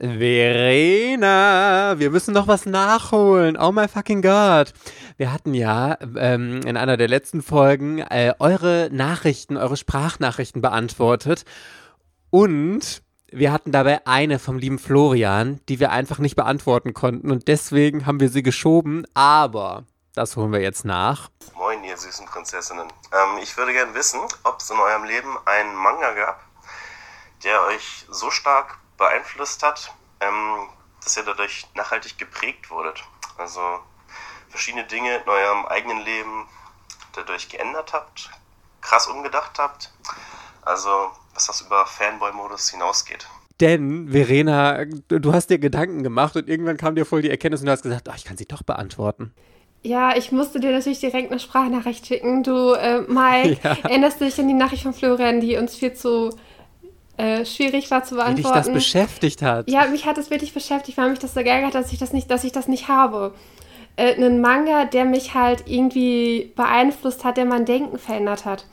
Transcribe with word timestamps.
Verena, 0.00 1.94
wir 1.98 2.10
müssen 2.10 2.32
noch 2.32 2.46
was 2.46 2.66
nachholen. 2.66 3.56
Oh 3.56 3.72
my 3.72 3.88
fucking 3.88 4.22
God. 4.22 4.72
Wir 5.16 5.32
hatten 5.32 5.54
ja 5.54 5.98
ähm, 6.16 6.60
in 6.64 6.76
einer 6.76 6.96
der 6.96 7.08
letzten 7.08 7.42
Folgen 7.42 7.98
äh, 7.98 8.32
eure 8.38 8.90
Nachrichten, 8.92 9.56
eure 9.56 9.76
Sprachnachrichten 9.76 10.62
beantwortet. 10.62 11.44
Und 12.30 13.02
wir 13.32 13.50
hatten 13.50 13.72
dabei 13.72 14.06
eine 14.06 14.38
vom 14.38 14.58
lieben 14.58 14.78
Florian, 14.78 15.58
die 15.68 15.80
wir 15.80 15.90
einfach 15.90 16.20
nicht 16.20 16.36
beantworten 16.36 16.94
konnten. 16.94 17.32
Und 17.32 17.48
deswegen 17.48 18.06
haben 18.06 18.20
wir 18.20 18.28
sie 18.28 18.44
geschoben. 18.44 19.04
Aber 19.14 19.82
das 20.14 20.36
holen 20.36 20.52
wir 20.52 20.60
jetzt 20.60 20.84
nach. 20.84 21.28
Moin, 21.56 21.82
ihr 21.82 21.96
süßen 21.96 22.26
Prinzessinnen. 22.26 22.86
Ähm, 22.86 23.38
ich 23.42 23.56
würde 23.56 23.72
gerne 23.72 23.94
wissen, 23.94 24.20
ob 24.44 24.60
es 24.60 24.70
in 24.70 24.78
eurem 24.78 25.02
Leben 25.02 25.36
einen 25.44 25.74
Manga 25.74 26.12
gab, 26.14 26.40
der 27.42 27.64
euch 27.64 28.06
so 28.08 28.30
stark 28.30 28.78
beeinflusst 28.98 29.62
hat, 29.62 29.94
ähm, 30.20 30.68
dass 31.02 31.16
ihr 31.16 31.22
dadurch 31.22 31.66
nachhaltig 31.74 32.18
geprägt 32.18 32.70
wurdet. 32.70 33.02
Also 33.38 33.60
verschiedene 34.50 34.84
Dinge 34.84 35.16
in 35.16 35.28
eurem 35.28 35.64
eigenen 35.66 36.04
Leben 36.04 36.46
dadurch 37.14 37.48
geändert 37.48 37.92
habt, 37.92 38.30
krass 38.82 39.06
umgedacht 39.06 39.58
habt. 39.58 39.92
Also 40.62 41.10
was 41.32 41.46
das 41.46 41.60
über 41.60 41.86
Fanboy-Modus 41.86 42.70
hinausgeht. 42.70 43.26
Denn, 43.60 44.08
Verena, 44.10 44.84
du 44.84 45.32
hast 45.32 45.50
dir 45.50 45.58
Gedanken 45.58 46.02
gemacht 46.02 46.36
und 46.36 46.48
irgendwann 46.48 46.76
kam 46.76 46.94
dir 46.94 47.04
voll 47.04 47.22
die 47.22 47.30
Erkenntnis 47.30 47.60
und 47.60 47.66
du 47.66 47.72
hast 47.72 47.82
gesagt, 47.82 48.08
oh, 48.08 48.14
ich 48.16 48.24
kann 48.24 48.36
sie 48.36 48.46
doch 48.46 48.62
beantworten. 48.62 49.32
Ja, 49.82 50.16
ich 50.16 50.32
musste 50.32 50.60
dir 50.60 50.72
natürlich 50.72 51.00
direkt 51.00 51.30
eine 51.30 51.40
Sprachnachricht 51.40 52.06
schicken. 52.06 52.42
Du, 52.42 52.72
äh, 52.72 53.00
Mai, 53.02 53.58
ja. 53.62 53.76
erinnerst 53.84 54.20
du 54.20 54.24
dich 54.24 54.38
an 54.38 54.48
die 54.48 54.54
Nachricht 54.54 54.82
von 54.82 54.92
Florian, 54.92 55.40
die 55.40 55.56
uns 55.56 55.76
viel 55.76 55.92
zu 55.92 56.30
äh, 57.18 57.44
schwierig 57.44 57.90
war 57.90 58.04
zu 58.04 58.14
beantworten. 58.14 58.38
Wie 58.38 58.42
dich 58.42 58.52
das 58.52 58.72
beschäftigt 58.72 59.42
hat. 59.42 59.68
Ja, 59.68 59.86
mich 59.86 60.06
hat 60.06 60.18
es 60.18 60.30
wirklich 60.30 60.54
beschäftigt, 60.54 60.96
weil 60.96 61.10
mich 61.10 61.18
das 61.18 61.34
so 61.34 61.40
geärgert 61.40 61.74
hat, 61.74 61.84
dass 61.84 61.92
ich 61.92 61.98
das 61.98 62.12
nicht, 62.12 62.30
dass 62.30 62.44
ich 62.44 62.52
das 62.52 62.68
nicht 62.68 62.88
habe. 62.88 63.34
Äh, 63.96 64.14
einen 64.14 64.40
Manga, 64.40 64.84
der 64.84 65.04
mich 65.04 65.34
halt 65.34 65.64
irgendwie 65.66 66.52
beeinflusst 66.54 67.24
hat, 67.24 67.36
der 67.36 67.44
mein 67.44 67.64
Denken 67.64 67.98
verändert 67.98 68.44
hat. 68.44 68.66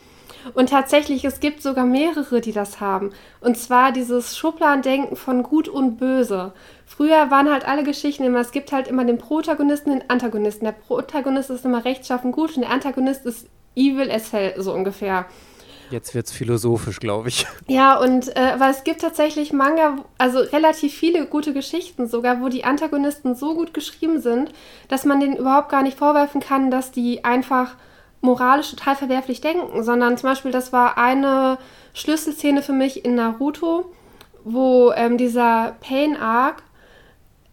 Und 0.53 0.69
tatsächlich, 0.69 1.25
es 1.25 1.39
gibt 1.39 1.63
sogar 1.63 1.85
mehrere, 1.85 2.39
die 2.39 2.51
das 2.51 2.79
haben. 2.79 3.09
Und 3.41 3.57
zwar 3.57 3.91
dieses 3.91 4.37
Schubladendenken 4.37 5.15
von 5.15 5.41
Gut 5.41 5.67
und 5.67 5.97
Böse. 5.97 6.53
Früher 6.85 7.31
waren 7.31 7.51
halt 7.51 7.67
alle 7.67 7.83
Geschichten 7.83 8.23
immer, 8.23 8.41
es 8.41 8.51
gibt 8.51 8.71
halt 8.71 8.87
immer 8.87 9.05
den 9.05 9.17
Protagonisten, 9.17 9.89
den 9.89 10.07
Antagonisten. 10.07 10.65
Der 10.65 10.73
Protagonist 10.73 11.49
ist 11.49 11.65
immer 11.65 11.83
rechtschaffen 11.83 12.31
gut 12.31 12.55
und 12.55 12.61
der 12.61 12.69
Antagonist 12.69 13.25
ist 13.25 13.47
evil 13.75 14.11
as 14.11 14.31
hell, 14.31 14.53
so 14.57 14.71
ungefähr. 14.71 15.25
Jetzt 15.91 16.15
wird 16.15 16.25
es 16.25 16.31
philosophisch, 16.31 16.99
glaube 16.99 17.29
ich. 17.29 17.45
Ja, 17.67 17.97
und 17.99 18.35
äh, 18.35 18.59
weil 18.59 18.71
es 18.71 18.83
gibt 18.83 19.01
tatsächlich 19.01 19.51
Manga, 19.51 19.97
also 20.17 20.39
relativ 20.39 20.93
viele 20.93 21.25
gute 21.25 21.53
Geschichten 21.53 22.07
sogar, 22.07 22.41
wo 22.41 22.49
die 22.49 22.63
Antagonisten 22.63 23.35
so 23.35 23.55
gut 23.55 23.73
geschrieben 23.73 24.21
sind, 24.21 24.51
dass 24.87 25.05
man 25.05 25.19
denen 25.19 25.35
überhaupt 25.35 25.69
gar 25.69 25.83
nicht 25.83 25.97
vorwerfen 25.97 26.41
kann, 26.41 26.69
dass 26.69 26.91
die 26.91 27.23
einfach 27.23 27.75
moralisch 28.21 28.71
total 28.71 28.95
verwerflich 28.95 29.41
denken, 29.41 29.83
sondern 29.83 30.17
zum 30.17 30.29
Beispiel, 30.29 30.51
das 30.51 30.73
war 30.73 30.97
eine 30.97 31.57
Schlüsselszene 31.93 32.61
für 32.61 32.73
mich 32.73 33.05
in 33.05 33.15
Naruto, 33.15 33.91
wo 34.43 34.91
ähm, 34.95 35.17
dieser 35.17 35.75
Pain 35.81 36.17
Arc, 36.17 36.63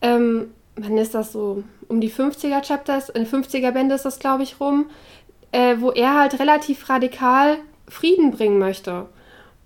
ähm, 0.00 0.52
wann 0.76 0.98
ist 0.98 1.14
das 1.14 1.32
so? 1.32 1.62
Um 1.88 2.00
die 2.00 2.10
50er 2.10 2.62
Chapters, 2.62 3.08
in 3.10 3.26
50er 3.26 3.70
Bände 3.70 3.94
ist 3.94 4.04
das, 4.04 4.18
glaube 4.18 4.42
ich, 4.42 4.60
rum, 4.60 4.86
äh, 5.52 5.76
wo 5.78 5.90
er 5.90 6.18
halt 6.18 6.38
relativ 6.38 6.88
radikal 6.88 7.58
Frieden 7.88 8.30
bringen 8.30 8.58
möchte. 8.58 9.06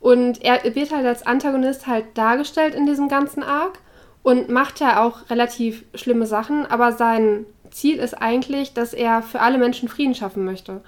Und 0.00 0.42
er 0.42 0.74
wird 0.74 0.92
halt 0.92 1.06
als 1.06 1.26
Antagonist 1.26 1.86
halt 1.86 2.04
dargestellt 2.14 2.74
in 2.74 2.86
diesem 2.86 3.08
ganzen 3.08 3.42
Arc 3.42 3.78
und 4.22 4.48
macht 4.48 4.80
ja 4.80 5.04
auch 5.04 5.30
relativ 5.30 5.84
schlimme 5.94 6.26
Sachen, 6.26 6.66
aber 6.66 6.92
sein 6.92 7.46
Ziel 7.70 7.98
ist 7.98 8.14
eigentlich, 8.14 8.72
dass 8.72 8.92
er 8.92 9.22
für 9.22 9.40
alle 9.40 9.58
Menschen 9.58 9.88
Frieden 9.88 10.14
schaffen 10.14 10.44
möchte. 10.44 10.80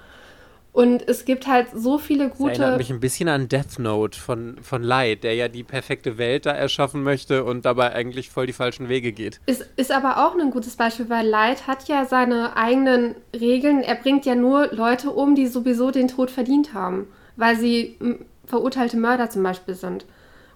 Und 0.71 1.07
es 1.07 1.25
gibt 1.25 1.47
halt 1.47 1.67
so 1.73 1.97
viele 1.97 2.29
gute. 2.29 2.51
Das 2.51 2.59
erinnert 2.59 2.77
mich 2.77 2.91
ein 2.91 2.99
bisschen 2.99 3.27
an 3.27 3.49
Death 3.49 3.79
Note 3.79 4.17
von, 4.17 4.57
von 4.61 4.83
Light, 4.83 5.23
der 5.23 5.33
ja 5.33 5.47
die 5.47 5.63
perfekte 5.63 6.17
Welt 6.17 6.45
da 6.45 6.51
erschaffen 6.51 7.03
möchte 7.03 7.43
und 7.43 7.65
dabei 7.65 7.93
eigentlich 7.93 8.29
voll 8.29 8.45
die 8.45 8.53
falschen 8.53 8.87
Wege 8.87 9.11
geht. 9.11 9.41
Ist, 9.47 9.67
ist 9.75 9.91
aber 9.91 10.25
auch 10.25 10.39
ein 10.39 10.51
gutes 10.51 10.75
Beispiel, 10.75 11.09
weil 11.09 11.27
Light 11.27 11.65
hat 11.65 11.87
ja 11.87 12.05
seine 12.05 12.55
eigenen 12.55 13.15
Regeln. 13.37 13.81
Er 13.81 13.95
bringt 13.95 14.25
ja 14.25 14.35
nur 14.35 14.67
Leute 14.71 15.09
um, 15.09 15.35
die 15.35 15.47
sowieso 15.47 15.91
den 15.91 16.07
Tod 16.07 16.29
verdient 16.29 16.73
haben 16.73 17.07
weil 17.39 17.57
sie 17.57 17.97
verurteilte 18.45 18.97
Mörder 18.97 19.29
zum 19.29 19.43
Beispiel 19.43 19.75
sind. 19.75 20.05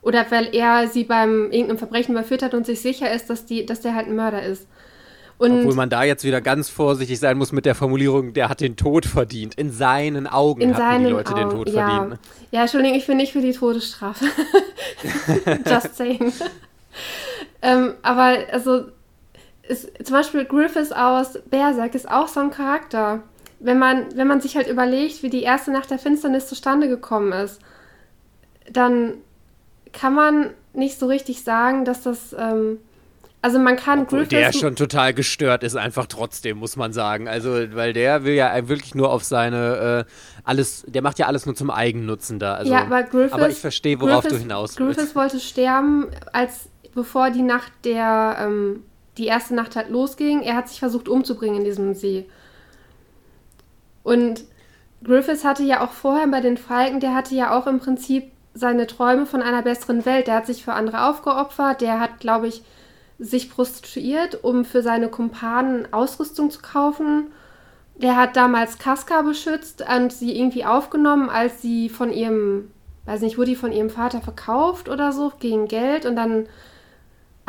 Oder 0.02 0.26
weil 0.30 0.54
er 0.54 0.90
sie 0.90 1.06
beim 1.06 1.50
irgendeinem 1.52 1.78
Verbrechen 1.78 2.12
überführt 2.12 2.44
hat 2.44 2.54
und 2.54 2.66
sich 2.66 2.82
sicher 2.82 3.12
ist, 3.12 3.30
dass, 3.30 3.46
die, 3.46 3.66
dass 3.66 3.80
der 3.80 3.96
halt 3.96 4.08
ein 4.08 4.16
Mörder 4.16 4.44
ist. 4.44 4.68
Und 5.38 5.60
Obwohl 5.60 5.76
man 5.76 5.90
da 5.90 6.04
jetzt 6.04 6.26
wieder 6.26 6.42
ganz 6.42 6.70
vorsichtig 6.70 7.20
sein 7.20 7.38
muss 7.38 7.52
mit 7.54 7.66
der 7.66 7.74
Formulierung, 7.74 8.34
der 8.34 8.50
hat 8.50 8.60
den 8.60 8.76
Tod 8.76 9.06
verdient. 9.06 9.56
In 9.56 9.72
seinen 9.72 10.28
Augen 10.28 10.62
in 10.62 10.76
hatten 10.76 11.06
die 11.06 11.12
Leute 11.12 11.32
Augen, 11.32 11.40
den 11.40 11.50
Tod 11.50 11.70
ja. 11.70 11.88
verdient. 11.88 12.20
Ja, 12.52 12.62
Entschuldigung, 12.62 12.98
ich 12.98 13.08
bin 13.08 13.18
nicht 13.18 13.32
für 13.32 13.42
die 13.42 13.54
Todesstrafe. 13.54 14.26
Just 15.66 15.96
saying. 15.96 16.34
ähm, 17.62 17.94
aber 18.04 18.38
also, 18.52 18.86
ist, 19.68 20.06
zum 20.06 20.16
Beispiel 20.16 20.46
Griffiths 20.46 20.92
aus 20.92 21.40
Berserk 21.50 21.96
ist 21.96 22.10
auch 22.10 22.28
so 22.28 22.42
ein 22.42 22.52
Charakter 22.52 23.24
wenn 23.64 23.80
man, 23.80 24.16
wenn 24.16 24.28
man 24.28 24.42
sich 24.42 24.56
halt 24.56 24.68
überlegt, 24.68 25.24
wie 25.24 25.30
die 25.30 25.42
erste 25.42 25.72
Nacht 25.72 25.90
der 25.90 25.98
Finsternis 25.98 26.48
zustande 26.48 26.90
gekommen 26.90 27.32
ist, 27.32 27.60
dann 28.70 29.16
kann 29.94 30.14
man 30.14 30.50
nicht 30.74 31.00
so 31.00 31.08
richtig 31.08 31.44
sagen, 31.44 31.86
dass 31.86 32.02
das. 32.02 32.36
Ähm, 32.38 32.80
also 33.42 33.60
man 33.60 33.76
kann 33.76 34.04
Obwohl 34.04 34.20
Griffiths 34.26 34.52
der 34.54 34.60
schon 34.60 34.76
total 34.78 35.14
gestört 35.14 35.64
ist, 35.64 35.76
einfach 35.76 36.06
trotzdem, 36.08 36.60
muss 36.60 36.78
man 36.78 36.94
sagen. 36.94 37.28
Also, 37.28 37.50
weil 37.74 37.92
der 37.92 38.24
will 38.24 38.34
ja 38.34 38.70
wirklich 38.70 38.96
nur 38.96 39.12
auf 39.12 39.26
seine 39.26 40.06
äh, 40.08 40.12
alles, 40.46 40.86
der 40.88 41.02
macht 41.02 41.20
ja 41.20 41.28
alles 41.28 41.46
nur 41.46 41.54
zum 41.54 41.70
Eigennutzen 41.70 42.40
da. 42.40 42.56
Also, 42.56 42.72
ja, 42.72 42.84
aber 42.84 43.04
Griffiths, 43.04 43.34
aber 43.34 43.50
ich 43.50 43.58
verstehe, 43.58 44.00
worauf 44.00 44.24
Griffiths, 44.24 44.36
du 44.36 44.40
hinaus 44.40 44.80
willst. 44.80 44.96
Griffiths 44.96 45.16
wollte 45.16 45.40
sterben, 45.42 46.08
als 46.32 46.70
bevor 46.96 47.32
die 47.32 47.42
Nacht 47.42 47.72
der, 47.84 48.38
ähm, 48.40 48.84
die 49.18 49.26
erste 49.26 49.56
Nacht 49.56 49.76
halt 49.76 49.90
losging. 49.90 50.42
Er 50.42 50.56
hat 50.56 50.70
sich 50.70 50.80
versucht 50.80 51.10
umzubringen 51.10 51.58
in 51.58 51.66
diesem 51.66 51.94
See. 51.96 52.26
Und 54.04 54.44
Griffiths 55.04 55.44
hatte 55.44 55.64
ja 55.64 55.84
auch 55.84 55.92
vorher 55.92 56.28
bei 56.28 56.42
den 56.42 56.58
Falken, 56.58 57.00
der 57.00 57.14
hatte 57.14 57.36
ja 57.36 57.58
auch 57.58 57.68
im 57.68 57.80
Prinzip 57.80 58.32
seine 58.54 58.88
Träume 58.88 59.26
von 59.26 59.42
einer 59.42 59.62
besseren 59.62 60.06
Welt. 60.06 60.28
Der 60.28 60.36
hat 60.36 60.46
sich 60.46 60.64
für 60.64 60.74
andere 60.74 61.08
aufgeopfert, 61.08 61.82
der 61.82 62.00
hat, 62.00 62.20
glaube 62.20 62.48
ich, 62.48 62.64
sich 63.20 63.50
prostituiert, 63.50 64.44
um 64.44 64.66
für 64.66 64.82
seine 64.82 65.10
Kumpanen 65.10 65.92
Ausrüstung 65.94 66.50
zu 66.52 66.62
kaufen. 66.62 67.32
Der 67.96 68.18
hat 68.18 68.36
damals 68.36 68.80
Casca 68.80 69.22
beschützt 69.22 69.84
und 69.88 70.12
sie 70.12 70.38
irgendwie 70.38 70.66
aufgenommen, 70.66 71.30
als 71.30 71.62
sie 71.62 71.90
von 71.90 72.12
ihrem, 72.12 72.72
weiß 73.06 73.22
nicht, 73.22 73.38
wurde 73.38 73.52
die 73.52 73.56
von 73.56 73.72
ihrem 73.72 73.90
Vater 73.90 74.22
verkauft 74.22 74.90
oder 74.90 75.12
so, 75.12 75.32
gegen 75.40 75.68
Geld. 75.68 76.06
Und 76.06 76.16
dann 76.16 76.48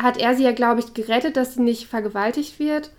hat 0.01 0.17
er 0.17 0.35
sie 0.35 0.43
ja, 0.43 0.51
glaube 0.51 0.81
ich, 0.81 0.93
gerettet, 0.93 1.35
dass 1.35 1.55
sie 1.55 1.61
nicht 1.61 1.87
vergewaltigt 1.87 2.59
wird. 2.59 2.91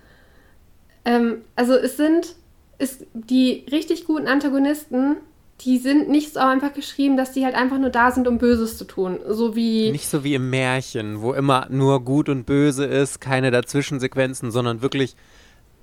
Ähm, 1.04 1.42
also 1.54 1.74
es 1.74 1.96
sind 1.96 2.34
ist 2.78 3.06
die 3.14 3.64
richtig 3.70 4.04
guten 4.04 4.26
Antagonisten, 4.26 5.16
die 5.62 5.78
sind 5.78 6.08
nicht 6.08 6.34
so 6.34 6.40
einfach 6.40 6.74
geschrieben, 6.74 7.16
dass 7.16 7.32
die 7.32 7.44
halt 7.44 7.54
einfach 7.54 7.78
nur 7.78 7.90
da 7.90 8.10
sind, 8.10 8.28
um 8.28 8.38
Böses 8.38 8.76
zu 8.76 8.84
tun. 8.84 9.18
So 9.26 9.56
wie. 9.56 9.90
Nicht 9.90 10.08
so 10.08 10.22
wie 10.22 10.34
im 10.34 10.50
Märchen, 10.50 11.22
wo 11.22 11.32
immer 11.32 11.66
nur 11.70 12.04
gut 12.04 12.28
und 12.28 12.44
böse 12.44 12.84
ist, 12.84 13.20
keine 13.20 13.50
Dazwischensequenzen, 13.50 14.50
sondern 14.50 14.82
wirklich 14.82 15.16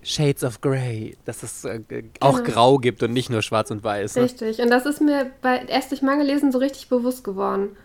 Shades 0.03 0.43
of 0.43 0.61
Grey, 0.61 1.17
dass 1.25 1.43
es 1.43 1.65
äh, 1.65 1.81
auch 2.19 2.43
genau. 2.43 2.49
grau 2.49 2.77
gibt 2.77 3.01
und 3.03 3.13
nicht 3.13 3.29
nur 3.29 3.41
schwarz 3.41 3.71
und 3.71 3.83
weiß. 3.83 4.15
Ne? 4.15 4.23
Richtig, 4.23 4.59
und 4.59 4.69
das 4.69 4.85
ist 4.85 5.01
mir 5.01 5.31
bei 5.41 5.63
erst 5.67 5.91
durch 5.91 6.01
Mangel 6.01 6.27
lesen 6.27 6.51
so 6.51 6.59
richtig 6.59 6.89
bewusst 6.89 7.23
geworden. 7.23 7.75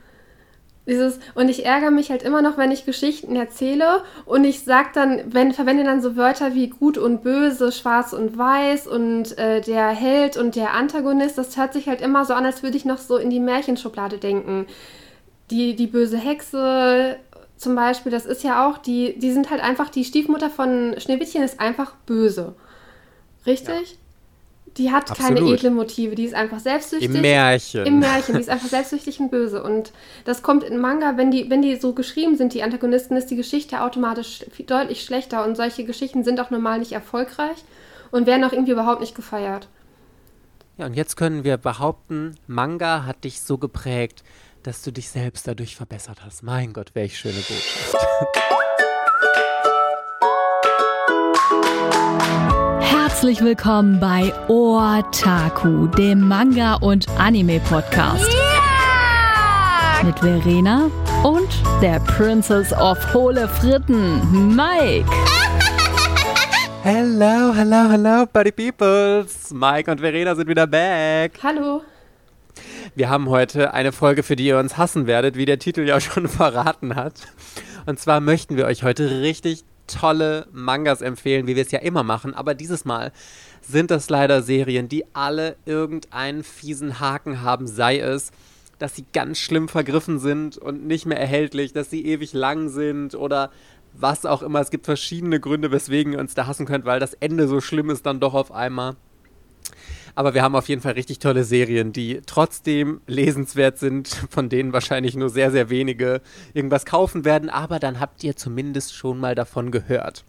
Dieses, 0.88 1.18
und 1.34 1.50
ich 1.50 1.66
ärgere 1.66 1.90
mich 1.90 2.10
halt 2.10 2.22
immer 2.22 2.40
noch, 2.40 2.56
wenn 2.56 2.70
ich 2.70 2.86
Geschichten 2.86 3.36
erzähle 3.36 4.02
und 4.24 4.44
ich 4.44 4.64
sag 4.64 4.94
dann, 4.94 5.22
wenn, 5.26 5.52
verwende 5.52 5.84
dann 5.84 6.00
so 6.00 6.16
Wörter 6.16 6.54
wie 6.54 6.68
gut 6.68 6.96
und 6.96 7.22
böse, 7.22 7.72
schwarz 7.72 8.14
und 8.14 8.38
weiß 8.38 8.86
und 8.86 9.36
äh, 9.36 9.60
der 9.60 9.88
Held 9.88 10.38
und 10.38 10.56
der 10.56 10.72
Antagonist, 10.72 11.36
das 11.36 11.58
hört 11.58 11.74
sich 11.74 11.88
halt 11.88 12.00
immer 12.00 12.24
so 12.24 12.32
an, 12.32 12.46
als 12.46 12.62
würde 12.62 12.78
ich 12.78 12.86
noch 12.86 12.96
so 12.96 13.18
in 13.18 13.28
die 13.28 13.38
Märchenschublade 13.38 14.16
denken. 14.16 14.66
Die, 15.50 15.76
die 15.76 15.86
böse 15.88 16.16
Hexe 16.16 17.16
zum 17.58 17.74
Beispiel, 17.74 18.10
das 18.10 18.24
ist 18.24 18.42
ja 18.42 18.66
auch, 18.66 18.78
die, 18.78 19.18
die 19.18 19.32
sind 19.32 19.50
halt 19.50 19.62
einfach, 19.62 19.90
die 19.90 20.04
Stiefmutter 20.04 20.48
von 20.48 20.94
Schneewittchen 20.98 21.42
ist 21.42 21.60
einfach 21.60 21.96
böse. 22.06 22.54
Richtig? 23.44 23.90
Ja. 23.92 23.96
Die 24.78 24.92
hat 24.92 25.10
Absolut. 25.10 25.38
keine 25.38 25.52
edlen 25.52 25.74
Motive, 25.74 26.14
die 26.14 26.24
ist 26.24 26.34
einfach 26.34 26.60
selbstsüchtig. 26.60 27.12
Im 27.12 27.20
Märchen. 27.20 27.84
Im 27.84 27.98
Märchen, 27.98 28.36
die 28.36 28.40
ist 28.40 28.48
einfach 28.48 28.68
selbstsüchtig 28.68 29.18
und 29.18 29.30
böse. 29.30 29.60
Und 29.60 29.92
das 30.24 30.42
kommt 30.42 30.62
in 30.62 30.78
Manga, 30.78 31.16
wenn 31.16 31.32
die, 31.32 31.50
wenn 31.50 31.62
die 31.62 31.74
so 31.76 31.94
geschrieben 31.94 32.36
sind, 32.36 32.54
die 32.54 32.62
Antagonisten, 32.62 33.16
ist 33.16 33.28
die 33.28 33.36
Geschichte 33.36 33.82
automatisch 33.82 34.44
deutlich 34.66 35.02
schlechter. 35.02 35.44
Und 35.44 35.56
solche 35.56 35.84
Geschichten 35.84 36.22
sind 36.22 36.38
auch 36.38 36.50
normal 36.50 36.78
nicht 36.78 36.92
erfolgreich 36.92 37.58
und 38.12 38.28
werden 38.28 38.44
auch 38.44 38.52
irgendwie 38.52 38.72
überhaupt 38.72 39.00
nicht 39.00 39.16
gefeiert. 39.16 39.68
Ja, 40.76 40.86
und 40.86 40.94
jetzt 40.94 41.16
können 41.16 41.42
wir 41.42 41.56
behaupten, 41.56 42.36
Manga 42.46 43.04
hat 43.04 43.24
dich 43.24 43.40
so 43.40 43.58
geprägt, 43.58 44.22
dass 44.62 44.82
du 44.82 44.92
dich 44.92 45.08
selbst 45.08 45.48
dadurch 45.48 45.74
verbessert 45.74 46.18
hast. 46.24 46.44
Mein 46.44 46.72
Gott, 46.72 46.90
welch 46.94 47.18
schöne 47.18 47.34
Botschaft. 47.34 47.96
Herzlich 52.90 53.42
willkommen 53.42 54.00
bei 54.00 54.32
Otaku, 54.48 55.88
dem 55.88 56.26
Manga- 56.26 56.76
und 56.76 57.06
Anime-Podcast. 57.18 58.26
Yeah! 58.26 60.04
Mit 60.04 60.18
Verena 60.18 60.90
und 61.22 61.48
der 61.82 62.00
Princess 62.00 62.72
of 62.72 62.96
Hohle 63.12 63.46
Fritten, 63.46 64.56
Mike. 64.56 65.04
Hello, 66.82 67.52
hello, 67.54 67.90
hello, 67.90 68.24
Buddy 68.32 68.52
Peoples. 68.52 69.52
Mike 69.52 69.90
und 69.90 70.00
Verena 70.00 70.34
sind 70.34 70.48
wieder 70.48 70.66
back. 70.66 71.38
Hallo. 71.42 71.82
Wir 72.94 73.10
haben 73.10 73.28
heute 73.28 73.74
eine 73.74 73.92
Folge, 73.92 74.22
für 74.22 74.34
die 74.34 74.46
ihr 74.46 74.58
uns 74.58 74.78
hassen 74.78 75.06
werdet, 75.06 75.36
wie 75.36 75.44
der 75.44 75.58
Titel 75.58 75.82
ja 75.82 76.00
schon 76.00 76.26
verraten 76.26 76.94
hat. 76.96 77.12
Und 77.84 78.00
zwar 78.00 78.20
möchten 78.20 78.56
wir 78.56 78.64
euch 78.64 78.82
heute 78.82 79.20
richtig 79.20 79.64
tolle 79.88 80.46
Mangas 80.52 81.00
empfehlen, 81.02 81.48
wie 81.48 81.56
wir 81.56 81.62
es 81.62 81.72
ja 81.72 81.80
immer 81.80 82.04
machen. 82.04 82.34
Aber 82.34 82.54
dieses 82.54 82.84
Mal 82.84 83.12
sind 83.60 83.90
das 83.90 84.08
leider 84.08 84.42
Serien, 84.42 84.88
die 84.88 85.04
alle 85.14 85.56
irgendeinen 85.64 86.44
fiesen 86.44 87.00
Haken 87.00 87.42
haben, 87.42 87.66
sei 87.66 87.98
es, 87.98 88.30
dass 88.78 88.94
sie 88.94 89.04
ganz 89.12 89.38
schlimm 89.38 89.68
vergriffen 89.68 90.20
sind 90.20 90.56
und 90.56 90.86
nicht 90.86 91.04
mehr 91.04 91.18
erhältlich, 91.18 91.72
dass 91.72 91.90
sie 91.90 92.06
ewig 92.06 92.32
lang 92.32 92.68
sind 92.68 93.16
oder 93.16 93.50
was 93.92 94.24
auch 94.24 94.42
immer. 94.42 94.60
Es 94.60 94.70
gibt 94.70 94.84
verschiedene 94.84 95.40
Gründe, 95.40 95.72
weswegen 95.72 96.12
ihr 96.12 96.20
uns 96.20 96.34
da 96.34 96.46
hassen 96.46 96.66
könnt, 96.66 96.84
weil 96.84 97.00
das 97.00 97.14
Ende 97.14 97.48
so 97.48 97.60
schlimm 97.60 97.90
ist 97.90 98.06
dann 98.06 98.20
doch 98.20 98.34
auf 98.34 98.52
einmal. 98.52 98.96
Aber 100.14 100.34
wir 100.34 100.42
haben 100.42 100.56
auf 100.56 100.68
jeden 100.68 100.82
Fall 100.82 100.92
richtig 100.92 101.18
tolle 101.18 101.44
Serien, 101.44 101.92
die 101.92 102.20
trotzdem 102.26 103.00
lesenswert 103.06 103.78
sind, 103.78 104.08
von 104.30 104.48
denen 104.48 104.72
wahrscheinlich 104.72 105.16
nur 105.16 105.30
sehr, 105.30 105.50
sehr 105.50 105.70
wenige 105.70 106.20
irgendwas 106.54 106.86
kaufen 106.86 107.24
werden. 107.24 107.50
Aber 107.50 107.78
dann 107.78 108.00
habt 108.00 108.24
ihr 108.24 108.36
zumindest 108.36 108.94
schon 108.94 109.18
mal 109.18 109.34
davon 109.34 109.70
gehört. 109.70 110.24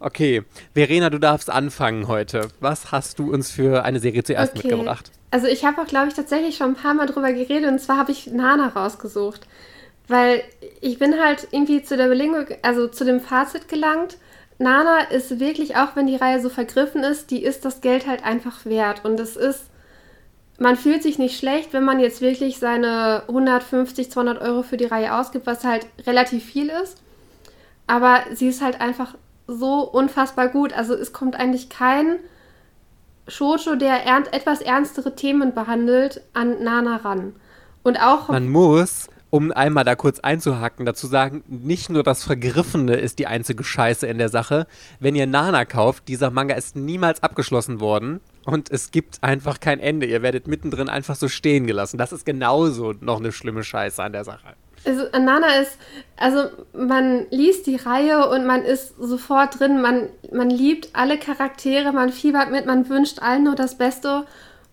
Okay, 0.00 0.42
Verena, 0.74 1.10
du 1.10 1.18
darfst 1.18 1.48
anfangen 1.48 2.08
heute. 2.08 2.48
Was 2.58 2.90
hast 2.90 3.20
du 3.20 3.32
uns 3.32 3.52
für 3.52 3.84
eine 3.84 4.00
Serie 4.00 4.24
zuerst 4.24 4.56
okay. 4.56 4.68
mitgebracht? 4.68 5.12
Also 5.30 5.46
ich 5.46 5.64
habe 5.64 5.80
auch, 5.80 5.86
glaube 5.86 6.08
ich, 6.08 6.14
tatsächlich 6.14 6.56
schon 6.56 6.70
ein 6.70 6.74
paar 6.74 6.94
Mal 6.94 7.06
drüber 7.06 7.32
geredet 7.32 7.70
und 7.70 7.80
zwar 7.80 7.98
habe 7.98 8.10
ich 8.10 8.26
Nana 8.26 8.68
rausgesucht. 8.68 9.46
Weil 10.08 10.42
ich 10.80 10.98
bin 10.98 11.20
halt 11.20 11.46
irgendwie 11.52 11.82
zu 11.82 11.96
der 11.96 12.06
Überlegung, 12.06 12.46
also 12.62 12.88
zu 12.88 13.04
dem 13.04 13.20
Fazit 13.20 13.68
gelangt, 13.68 14.18
Nana 14.62 15.00
ist 15.10 15.40
wirklich, 15.40 15.76
auch 15.76 15.96
wenn 15.96 16.06
die 16.06 16.16
Reihe 16.16 16.40
so 16.40 16.48
vergriffen 16.48 17.02
ist, 17.02 17.30
die 17.30 17.42
ist 17.42 17.64
das 17.64 17.80
Geld 17.80 18.06
halt 18.06 18.24
einfach 18.24 18.64
wert. 18.64 19.04
Und 19.04 19.18
es 19.20 19.36
ist, 19.36 19.64
man 20.58 20.76
fühlt 20.76 21.02
sich 21.02 21.18
nicht 21.18 21.38
schlecht, 21.38 21.72
wenn 21.72 21.84
man 21.84 22.00
jetzt 22.00 22.20
wirklich 22.20 22.58
seine 22.58 23.24
150, 23.28 24.10
200 24.10 24.40
Euro 24.40 24.62
für 24.62 24.76
die 24.76 24.86
Reihe 24.86 25.14
ausgibt, 25.14 25.46
was 25.46 25.64
halt 25.64 25.86
relativ 26.06 26.44
viel 26.44 26.68
ist. 26.68 26.98
Aber 27.86 28.20
sie 28.32 28.48
ist 28.48 28.62
halt 28.62 28.80
einfach 28.80 29.14
so 29.46 29.82
unfassbar 29.82 30.48
gut. 30.48 30.72
Also 30.72 30.94
es 30.94 31.12
kommt 31.12 31.36
eigentlich 31.36 31.68
kein 31.68 32.16
Shoujo, 33.28 33.76
der 33.76 34.06
etwas 34.32 34.60
ernstere 34.60 35.14
Themen 35.14 35.54
behandelt, 35.54 36.22
an 36.32 36.62
Nana 36.62 36.96
ran. 36.96 37.34
Und 37.82 38.00
auch. 38.00 38.28
Man 38.28 38.48
muss 38.48 39.08
um 39.32 39.50
einmal 39.50 39.84
da 39.84 39.94
kurz 39.94 40.20
einzuhacken, 40.20 40.84
dazu 40.84 41.06
sagen, 41.06 41.42
nicht 41.48 41.88
nur 41.88 42.02
das 42.02 42.22
Vergriffene 42.22 42.96
ist 42.96 43.18
die 43.18 43.26
einzige 43.26 43.64
Scheiße 43.64 44.06
in 44.06 44.18
der 44.18 44.28
Sache. 44.28 44.66
Wenn 45.00 45.14
ihr 45.14 45.26
Nana 45.26 45.64
kauft, 45.64 46.06
dieser 46.08 46.30
Manga 46.30 46.54
ist 46.54 46.76
niemals 46.76 47.22
abgeschlossen 47.22 47.80
worden 47.80 48.20
und 48.44 48.70
es 48.70 48.90
gibt 48.90 49.22
einfach 49.22 49.58
kein 49.58 49.80
Ende. 49.80 50.04
Ihr 50.04 50.20
werdet 50.20 50.48
mittendrin 50.48 50.90
einfach 50.90 51.16
so 51.16 51.28
stehen 51.28 51.66
gelassen. 51.66 51.96
Das 51.96 52.12
ist 52.12 52.26
genauso 52.26 52.92
noch 53.00 53.20
eine 53.20 53.32
schlimme 53.32 53.64
Scheiße 53.64 54.02
an 54.02 54.12
der 54.12 54.24
Sache. 54.24 54.48
Also 54.84 55.04
Nana 55.18 55.62
ist, 55.62 55.78
also 56.18 56.50
man 56.74 57.24
liest 57.30 57.66
die 57.66 57.76
Reihe 57.76 58.28
und 58.28 58.44
man 58.44 58.62
ist 58.62 58.96
sofort 58.98 59.58
drin, 59.58 59.80
man, 59.80 60.10
man 60.30 60.50
liebt 60.50 60.90
alle 60.92 61.16
Charaktere, 61.16 61.92
man 61.92 62.10
fiebert 62.10 62.50
mit, 62.50 62.66
man 62.66 62.86
wünscht 62.86 63.22
allen 63.22 63.44
nur 63.44 63.54
das 63.54 63.78
Beste. 63.78 64.26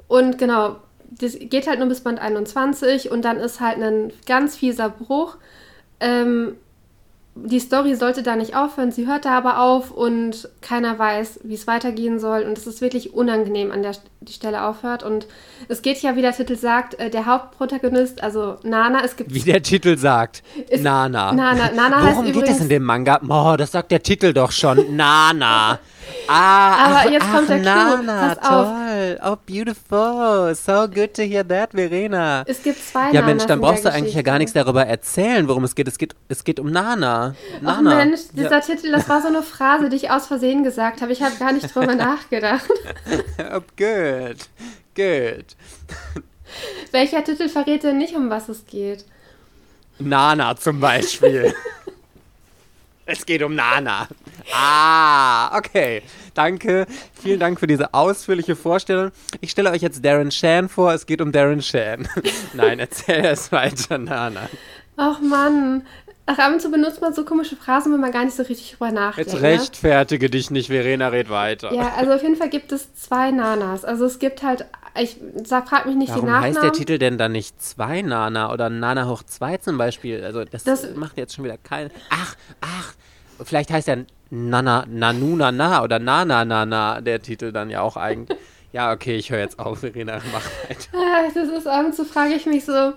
Und 0.10 0.38
genau, 0.38 0.82
das 1.12 1.38
geht 1.40 1.68
halt 1.68 1.80
nur 1.80 1.88
bis 1.88 2.02
Band 2.02 2.20
21 2.20 3.12
und 3.12 3.24
dann 3.24 3.38
ist 3.38 3.60
halt 3.60 3.82
ein 3.82 4.14
ganz 4.26 4.56
fieser 4.56 4.90
Bruch. 4.90 5.38
Ähm, 6.00 6.56
die 7.36 7.60
Story 7.60 7.96
sollte 7.96 8.24
da 8.24 8.36
nicht 8.36 8.56
aufhören, 8.56 8.92
sie 8.92 9.08
hört 9.08 9.26
da 9.26 9.38
aber 9.38 9.60
auf 9.60 9.92
und 9.92 10.50
keiner 10.62 11.00
weiß, 11.00 11.42
wie 11.44 11.54
es 11.54 11.68
weitergehen 11.68 12.20
soll. 12.20 12.42
Und 12.44 12.58
es 12.58 12.68
ist 12.68 12.82
wirklich 12.82 13.14
unangenehm, 13.14 13.72
an 13.72 13.82
der 13.82 13.94
die 14.22 14.34
Stelle 14.34 14.64
aufhört. 14.64 15.04
Und 15.04 15.28
es 15.68 15.82
geht 15.82 16.02
ja, 16.02 16.16
wie 16.16 16.22
der 16.22 16.34
Titel 16.34 16.58
sagt, 16.58 16.96
äh, 17.00 17.10
der 17.10 17.26
Hauptprotagonist, 17.26 18.22
also 18.24 18.58
Nana, 18.64 19.04
es 19.04 19.16
gibt. 19.16 19.34
Wie 19.34 19.42
der 19.42 19.64
Titel 19.64 19.98
sagt, 19.98 20.44
Nana. 20.78 21.32
Nana, 21.32 21.72
Nana 21.72 22.02
Worum 22.02 22.06
heißt 22.06 22.24
geht 22.24 22.36
übrigens, 22.36 22.58
das 22.58 22.62
in 22.62 22.70
dem 22.70 22.84
Manga? 22.84 23.22
Oh, 23.28 23.56
das 23.58 23.72
sagt 23.72 23.92
der 23.92 24.04
Titel 24.04 24.34
doch 24.34 24.52
schon. 24.52 24.96
Nana. 24.96 25.80
Ah, 26.28 27.02
aber 27.02 27.12
jetzt 27.12 27.26
ach, 27.28 27.36
kommt 27.36 27.50
der 27.50 27.58
Nana, 27.60 28.36
Pass 28.36 28.50
auf. 28.50 28.68
toll. 28.68 29.20
Oh, 29.24 29.36
beautiful. 29.46 30.54
So 30.56 30.88
good 30.88 31.14
to 31.16 31.24
hear 31.24 31.48
that, 31.48 31.72
Verena. 31.72 32.44
Es 32.46 32.62
gibt 32.62 32.78
zwei 32.84 33.12
Ja, 33.12 33.22
Mensch, 33.24 33.46
dann 33.46 33.60
brauchst 33.62 33.86
du 33.86 33.92
eigentlich 33.92 34.14
ja 34.14 34.22
gar 34.22 34.38
nichts 34.38 34.54
darüber 34.54 34.86
erzählen, 34.86 35.48
worum 35.48 35.64
es 35.64 35.74
geht. 35.74 35.88
Es 35.88 35.98
geht, 35.98 36.16
es 36.28 36.44
geht 36.44 36.60
um 36.60 36.72
Nana. 36.72 37.34
Nana. 37.62 37.92
Ach 37.92 37.96
Mensch, 38.06 38.20
dieser 38.34 38.52
ja. 38.52 38.60
Titel, 38.60 38.92
das 38.92 39.10
war 39.10 39.22
so 39.22 39.28
eine 39.28 39.42
Phrase, 39.42 39.90
die 39.90 39.96
ich 39.96 40.12
aus 40.12 40.28
Versehen 40.28 40.64
gesagt 40.64 41.02
habe. 41.02 41.12
Ich 41.12 41.22
habe 41.24 41.36
gar 41.38 41.52
nicht 41.52 41.74
drüber 41.74 41.96
nachgedacht. 41.96 42.70
oh, 43.54 43.62
good. 43.78 44.38
Good. 44.96 45.46
Welcher 46.92 47.24
Titel 47.24 47.48
verrät 47.50 47.84
denn 47.84 47.98
nicht, 47.98 48.16
um 48.16 48.30
was 48.30 48.50
es 48.50 48.66
geht? 48.66 49.06
Nana 50.00 50.56
zum 50.56 50.80
Beispiel. 50.80 51.54
Es 53.12 53.26
geht 53.26 53.42
um 53.42 53.56
Nana. 53.56 54.08
Ah, 54.54 55.58
okay. 55.58 56.04
Danke. 56.36 56.86
Vielen 57.20 57.40
Dank 57.40 57.60
für 57.60 57.66
diese 57.66 57.92
ausführliche 57.96 58.56
Vorstellung. 58.56 59.12
Ich 59.42 59.50
stelle 59.50 59.72
euch 59.72 59.82
jetzt 59.82 60.06
Darren 60.06 60.30
Shan 60.30 60.70
vor. 60.70 60.94
Es 60.94 61.08
geht 61.08 61.20
um 61.20 61.32
Darren 61.32 61.64
Shan. 61.64 62.08
Nein, 62.54 62.78
erzähl 62.78 63.26
erst 63.26 63.52
weiter, 63.52 63.98
Nana. 63.98 64.48
Ach 64.96 65.20
Mann. 65.22 65.88
Ach, 66.28 66.38
ab 66.38 66.54
und 66.54 66.62
zu 66.62 66.70
benutzt 66.70 67.02
man 67.02 67.12
so 67.12 67.26
komische 67.26 67.56
Phrasen, 67.56 67.92
wenn 67.92 68.00
man 68.00 68.12
gar 68.12 68.24
nicht 68.24 68.38
so 68.38 68.44
richtig 68.44 68.74
drüber 68.74 68.92
nachdenkt. 68.92 69.32
Jetzt 69.32 69.42
ne? 69.42 69.48
rechtfertige 69.48 70.26
ne? 70.26 70.30
dich 70.30 70.52
nicht, 70.52 70.68
Verena, 70.68 71.08
red 71.08 71.32
weiter. 71.32 71.74
Ja, 71.74 71.94
also 71.98 72.14
auf 72.14 72.22
jeden 72.22 72.36
Fall 72.36 72.50
gibt 72.50 72.72
es 72.72 72.94
zwei 72.94 73.32
Nanas. 73.32 73.84
Also 73.84 74.06
es 74.06 74.20
gibt 74.20 74.44
halt, 74.44 74.66
ich 74.96 75.18
frag 75.48 75.88
mich 75.88 75.96
nicht 75.96 76.10
Warum 76.10 76.26
die 76.26 76.32
Nachnamen. 76.32 76.56
heißt 76.56 76.64
der 76.64 76.74
Titel 76.74 77.00
denn 77.00 77.18
dann 77.18 77.32
nicht 77.32 77.60
zwei 77.60 78.04
Nana 78.04 78.54
oder 78.54 78.70
Nana 78.70 79.08
hoch 79.08 79.24
zwei 79.24 79.58
zum 79.58 79.80
Beispiel? 79.80 80.24
Also 80.24 80.46
das, 80.46 80.64
das 80.64 80.96
macht 80.96 81.18
jetzt 81.18 81.34
schon 81.34 81.46
wieder 81.46 81.58
keinen. 81.58 81.90
Ach, 82.12 82.36
ach, 82.62 82.94
vielleicht 83.44 83.72
heißt 83.72 83.88
er 83.88 84.06
Nana, 84.30 84.86
Nanu 84.88 85.36
Nana 85.36 85.84
oder 85.84 86.00
Nana 86.00 86.46
Nana, 86.46 87.02
der 87.02 87.22
Titel 87.22 87.52
dann 87.52 87.70
ja 87.70 87.82
auch 87.82 87.98
eigentlich. 87.98 88.38
Ja, 88.72 88.92
okay, 88.92 89.16
ich 89.16 89.32
höre 89.32 89.40
jetzt 89.40 89.58
auf, 89.58 89.80
Verena, 89.80 90.22
mach 90.32 90.46
weiter. 90.70 90.90
Ah, 90.94 91.28
das 91.34 91.50
ist 91.50 91.68
ab 91.68 91.86
und 91.86 91.96
zu 91.96 92.06
frage 92.06 92.36
ich 92.36 92.46
mich 92.46 92.66
so, 92.66 92.94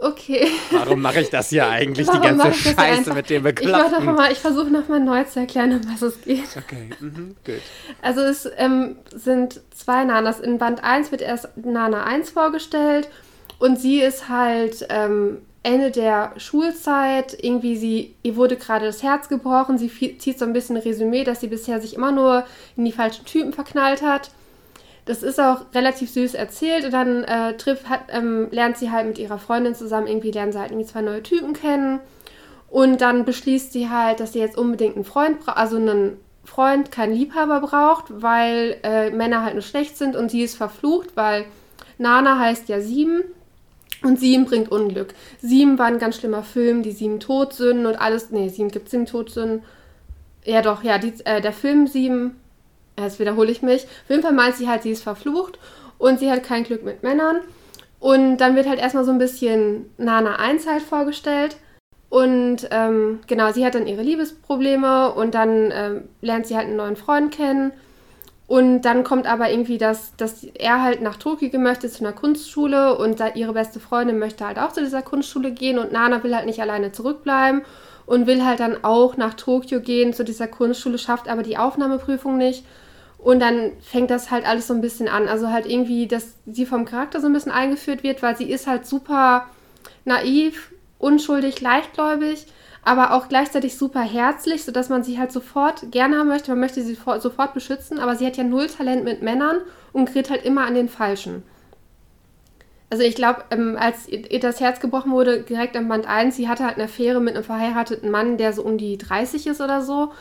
Okay. 0.00 0.48
Warum 0.70 1.00
mache 1.00 1.20
ich 1.20 1.30
das 1.30 1.50
hier 1.50 1.66
eigentlich, 1.68 2.06
Warum 2.08 2.20
die 2.20 2.28
ganze 2.28 2.52
Scheiße 2.52 3.14
mit 3.14 3.30
dem 3.30 3.42
Bekloppten? 3.42 4.18
Ich, 4.26 4.32
ich 4.32 4.38
versuche 4.38 4.70
nochmal 4.70 5.00
neu 5.00 5.24
zu 5.24 5.40
erklären, 5.40 5.72
um 5.72 5.80
was 5.92 6.02
es 6.02 6.20
geht. 6.20 6.44
Okay, 6.56 6.90
mhm, 7.00 7.36
gut. 7.44 7.62
Also 8.02 8.20
es 8.20 8.48
ähm, 8.56 8.96
sind 9.14 9.60
zwei 9.74 10.04
Nanas. 10.04 10.40
In 10.40 10.58
Band 10.58 10.82
1 10.82 11.10
wird 11.10 11.22
erst 11.22 11.56
Nana 11.56 12.04
1 12.04 12.30
vorgestellt 12.30 13.08
und 13.58 13.80
sie 13.80 14.00
ist 14.00 14.28
halt 14.28 14.86
ähm, 14.90 15.38
Ende 15.64 15.90
der 15.90 16.32
Schulzeit. 16.36 17.36
Irgendwie 17.42 17.76
sie, 17.76 18.14
ihr 18.22 18.36
wurde 18.36 18.56
gerade 18.56 18.86
das 18.86 19.02
Herz 19.02 19.28
gebrochen. 19.28 19.78
Sie 19.78 19.90
zieht 20.18 20.38
so 20.38 20.44
ein 20.44 20.52
bisschen 20.52 20.76
Resümee, 20.76 21.24
dass 21.24 21.40
sie 21.40 21.48
bisher 21.48 21.80
sich 21.80 21.94
immer 21.94 22.12
nur 22.12 22.44
in 22.76 22.84
die 22.84 22.92
falschen 22.92 23.24
Typen 23.24 23.52
verknallt 23.52 24.02
hat. 24.02 24.30
Das 25.06 25.22
ist 25.22 25.38
auch 25.40 25.66
relativ 25.74 26.10
süß 26.10 26.34
erzählt 26.34 26.84
und 26.84 26.92
dann 26.92 27.24
äh, 27.24 27.56
trifft, 27.56 27.88
hat, 27.88 28.02
ähm, 28.10 28.48
lernt 28.50 28.78
sie 28.78 28.90
halt 28.90 29.06
mit 29.06 29.18
ihrer 29.18 29.38
Freundin 29.38 29.74
zusammen, 29.74 30.06
irgendwie 30.06 30.30
lernen 30.30 30.52
sie 30.52 30.58
halt 30.58 30.70
irgendwie 30.70 30.88
zwei 30.88 31.02
neue 31.02 31.22
Typen 31.22 31.52
kennen 31.52 32.00
und 32.70 33.02
dann 33.02 33.26
beschließt 33.26 33.72
sie 33.72 33.90
halt, 33.90 34.20
dass 34.20 34.32
sie 34.32 34.38
jetzt 34.38 34.56
unbedingt 34.56 34.96
einen 34.96 35.04
Freund 35.04 35.40
braucht, 35.40 35.58
also 35.58 35.76
einen 35.76 36.16
Freund, 36.44 36.90
keinen 36.90 37.12
Liebhaber 37.12 37.60
braucht, 37.60 38.04
weil 38.22 38.78
äh, 38.82 39.10
Männer 39.10 39.42
halt 39.42 39.54
nur 39.54 39.62
schlecht 39.62 39.98
sind 39.98 40.16
und 40.16 40.30
sie 40.30 40.42
ist 40.42 40.56
verflucht, 40.56 41.10
weil 41.16 41.44
Nana 41.98 42.38
heißt 42.38 42.68
ja 42.68 42.80
sieben 42.80 43.22
und 44.04 44.18
sieben 44.18 44.44
bringt 44.44 44.70
Unglück. 44.70 45.14
Sieben 45.40 45.78
war 45.78 45.86
ein 45.86 45.98
ganz 45.98 46.16
schlimmer 46.16 46.42
Film, 46.42 46.82
die 46.82 46.92
sieben 46.92 47.20
Todsünden 47.20 47.86
und 47.86 47.96
alles, 47.96 48.30
nee, 48.30 48.48
sieben 48.48 48.70
gibt 48.70 48.90
sieben 48.90 49.06
Todsünden. 49.06 49.62
Ja 50.44 50.62
doch, 50.62 50.82
ja, 50.82 50.98
die, 50.98 51.14
äh, 51.24 51.40
der 51.40 51.52
Film 51.52 51.86
sieben 51.86 52.36
jetzt 52.98 53.18
wiederhole 53.18 53.50
ich 53.50 53.62
mich. 53.62 53.84
Auf 53.84 54.10
jeden 54.10 54.22
Fall 54.22 54.32
meint 54.32 54.56
sie 54.56 54.68
halt, 54.68 54.82
sie 54.82 54.90
ist 54.90 55.02
verflucht 55.02 55.58
und 55.98 56.18
sie 56.18 56.30
hat 56.30 56.44
kein 56.44 56.64
Glück 56.64 56.84
mit 56.84 57.02
Männern. 57.02 57.36
Und 58.00 58.36
dann 58.38 58.56
wird 58.56 58.68
halt 58.68 58.78
erstmal 58.78 59.04
so 59.04 59.12
ein 59.12 59.18
bisschen 59.18 59.86
Nana 59.96 60.36
1 60.36 60.66
halt 60.66 60.82
vorgestellt. 60.82 61.56
Und 62.10 62.68
ähm, 62.70 63.20
genau, 63.26 63.52
sie 63.52 63.64
hat 63.64 63.74
dann 63.74 63.86
ihre 63.86 64.02
Liebesprobleme 64.02 65.12
und 65.14 65.34
dann 65.34 65.72
ähm, 65.72 66.02
lernt 66.20 66.46
sie 66.46 66.56
halt 66.56 66.66
einen 66.66 66.76
neuen 66.76 66.96
Freund 66.96 67.32
kennen. 67.32 67.72
Und 68.46 68.82
dann 68.82 69.04
kommt 69.04 69.26
aber 69.26 69.50
irgendwie, 69.50 69.78
dass, 69.78 70.14
dass 70.16 70.44
er 70.44 70.82
halt 70.82 71.00
nach 71.00 71.16
Tokio 71.16 71.48
gehen 71.48 71.62
möchte 71.62 71.88
zu 71.88 72.04
einer 72.04 72.12
Kunstschule 72.12 72.98
und 72.98 73.22
ihre 73.36 73.54
beste 73.54 73.80
Freundin 73.80 74.18
möchte 74.18 74.46
halt 74.46 74.58
auch 74.58 74.72
zu 74.72 74.80
dieser 74.80 75.00
Kunstschule 75.00 75.50
gehen 75.50 75.78
und 75.78 75.92
Nana 75.92 76.22
will 76.22 76.36
halt 76.36 76.44
nicht 76.44 76.60
alleine 76.60 76.92
zurückbleiben 76.92 77.62
und 78.04 78.26
will 78.26 78.44
halt 78.44 78.60
dann 78.60 78.84
auch 78.84 79.16
nach 79.16 79.32
Tokio 79.34 79.80
gehen 79.80 80.12
zu 80.12 80.24
dieser 80.24 80.46
Kunstschule, 80.46 80.98
schafft 80.98 81.28
aber 81.28 81.42
die 81.42 81.56
Aufnahmeprüfung 81.56 82.36
nicht. 82.36 82.64
Und 83.16 83.40
dann 83.40 83.72
fängt 83.80 84.10
das 84.10 84.30
halt 84.30 84.46
alles 84.46 84.66
so 84.66 84.74
ein 84.74 84.82
bisschen 84.82 85.08
an. 85.08 85.28
Also 85.28 85.48
halt 85.48 85.64
irgendwie, 85.64 86.06
dass 86.06 86.34
sie 86.44 86.66
vom 86.66 86.84
Charakter 86.84 87.22
so 87.22 87.26
ein 87.26 87.32
bisschen 87.32 87.52
eingeführt 87.52 88.02
wird, 88.02 88.22
weil 88.22 88.36
sie 88.36 88.50
ist 88.50 88.66
halt 88.66 88.86
super 88.86 89.46
naiv, 90.04 90.72
unschuldig, 90.98 91.62
leichtgläubig 91.62 92.46
aber 92.84 93.12
auch 93.12 93.28
gleichzeitig 93.28 93.76
super 93.76 94.02
herzlich, 94.02 94.64
sodass 94.64 94.88
man 94.88 95.02
sie 95.02 95.18
halt 95.18 95.32
sofort 95.32 95.90
gerne 95.90 96.18
haben 96.18 96.28
möchte. 96.28 96.50
Man 96.50 96.60
möchte 96.60 96.82
sie 96.82 96.94
sofort 96.94 97.54
beschützen, 97.54 97.98
aber 97.98 98.16
sie 98.16 98.26
hat 98.26 98.36
ja 98.36 98.44
null 98.44 98.66
Talent 98.66 99.04
mit 99.04 99.22
Männern 99.22 99.58
und 99.92 100.06
gerät 100.06 100.30
halt 100.30 100.44
immer 100.44 100.66
an 100.66 100.74
den 100.74 100.88
Falschen. 100.88 101.42
Also 102.90 103.02
ich 103.02 103.16
glaube, 103.16 103.44
ähm, 103.50 103.76
als 103.78 104.08
ihr 104.08 104.38
das 104.38 104.60
Herz 104.60 104.78
gebrochen 104.78 105.12
wurde, 105.12 105.42
direkt 105.42 105.76
am 105.76 105.88
Band 105.88 106.06
1, 106.06 106.36
sie 106.36 106.48
hatte 106.48 106.64
halt 106.64 106.76
eine 106.76 106.84
Affäre 106.84 107.20
mit 107.20 107.34
einem 107.34 107.44
verheirateten 107.44 108.10
Mann, 108.10 108.36
der 108.36 108.52
so 108.52 108.62
um 108.62 108.78
die 108.78 108.98
30 108.98 109.46
ist 109.46 109.60
oder 109.60 109.82
so. 109.82 110.12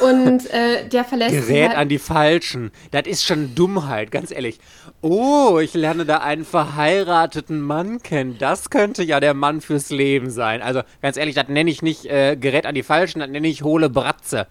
Und 0.00 0.50
äh, 0.50 0.86
der 0.88 1.04
verlässt 1.04 1.30
Gerät 1.32 1.70
halt 1.70 1.78
an 1.78 1.88
die 1.88 1.98
Falschen. 1.98 2.70
Das 2.90 3.06
ist 3.06 3.24
schon 3.24 3.54
Dummheit, 3.54 4.10
ganz 4.10 4.30
ehrlich. 4.30 4.58
Oh, 5.00 5.58
ich 5.58 5.72
lerne 5.74 6.04
da 6.04 6.18
einen 6.18 6.44
verheirateten 6.44 7.60
Mann 7.60 8.02
kennen. 8.02 8.36
Das 8.38 8.68
könnte 8.68 9.02
ja 9.02 9.20
der 9.20 9.32
Mann 9.32 9.60
fürs 9.60 9.90
Leben 9.90 10.30
sein. 10.30 10.60
Also 10.60 10.82
ganz 11.00 11.16
ehrlich, 11.16 11.34
das 11.34 11.48
nenne 11.48 11.70
ich 11.70 11.80
nicht 11.80 12.04
äh, 12.06 12.36
Gerät 12.36 12.66
an 12.66 12.74
die 12.74 12.82
Falschen, 12.82 13.20
das 13.20 13.30
nenne 13.30 13.48
ich 13.48 13.62
hohle 13.62 13.88
Bratze. 13.88 14.46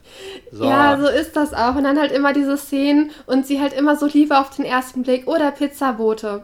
So. 0.52 0.66
Ja, 0.66 0.98
so 1.00 1.08
ist 1.08 1.36
das 1.36 1.54
auch. 1.54 1.76
Und 1.76 1.84
dann 1.84 2.00
halt 2.00 2.12
immer 2.12 2.34
diese 2.34 2.58
Szenen 2.58 3.12
und 3.28 3.46
sie 3.46 3.62
halt 3.62 3.74
immer 3.74 3.96
so 3.96 4.08
Liebe 4.08 4.40
auf 4.40 4.50
den 4.50 4.66
ersten 4.66 5.04
Blick 5.04 5.28
oder 5.28 5.52
Pizzabote. 5.52 6.44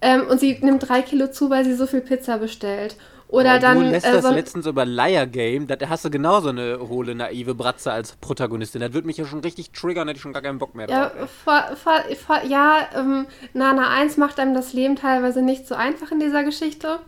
Ähm, 0.00 0.26
und 0.28 0.40
sie 0.40 0.58
nimmt 0.62 0.88
drei 0.88 1.02
Kilo 1.02 1.30
zu, 1.30 1.50
weil 1.50 1.64
sie 1.64 1.74
so 1.74 1.86
viel 1.86 2.00
Pizza 2.00 2.38
bestellt. 2.38 2.96
Oder 3.32 3.56
oh, 3.56 3.60
dann. 3.60 3.80
Du 3.80 3.86
lässt 3.86 4.04
äh, 4.04 4.12
das 4.12 4.30
letztens 4.30 4.66
über 4.66 4.84
Liar 4.84 5.26
Game, 5.26 5.66
da 5.66 5.76
hast 5.88 6.04
du 6.04 6.10
genauso 6.10 6.50
eine 6.50 6.78
hohle, 6.86 7.14
naive 7.14 7.54
Bratze 7.54 7.90
als 7.90 8.12
Protagonistin. 8.16 8.82
Das 8.82 8.92
würde 8.92 9.06
mich 9.06 9.16
ja 9.16 9.24
schon 9.24 9.40
richtig 9.40 9.72
triggern, 9.72 10.06
hätte 10.06 10.18
ich 10.18 10.22
schon 10.22 10.34
gar 10.34 10.42
keinen 10.42 10.58
Bock 10.58 10.74
mehr 10.74 10.86
drauf. 10.86 11.12
Ja, 11.18 11.26
vor, 11.26 11.76
vor, 11.76 11.94
vor, 12.26 12.42
ja 12.46 12.86
ähm, 12.94 13.26
Nana 13.54 13.88
1 13.88 14.18
macht 14.18 14.38
einem 14.38 14.54
das 14.54 14.74
Leben 14.74 14.96
teilweise 14.96 15.40
nicht 15.40 15.66
so 15.66 15.74
einfach 15.74 16.12
in 16.12 16.20
dieser 16.20 16.44
Geschichte. 16.44 16.98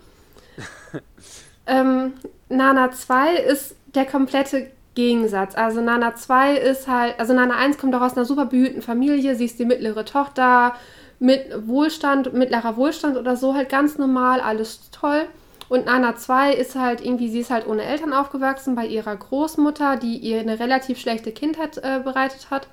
ähm, 1.66 2.14
Nana 2.48 2.90
2 2.90 3.34
ist 3.34 3.76
der 3.94 4.06
komplette 4.06 4.70
Gegensatz. 4.94 5.54
Also 5.54 5.82
Nana 5.82 6.14
2 6.14 6.56
ist 6.56 6.88
halt, 6.88 7.20
also 7.20 7.34
Nana 7.34 7.56
1 7.56 7.76
kommt 7.76 7.94
auch 7.94 8.00
aus 8.00 8.16
einer 8.16 8.24
super 8.24 8.46
behüteten 8.46 8.80
Familie, 8.80 9.34
sie 9.34 9.44
ist 9.44 9.58
die 9.58 9.66
mittlere 9.66 10.06
Tochter 10.06 10.74
mit 11.18 11.66
Wohlstand, 11.66 12.32
mittlerer 12.32 12.78
Wohlstand 12.78 13.18
oder 13.18 13.36
so, 13.36 13.52
halt 13.52 13.68
ganz 13.68 13.98
normal, 13.98 14.40
alles 14.40 14.90
toll. 14.90 15.26
Und 15.68 15.86
Nana 15.86 16.16
2 16.16 16.54
ist 16.54 16.74
halt 16.74 17.04
irgendwie, 17.04 17.30
sie 17.30 17.40
ist 17.40 17.50
halt 17.50 17.66
ohne 17.66 17.82
Eltern 17.82 18.12
aufgewachsen 18.12 18.74
bei 18.74 18.86
ihrer 18.86 19.16
Großmutter, 19.16 19.96
die 19.96 20.16
ihr 20.18 20.40
eine 20.40 20.58
relativ 20.58 20.98
schlechte 21.00 21.32
Kindheit 21.32 21.78
äh, 21.78 22.00
bereitet 22.02 22.50
hat. 22.50 22.68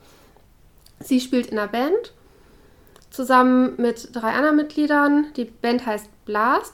Sie 1.00 1.19
spielt 1.19 1.48
in 1.48 1.57
einer 1.57 1.67
Band 1.67 2.13
zusammen 3.10 3.75
mit 3.77 4.10
drei 4.13 4.31
anderen 4.31 4.55
Mitgliedern. 4.55 5.27
Die 5.36 5.45
Band 5.45 5.86
heißt 5.86 6.10
Blast. 6.25 6.74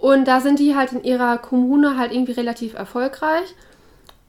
Und 0.00 0.26
da 0.26 0.40
sind 0.40 0.58
die 0.58 0.74
halt 0.74 0.92
in 0.92 1.04
ihrer 1.04 1.38
Kommune 1.38 1.96
halt 1.96 2.12
irgendwie 2.12 2.32
relativ 2.32 2.74
erfolgreich. 2.74 3.54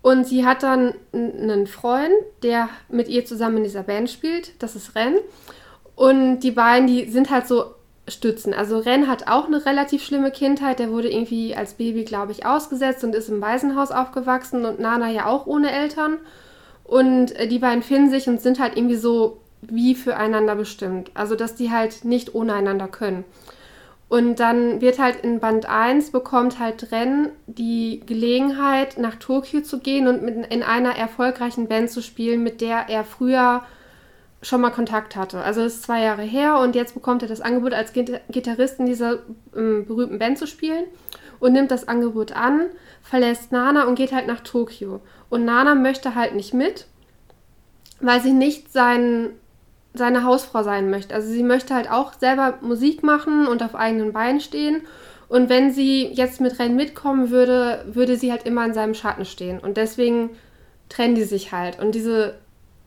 Und 0.01 0.27
sie 0.27 0.45
hat 0.45 0.63
dann 0.63 0.93
einen 1.13 1.65
Freund, 1.65 2.13
der 2.43 2.69
mit 2.89 3.07
ihr 3.07 3.25
zusammen 3.25 3.57
in 3.57 3.63
dieser 3.63 3.83
Band 3.83 4.09
spielt. 4.09 4.61
Das 4.61 4.75
ist 4.75 4.95
Ren. 4.95 5.15
Und 5.95 6.41
die 6.41 6.51
beiden, 6.51 6.87
die 6.87 7.09
sind 7.09 7.29
halt 7.29 7.47
so 7.47 7.73
stützen. 8.07 8.53
Also 8.53 8.79
Ren 8.79 9.07
hat 9.07 9.27
auch 9.27 9.45
eine 9.45 9.65
relativ 9.65 10.03
schlimme 10.03 10.31
Kindheit. 10.31 10.79
Der 10.79 10.91
wurde 10.91 11.09
irgendwie 11.09 11.55
als 11.55 11.75
Baby, 11.75 12.03
glaube 12.03 12.31
ich, 12.31 12.45
ausgesetzt 12.45 13.03
und 13.03 13.15
ist 13.15 13.29
im 13.29 13.41
Waisenhaus 13.41 13.91
aufgewachsen 13.91 14.65
und 14.65 14.79
Nana 14.79 15.09
ja 15.09 15.25
auch 15.25 15.45
ohne 15.45 15.71
Eltern. 15.71 16.17
Und 16.83 17.35
äh, 17.35 17.47
die 17.47 17.59
beiden 17.59 17.83
finden 17.83 18.09
sich 18.09 18.27
und 18.27 18.41
sind 18.41 18.59
halt 18.59 18.75
irgendwie 18.75 18.97
so 18.97 19.37
wie 19.61 19.95
füreinander 19.95 20.55
bestimmt. 20.55 21.11
Also, 21.13 21.35
dass 21.35 21.55
die 21.55 21.71
halt 21.71 22.03
nicht 22.03 22.35
ohne 22.35 22.53
einander 22.53 22.87
können. 22.87 23.23
Und 24.09 24.39
dann 24.39 24.81
wird 24.81 24.99
halt 24.99 25.23
in 25.23 25.39
Band 25.39 25.67
1 25.67 26.11
bekommt 26.11 26.59
halt 26.59 26.91
Ren 26.91 27.29
die 27.47 28.01
Gelegenheit, 28.05 28.99
nach 28.99 29.15
Tokio 29.15 29.61
zu 29.61 29.79
gehen 29.79 30.07
und 30.07 30.21
mit, 30.21 30.53
in 30.53 30.61
einer 30.61 30.95
erfolgreichen 30.95 31.67
Band 31.67 31.89
zu 31.89 32.01
spielen, 32.01 32.43
mit 32.43 32.61
der 32.61 32.89
er 32.89 33.05
früher 33.05 33.63
schon 34.43 34.61
mal 34.61 34.71
Kontakt 34.71 35.15
hatte. 35.15 35.39
Also 35.39 35.61
es 35.61 35.75
ist 35.75 35.83
zwei 35.83 36.01
Jahre 36.01 36.21
her 36.21 36.59
und 36.59 36.75
jetzt 36.75 36.93
bekommt 36.93 37.21
er 37.21 37.29
das 37.29 37.41
Angebot, 37.41 37.73
als 37.73 37.93
Gitarrist 37.93 38.79
in 38.79 38.85
dieser 38.85 39.19
ähm, 39.55 39.85
berühmten 39.87 40.19
Band 40.19 40.37
zu 40.37 40.45
spielen 40.45 40.83
und 41.39 41.53
nimmt 41.53 41.71
das 41.71 41.87
Angebot 41.87 42.33
an, 42.33 42.67
verlässt 43.01 43.51
Nana 43.51 43.85
und 43.85 43.95
geht 43.95 44.11
halt 44.11 44.27
nach 44.27 44.41
Tokio. 44.41 45.01
Und 45.29 45.45
Nana 45.45 45.75
möchte 45.75 46.13
halt 46.13 46.35
nicht 46.35 46.53
mit, 46.53 46.85
weil 48.01 48.21
sie 48.21 48.33
nicht 48.33 48.71
sein, 48.71 49.29
seine 49.93 50.25
Hausfrau 50.25 50.61
sein 50.61 50.89
möchte. 50.89 51.15
Also 51.15 51.29
sie 51.29 51.43
möchte 51.43 51.73
halt 51.73 51.89
auch 51.89 52.13
selber 52.13 52.59
Musik 52.61 53.01
machen 53.01 53.47
und 53.47 53.63
auf 53.63 53.75
eigenen 53.75 54.11
Beinen 54.11 54.41
stehen. 54.41 54.81
Und 55.29 55.49
wenn 55.49 55.71
sie 55.71 56.07
jetzt 56.07 56.41
mit 56.41 56.59
Ren 56.59 56.75
mitkommen 56.75 57.29
würde, 57.29 57.85
würde 57.87 58.17
sie 58.17 58.31
halt 58.31 58.43
immer 58.45 58.65
in 58.65 58.73
seinem 58.73 58.93
Schatten 58.93 59.25
stehen. 59.25 59.59
Und 59.59 59.77
deswegen 59.77 60.31
trennen 60.89 61.15
die 61.15 61.23
sich 61.23 61.53
halt. 61.53 61.79
Und 61.79 61.95
diese 61.95 62.35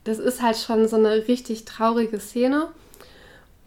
das 0.06 0.18
ist 0.18 0.42
halt 0.42 0.56
schon 0.56 0.86
so 0.88 0.96
eine 0.96 1.26
richtig 1.28 1.64
traurige 1.64 2.20
Szene. 2.20 2.68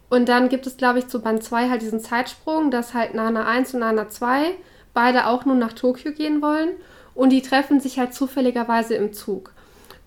Und 0.09 0.27
dann 0.27 0.49
gibt 0.49 0.65
es, 0.65 0.77
glaube 0.77 0.99
ich, 0.99 1.07
zu 1.07 1.21
Band 1.21 1.43
2 1.43 1.69
halt 1.69 1.81
diesen 1.81 1.99
Zeitsprung, 1.99 2.71
dass 2.71 2.93
halt 2.93 3.13
Nana 3.13 3.45
1 3.45 3.73
und 3.73 3.81
Nana 3.81 4.09
2 4.09 4.51
beide 4.93 5.27
auch 5.27 5.45
nun 5.45 5.59
nach 5.59 5.73
Tokio 5.73 6.11
gehen 6.11 6.41
wollen. 6.41 6.69
Und 7.13 7.29
die 7.29 7.41
treffen 7.41 7.79
sich 7.79 7.99
halt 7.99 8.13
zufälligerweise 8.13 8.95
im 8.95 9.13
Zug. 9.13 9.51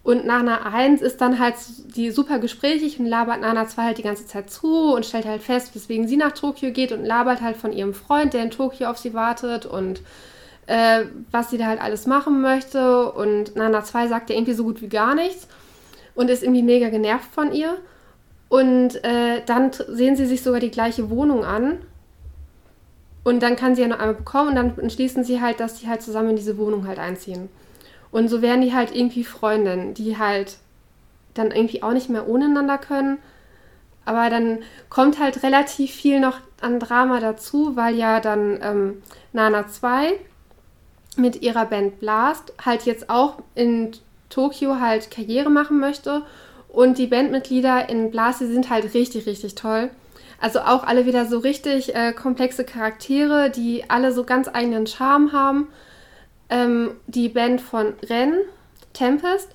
Und 0.02 0.26
Nana 0.26 0.62
1 0.72 1.00
ist 1.02 1.20
dann 1.20 1.38
halt 1.38 1.54
die 1.94 2.10
super 2.10 2.40
gesprächig 2.40 2.98
und 2.98 3.06
labert 3.06 3.40
Nana 3.40 3.68
2 3.68 3.82
halt 3.84 3.98
die 3.98 4.02
ganze 4.02 4.26
Zeit 4.26 4.50
zu 4.50 4.94
und 4.94 5.06
stellt 5.06 5.26
halt 5.26 5.42
fest, 5.42 5.74
weswegen 5.74 6.08
sie 6.08 6.16
nach 6.16 6.32
Tokio 6.32 6.72
geht 6.72 6.90
und 6.90 7.04
labert 7.04 7.40
halt 7.40 7.56
von 7.56 7.72
ihrem 7.72 7.94
Freund, 7.94 8.32
der 8.32 8.42
in 8.42 8.50
Tokio 8.50 8.90
auf 8.90 8.98
sie 8.98 9.14
wartet 9.14 9.66
und 9.66 10.00
äh, 10.66 11.04
was 11.30 11.50
sie 11.50 11.58
da 11.58 11.66
halt 11.66 11.80
alles 11.80 12.06
machen 12.06 12.40
möchte. 12.40 13.12
Und 13.12 13.54
Nana 13.54 13.84
2 13.84 14.08
sagt 14.08 14.30
ja 14.30 14.36
irgendwie 14.36 14.54
so 14.54 14.64
gut 14.64 14.82
wie 14.82 14.88
gar 14.88 15.14
nichts 15.14 15.46
und 16.14 16.30
ist 16.30 16.42
irgendwie 16.42 16.62
mega 16.62 16.88
genervt 16.88 17.32
von 17.32 17.52
ihr. 17.52 17.76
Und 18.48 19.02
äh, 19.04 19.42
dann 19.46 19.70
sehen 19.72 20.16
sie 20.16 20.26
sich 20.26 20.42
sogar 20.42 20.60
die 20.60 20.70
gleiche 20.70 21.10
Wohnung 21.10 21.44
an. 21.44 21.78
Und 23.24 23.42
dann 23.42 23.56
kann 23.56 23.74
sie 23.74 23.82
ja 23.82 23.88
noch 23.88 23.98
einmal 23.98 24.14
bekommen 24.14 24.50
und 24.50 24.56
dann 24.56 24.78
entschließen 24.78 25.24
sie 25.24 25.40
halt, 25.40 25.60
dass 25.60 25.78
sie 25.78 25.88
halt 25.88 26.02
zusammen 26.02 26.30
in 26.30 26.36
diese 26.36 26.58
Wohnung 26.58 26.86
halt 26.86 26.98
einziehen. 26.98 27.48
Und 28.10 28.28
so 28.28 28.42
werden 28.42 28.60
die 28.60 28.74
halt 28.74 28.94
irgendwie 28.94 29.24
Freundinnen, 29.24 29.94
die 29.94 30.18
halt 30.18 30.58
dann 31.34 31.50
irgendwie 31.50 31.82
auch 31.82 31.92
nicht 31.92 32.10
mehr 32.10 32.28
ohneinander 32.28 32.78
können. 32.78 33.18
Aber 34.04 34.28
dann 34.28 34.58
kommt 34.90 35.18
halt 35.18 35.42
relativ 35.42 35.92
viel 35.92 36.20
noch 36.20 36.38
an 36.60 36.80
Drama 36.80 37.20
dazu, 37.20 37.76
weil 37.76 37.94
ja 37.94 38.20
dann 38.20 38.58
ähm, 38.62 39.02
Nana 39.32 39.68
2 39.68 40.14
mit 41.16 41.42
ihrer 41.42 41.66
Band 41.66 42.00
Blast 42.00 42.52
halt 42.64 42.82
jetzt 42.82 43.08
auch 43.08 43.38
in 43.54 43.92
Tokio 44.32 44.80
halt 44.80 45.10
Karriere 45.10 45.50
machen 45.50 45.78
möchte. 45.78 46.22
Und 46.68 46.98
die 46.98 47.06
Bandmitglieder 47.06 47.88
in 47.88 48.10
Blase 48.10 48.46
sind 48.46 48.70
halt 48.70 48.94
richtig, 48.94 49.26
richtig 49.26 49.54
toll. 49.54 49.90
Also 50.40 50.60
auch 50.60 50.84
alle 50.84 51.06
wieder 51.06 51.26
so 51.26 51.38
richtig 51.38 51.94
äh, 51.94 52.12
komplexe 52.12 52.64
Charaktere, 52.64 53.50
die 53.50 53.84
alle 53.88 54.12
so 54.12 54.24
ganz 54.24 54.48
eigenen 54.48 54.86
Charme 54.86 55.32
haben. 55.32 55.68
Ähm, 56.48 56.92
die 57.06 57.28
Band 57.28 57.60
von 57.60 57.92
Ren, 58.08 58.34
Tempest. 58.92 59.50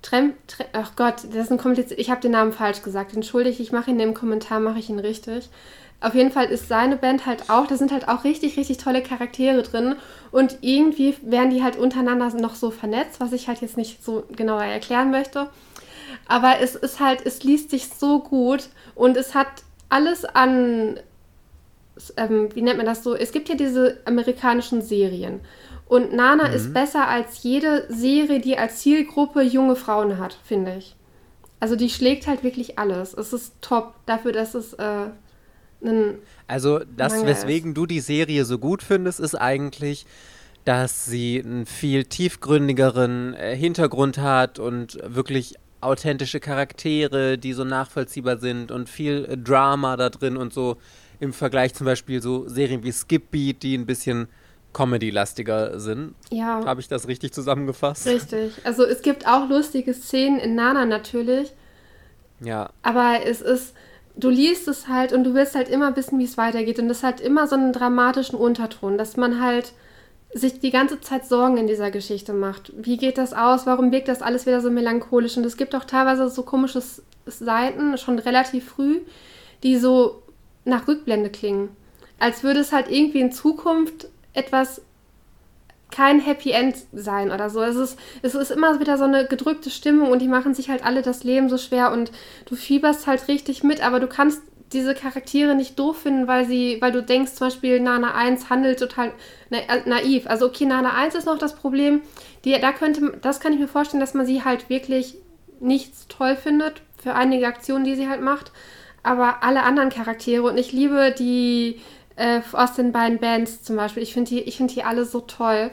Trem, 0.00 0.32
Trem, 0.48 0.66
ach 0.72 0.96
Gott, 0.96 1.16
das 1.32 1.44
ist 1.44 1.52
ein 1.52 1.58
kompliziert. 1.58 2.00
Ich 2.00 2.10
habe 2.10 2.20
den 2.20 2.32
Namen 2.32 2.52
falsch 2.52 2.82
gesagt. 2.82 3.14
Entschuldige, 3.14 3.62
ich 3.62 3.70
mache 3.70 3.90
ihn 3.90 4.00
im 4.00 4.14
Kommentar, 4.14 4.58
mache 4.58 4.80
ich 4.80 4.90
ihn 4.90 4.98
richtig. 4.98 5.48
Auf 6.00 6.16
jeden 6.16 6.32
Fall 6.32 6.46
ist 6.46 6.66
seine 6.66 6.96
Band 6.96 7.26
halt 7.26 7.48
auch, 7.48 7.68
da 7.68 7.76
sind 7.76 7.92
halt 7.92 8.08
auch 8.08 8.24
richtig, 8.24 8.56
richtig 8.56 8.78
tolle 8.78 9.02
Charaktere 9.02 9.62
drin. 9.62 9.94
Und 10.32 10.58
irgendwie 10.62 11.14
werden 11.22 11.50
die 11.50 11.62
halt 11.62 11.76
untereinander 11.76 12.30
noch 12.34 12.54
so 12.54 12.70
vernetzt, 12.70 13.20
was 13.20 13.32
ich 13.32 13.48
halt 13.48 13.60
jetzt 13.60 13.76
nicht 13.76 14.02
so 14.02 14.24
genauer 14.34 14.64
erklären 14.64 15.10
möchte. 15.10 15.48
Aber 16.26 16.60
es 16.60 16.74
ist 16.74 17.00
halt, 17.00 17.24
es 17.24 17.44
liest 17.44 17.70
sich 17.70 17.88
so 17.88 18.20
gut 18.20 18.68
und 18.94 19.16
es 19.16 19.34
hat 19.34 19.48
alles 19.90 20.24
an, 20.24 20.98
ähm, 22.16 22.48
wie 22.54 22.62
nennt 22.62 22.78
man 22.78 22.86
das 22.86 23.04
so? 23.04 23.14
Es 23.14 23.32
gibt 23.32 23.50
ja 23.50 23.54
diese 23.54 23.98
amerikanischen 24.06 24.80
Serien. 24.80 25.40
Und 25.86 26.14
Nana 26.14 26.48
mhm. 26.48 26.54
ist 26.54 26.72
besser 26.72 27.06
als 27.08 27.42
jede 27.42 27.84
Serie, 27.90 28.40
die 28.40 28.56
als 28.56 28.78
Zielgruppe 28.78 29.42
junge 29.42 29.76
Frauen 29.76 30.16
hat, 30.16 30.38
finde 30.44 30.76
ich. 30.78 30.96
Also 31.60 31.76
die 31.76 31.90
schlägt 31.90 32.26
halt 32.26 32.42
wirklich 32.42 32.78
alles. 32.78 33.12
Es 33.12 33.34
ist 33.34 33.54
top 33.60 33.94
dafür, 34.06 34.32
dass 34.32 34.54
es 34.54 34.72
äh, 34.72 35.10
also 36.46 36.80
das, 36.96 37.12
Mangel 37.12 37.28
weswegen 37.28 37.70
ist. 37.70 37.76
du 37.76 37.86
die 37.86 38.00
Serie 38.00 38.44
so 38.44 38.58
gut 38.58 38.82
findest, 38.82 39.20
ist 39.20 39.34
eigentlich, 39.34 40.06
dass 40.64 41.06
sie 41.06 41.42
einen 41.44 41.66
viel 41.66 42.04
tiefgründigeren 42.04 43.34
äh, 43.34 43.56
Hintergrund 43.56 44.18
hat 44.18 44.58
und 44.58 44.98
wirklich 45.02 45.56
authentische 45.80 46.40
Charaktere, 46.40 47.38
die 47.38 47.52
so 47.52 47.64
nachvollziehbar 47.64 48.38
sind 48.38 48.70
und 48.70 48.88
viel 48.88 49.26
äh, 49.28 49.36
Drama 49.36 49.96
da 49.96 50.08
drin 50.10 50.36
und 50.36 50.52
so 50.52 50.76
im 51.20 51.32
Vergleich 51.32 51.74
zum 51.74 51.84
Beispiel 51.84 52.22
so 52.22 52.48
Serien 52.48 52.82
wie 52.82 52.92
Skip 52.92 53.30
Beat, 53.30 53.62
die 53.62 53.76
ein 53.76 53.86
bisschen 53.86 54.28
Comedy-lastiger 54.72 55.78
sind. 55.78 56.14
Ja. 56.30 56.64
Habe 56.64 56.80
ich 56.80 56.88
das 56.88 57.06
richtig 57.06 57.32
zusammengefasst? 57.32 58.06
Richtig. 58.06 58.54
Also 58.64 58.84
es 58.84 59.02
gibt 59.02 59.26
auch 59.26 59.48
lustige 59.48 59.92
Szenen 59.94 60.38
in 60.38 60.54
Nana 60.54 60.86
natürlich. 60.86 61.52
Ja. 62.40 62.70
Aber 62.82 63.20
es 63.24 63.40
ist, 63.40 63.74
du 64.16 64.28
liest 64.30 64.68
es 64.68 64.88
halt 64.88 65.12
und 65.12 65.24
du 65.24 65.34
willst 65.34 65.54
halt 65.54 65.68
immer 65.68 65.96
wissen, 65.96 66.18
wie 66.18 66.24
es 66.24 66.36
weitergeht. 66.36 66.78
Und 66.78 66.88
das 66.88 67.02
hat 67.02 67.20
immer 67.20 67.46
so 67.46 67.56
einen 67.56 67.72
dramatischen 67.72 68.38
Unterton, 68.38 68.98
dass 68.98 69.16
man 69.16 69.42
halt 69.42 69.72
sich 70.34 70.60
die 70.60 70.70
ganze 70.70 71.00
Zeit 71.00 71.26
Sorgen 71.26 71.58
in 71.58 71.66
dieser 71.66 71.90
Geschichte 71.90 72.32
macht. 72.32 72.72
Wie 72.76 72.96
geht 72.96 73.18
das 73.18 73.34
aus? 73.34 73.66
Warum 73.66 73.92
wirkt 73.92 74.08
das 74.08 74.22
alles 74.22 74.46
wieder 74.46 74.60
so 74.60 74.70
melancholisch? 74.70 75.36
Und 75.36 75.44
es 75.44 75.56
gibt 75.56 75.74
auch 75.74 75.84
teilweise 75.84 76.28
so 76.28 76.42
komische 76.42 76.82
Seiten, 77.26 77.98
schon 77.98 78.18
relativ 78.18 78.70
früh, 78.70 79.00
die 79.62 79.76
so 79.76 80.22
nach 80.64 80.88
Rückblende 80.88 81.28
klingen. 81.28 81.68
Als 82.18 82.42
würde 82.42 82.60
es 82.60 82.72
halt 82.72 82.90
irgendwie 82.90 83.20
in 83.20 83.32
Zukunft 83.32 84.08
etwas 84.32 84.80
kein 85.92 86.18
Happy 86.18 86.50
End 86.50 86.74
sein 86.92 87.30
oder 87.30 87.50
so. 87.50 87.62
Es 87.62 87.76
ist, 87.76 87.98
es 88.22 88.34
ist 88.34 88.50
immer 88.50 88.80
wieder 88.80 88.98
so 88.98 89.04
eine 89.04 89.26
gedrückte 89.26 89.70
Stimmung 89.70 90.10
und 90.10 90.20
die 90.20 90.28
machen 90.28 90.54
sich 90.54 90.70
halt 90.70 90.84
alle 90.84 91.02
das 91.02 91.22
Leben 91.22 91.48
so 91.48 91.58
schwer 91.58 91.92
und 91.92 92.10
du 92.46 92.56
fieberst 92.56 93.06
halt 93.06 93.28
richtig 93.28 93.62
mit, 93.62 93.84
aber 93.84 94.00
du 94.00 94.08
kannst 94.08 94.42
diese 94.72 94.94
Charaktere 94.94 95.54
nicht 95.54 95.78
doof 95.78 96.02
finden, 96.02 96.26
weil 96.26 96.46
sie, 96.46 96.78
weil 96.80 96.92
du 96.92 97.02
denkst 97.02 97.34
zum 97.34 97.48
Beispiel, 97.48 97.78
Nana 97.78 98.14
1 98.14 98.48
handelt 98.48 98.78
total 98.78 99.12
na, 99.50 99.58
äh, 99.58 99.82
naiv. 99.86 100.26
Also 100.26 100.46
okay, 100.46 100.64
Nana 100.64 100.94
1 100.94 101.14
ist 101.14 101.26
noch 101.26 101.38
das 101.38 101.54
Problem. 101.54 102.00
Die, 102.44 102.58
da 102.58 102.72
könnte, 102.72 103.18
das 103.20 103.40
kann 103.40 103.52
ich 103.52 103.58
mir 103.58 103.68
vorstellen, 103.68 104.00
dass 104.00 104.14
man 104.14 104.26
sie 104.26 104.44
halt 104.44 104.70
wirklich 104.70 105.16
nichts 105.60 106.08
toll 106.08 106.36
findet 106.36 106.82
für 106.96 107.14
einige 107.14 107.46
Aktionen, 107.46 107.84
die 107.84 107.94
sie 107.94 108.08
halt 108.08 108.22
macht. 108.22 108.50
Aber 109.02 109.42
alle 109.42 109.64
anderen 109.64 109.90
Charaktere 109.90 110.42
und 110.44 110.56
ich 110.56 110.72
liebe 110.72 111.14
die 111.16 111.80
äh, 112.16 112.40
aus 112.52 112.74
den 112.74 112.92
beiden 112.92 113.18
Bands 113.18 113.62
zum 113.62 113.76
Beispiel. 113.76 114.02
Ich 114.02 114.12
finde 114.12 114.30
die, 114.30 114.40
ich 114.40 114.56
finde 114.56 114.74
die 114.74 114.84
alle 114.84 115.04
so 115.04 115.20
toll. 115.20 115.70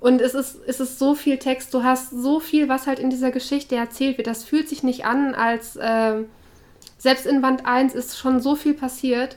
Und 0.00 0.22
es 0.22 0.34
ist, 0.34 0.58
es 0.66 0.80
ist 0.80 0.98
so 0.98 1.14
viel 1.14 1.38
Text, 1.38 1.74
du 1.74 1.82
hast 1.82 2.10
so 2.10 2.40
viel, 2.40 2.68
was 2.68 2.86
halt 2.86 2.98
in 2.98 3.10
dieser 3.10 3.30
Geschichte 3.30 3.76
erzählt 3.76 4.16
wird. 4.16 4.26
Das 4.26 4.44
fühlt 4.44 4.68
sich 4.68 4.82
nicht 4.82 5.04
an, 5.04 5.34
als 5.34 5.76
äh, 5.76 6.22
selbst 6.96 7.26
in 7.26 7.42
Band 7.42 7.66
1 7.66 7.94
ist 7.94 8.18
schon 8.18 8.40
so 8.40 8.56
viel 8.56 8.74
passiert, 8.74 9.36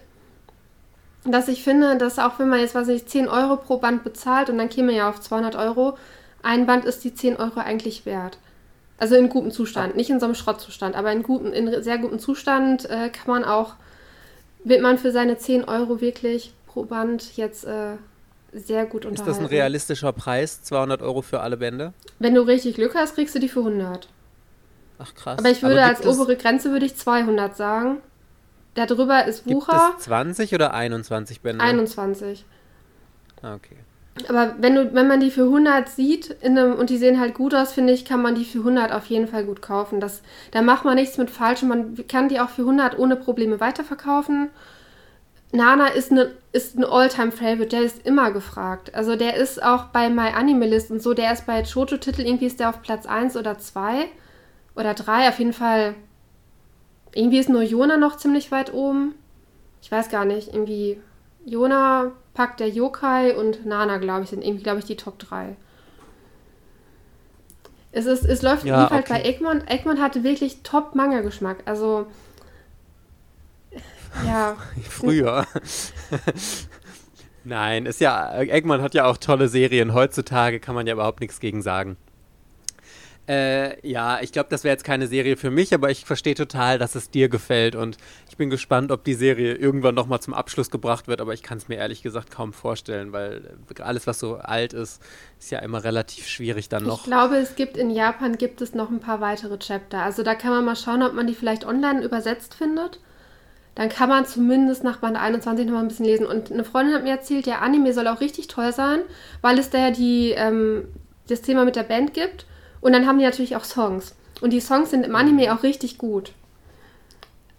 dass 1.25 1.47
ich 1.47 1.63
finde, 1.63 1.97
dass 1.97 2.19
auch 2.19 2.39
wenn 2.39 2.49
man 2.49 2.59
jetzt, 2.59 2.75
weiß 2.75 2.87
nicht, 2.87 3.09
10 3.09 3.27
Euro 3.27 3.57
pro 3.57 3.77
Band 3.77 4.03
bezahlt 4.03 4.49
und 4.49 4.57
dann 4.57 4.69
käme 4.69 4.93
ja 4.93 5.09
auf 5.09 5.19
200 5.19 5.55
Euro, 5.55 5.97
ein 6.41 6.65
Band 6.65 6.85
ist 6.85 7.03
die 7.03 7.13
10 7.13 7.37
Euro 7.37 7.59
eigentlich 7.59 8.05
wert. 8.05 8.37
Also 8.97 9.15
in 9.15 9.29
gutem 9.29 9.51
Zustand, 9.51 9.95
nicht 9.95 10.09
in 10.09 10.19
so 10.19 10.25
einem 10.25 10.35
Schrottzustand, 10.35 10.95
aber 10.95 11.11
in, 11.11 11.23
guten, 11.23 11.51
in 11.51 11.83
sehr 11.83 11.97
gutem 11.97 12.19
Zustand 12.19 12.89
äh, 12.89 13.09
kann 13.09 13.27
man 13.27 13.43
auch 13.43 13.75
wird 14.63 14.81
man 14.81 14.97
für 14.97 15.11
seine 15.11 15.37
10 15.37 15.65
Euro 15.65 16.01
wirklich 16.01 16.53
pro 16.67 16.83
Band 16.83 17.37
jetzt 17.37 17.65
äh, 17.65 17.95
sehr 18.53 18.85
gut 18.85 19.05
unterhalten. 19.05 19.31
Ist 19.31 19.37
das 19.37 19.39
ein 19.39 19.45
realistischer 19.45 20.13
Preis, 20.13 20.61
200 20.63 21.01
Euro 21.01 21.21
für 21.21 21.41
alle 21.41 21.57
Bände? 21.57 21.93
Wenn 22.19 22.35
du 22.35 22.41
richtig 22.41 22.75
Glück 22.75 22.95
hast, 22.95 23.15
kriegst 23.15 23.35
du 23.35 23.39
die 23.39 23.49
für 23.49 23.59
100. 23.59 24.07
Ach 24.99 25.13
krass. 25.15 25.39
Aber 25.39 25.49
ich 25.49 25.61
würde 25.63 25.83
als 25.83 26.05
obere 26.05 26.35
Grenze 26.35 26.71
würde 26.71 26.85
ich 26.85 26.95
200 26.95 27.55
sagen. 27.55 27.97
Darüber 28.75 29.25
ist 29.25 29.45
Wucher. 29.45 29.89
Gibt 29.89 29.99
es 29.99 30.05
20 30.05 30.53
oder 30.55 30.73
21 30.73 31.41
Bände? 31.41 31.63
21. 31.63 32.45
Ah, 33.41 33.55
okay. 33.55 33.77
Aber 34.29 34.55
wenn, 34.59 34.75
du, 34.75 34.93
wenn 34.93 35.07
man 35.07 35.19
die 35.19 35.31
für 35.31 35.43
100 35.43 35.89
sieht 35.89 36.43
einem, 36.43 36.75
und 36.75 36.89
die 36.89 36.97
sehen 36.97 37.19
halt 37.19 37.33
gut 37.33 37.55
aus, 37.55 37.73
finde 37.73 37.93
ich, 37.93 38.05
kann 38.05 38.21
man 38.21 38.35
die 38.35 38.45
für 38.45 38.59
100 38.59 38.91
auf 38.91 39.05
jeden 39.07 39.27
Fall 39.27 39.43
gut 39.43 39.61
kaufen. 39.61 39.99
Das, 39.99 40.21
da 40.51 40.61
macht 40.61 40.85
man 40.85 40.95
nichts 40.95 41.17
mit 41.17 41.31
falsch 41.31 41.63
und 41.63 41.69
man 41.69 42.07
kann 42.07 42.29
die 42.29 42.39
auch 42.39 42.49
für 42.49 42.61
100 42.61 42.99
ohne 42.99 43.15
Probleme 43.15 43.59
weiterverkaufen. 43.59 44.49
Nana 45.51 45.87
ist, 45.87 46.11
ne, 46.11 46.31
ist 46.51 46.77
ein 46.77 46.83
All-Time-Favorite, 46.83 47.67
der 47.67 47.81
ist 47.81 48.05
immer 48.05 48.31
gefragt. 48.31 48.93
Also 48.95 49.15
der 49.15 49.35
ist 49.35 49.61
auch 49.61 49.85
bei 49.85 50.09
My 50.09 50.29
Animalist 50.29 50.91
und 50.91 51.01
so, 51.01 51.13
der 51.13 51.31
ist 51.31 51.45
bei 51.45 51.63
Chocho-Titel, 51.63 52.21
irgendwie 52.21 52.47
ist 52.47 52.59
der 52.59 52.69
auf 52.69 52.81
Platz 52.81 53.05
1 53.05 53.35
oder 53.37 53.57
2 53.57 54.05
oder 54.75 54.93
3, 54.93 55.29
auf 55.29 55.39
jeden 55.39 55.53
Fall. 55.53 55.95
Irgendwie 57.13 57.37
ist 57.37 57.49
nur 57.49 57.61
Jona 57.61 57.97
noch 57.97 58.17
ziemlich 58.17 58.51
weit 58.51 58.73
oben. 58.73 59.13
Ich 59.81 59.91
weiß 59.91 60.09
gar 60.09 60.25
nicht, 60.25 60.47
irgendwie 60.47 60.99
Jona, 61.45 62.11
Pack 62.33 62.57
der 62.57 62.69
Yokai 62.69 63.35
und 63.35 63.65
Nana, 63.65 63.97
glaube 63.97 64.23
ich, 64.23 64.29
sind 64.29 64.43
irgendwie, 64.43 64.63
glaube 64.63 64.79
ich, 64.79 64.85
die 64.85 64.97
Top 64.97 65.19
3. 65.19 65.55
Es, 67.91 68.07
ist, 68.07 68.25
es 68.25 68.41
läuft 68.41 68.65
ja, 68.65 68.81
lief 68.81 68.89
halt 68.89 69.07
bei 69.07 69.21
Egmont. 69.21 69.69
Egmont 69.69 70.01
hatte 70.01 70.23
wirklich 70.23 70.63
Top-Manga-Geschmack. 70.63 71.59
Also, 71.65 72.07
ja. 74.25 74.57
Früher. 74.89 75.45
Nein, 77.43 77.85
ist 77.85 78.01
ja, 78.01 78.39
Egmont 78.39 78.81
hat 78.81 78.95
ja 78.95 79.05
auch 79.05 79.17
tolle 79.17 79.47
Serien. 79.47 79.93
Heutzutage 79.93 80.59
kann 80.59 80.73
man 80.73 80.87
ja 80.87 80.93
überhaupt 80.93 81.19
nichts 81.19 81.39
gegen 81.39 81.61
sagen. 81.61 81.97
Äh, 83.25 83.87
ja, 83.87 84.19
ich 84.21 84.33
glaube, 84.33 84.49
das 84.49 84.65
wäre 84.65 84.73
jetzt 84.73 84.83
keine 84.83 85.07
Serie 85.07 85.37
für 85.37 85.49
mich, 85.49 85.73
aber 85.73 85.89
ich 85.89 86.03
verstehe 86.03 86.35
total, 86.35 86.77
dass 86.77 86.95
es 86.95 87.09
dir 87.09 87.29
gefällt 87.29 87.73
und 87.73 87.95
ich 88.29 88.35
bin 88.35 88.49
gespannt, 88.49 88.91
ob 88.91 89.05
die 89.05 89.13
Serie 89.13 89.53
irgendwann 89.53 89.95
nochmal 89.95 90.19
zum 90.19 90.33
Abschluss 90.33 90.69
gebracht 90.69 91.07
wird, 91.07 91.21
aber 91.21 91.33
ich 91.33 91.41
kann 91.41 91.57
es 91.57 91.69
mir 91.69 91.75
ehrlich 91.75 92.03
gesagt 92.03 92.31
kaum 92.31 92.51
vorstellen, 92.51 93.13
weil 93.13 93.55
alles, 93.79 94.07
was 94.07 94.19
so 94.19 94.35
alt 94.35 94.73
ist, 94.73 95.01
ist 95.39 95.51
ja 95.51 95.59
immer 95.59 95.85
relativ 95.85 96.27
schwierig 96.27 96.67
dann 96.67 96.83
noch. 96.83 96.99
Ich 96.99 97.05
glaube, 97.05 97.37
es 97.37 97.55
gibt 97.55 97.77
in 97.77 97.91
Japan 97.91 98.37
gibt 98.37 98.61
es 98.61 98.73
noch 98.73 98.89
ein 98.89 98.99
paar 98.99 99.21
weitere 99.21 99.57
Chapter. 99.57 100.03
Also 100.03 100.23
da 100.23 100.35
kann 100.35 100.51
man 100.51 100.65
mal 100.65 100.75
schauen, 100.75 101.01
ob 101.01 101.13
man 101.13 101.25
die 101.25 101.35
vielleicht 101.35 101.65
online 101.65 102.03
übersetzt 102.03 102.55
findet. 102.55 102.99
Dann 103.75 103.87
kann 103.87 104.09
man 104.09 104.25
zumindest 104.25 104.83
nach 104.83 104.97
Band 104.97 105.17
21 105.17 105.65
nochmal 105.65 105.83
ein 105.83 105.87
bisschen 105.87 106.05
lesen. 106.05 106.25
Und 106.25 106.51
eine 106.51 106.63
Freundin 106.65 106.93
hat 106.93 107.03
mir 107.03 107.11
erzählt, 107.11 107.45
der 107.45 107.61
Anime 107.61 107.93
soll 107.93 108.07
auch 108.07 108.19
richtig 108.19 108.47
toll 108.47 108.73
sein, 108.73 108.99
weil 109.41 109.57
es 109.57 109.69
da 109.69 109.77
ja 109.79 109.91
die, 109.91 110.31
ähm, 110.31 110.89
das 111.27 111.41
Thema 111.41 111.63
mit 111.63 111.77
der 111.77 111.83
Band 111.83 112.13
gibt. 112.13 112.45
Und 112.83 112.91
dann 112.91 113.07
haben 113.07 113.17
die 113.17 113.23
natürlich 113.23 113.55
auch 113.55 113.63
Songs. 113.63 114.13
Und 114.41 114.51
die 114.51 114.59
Songs 114.59 114.89
sind 114.89 115.05
im 115.05 115.15
Anime 115.15 115.53
auch 115.53 115.63
richtig 115.63 115.97
gut. 115.97 116.33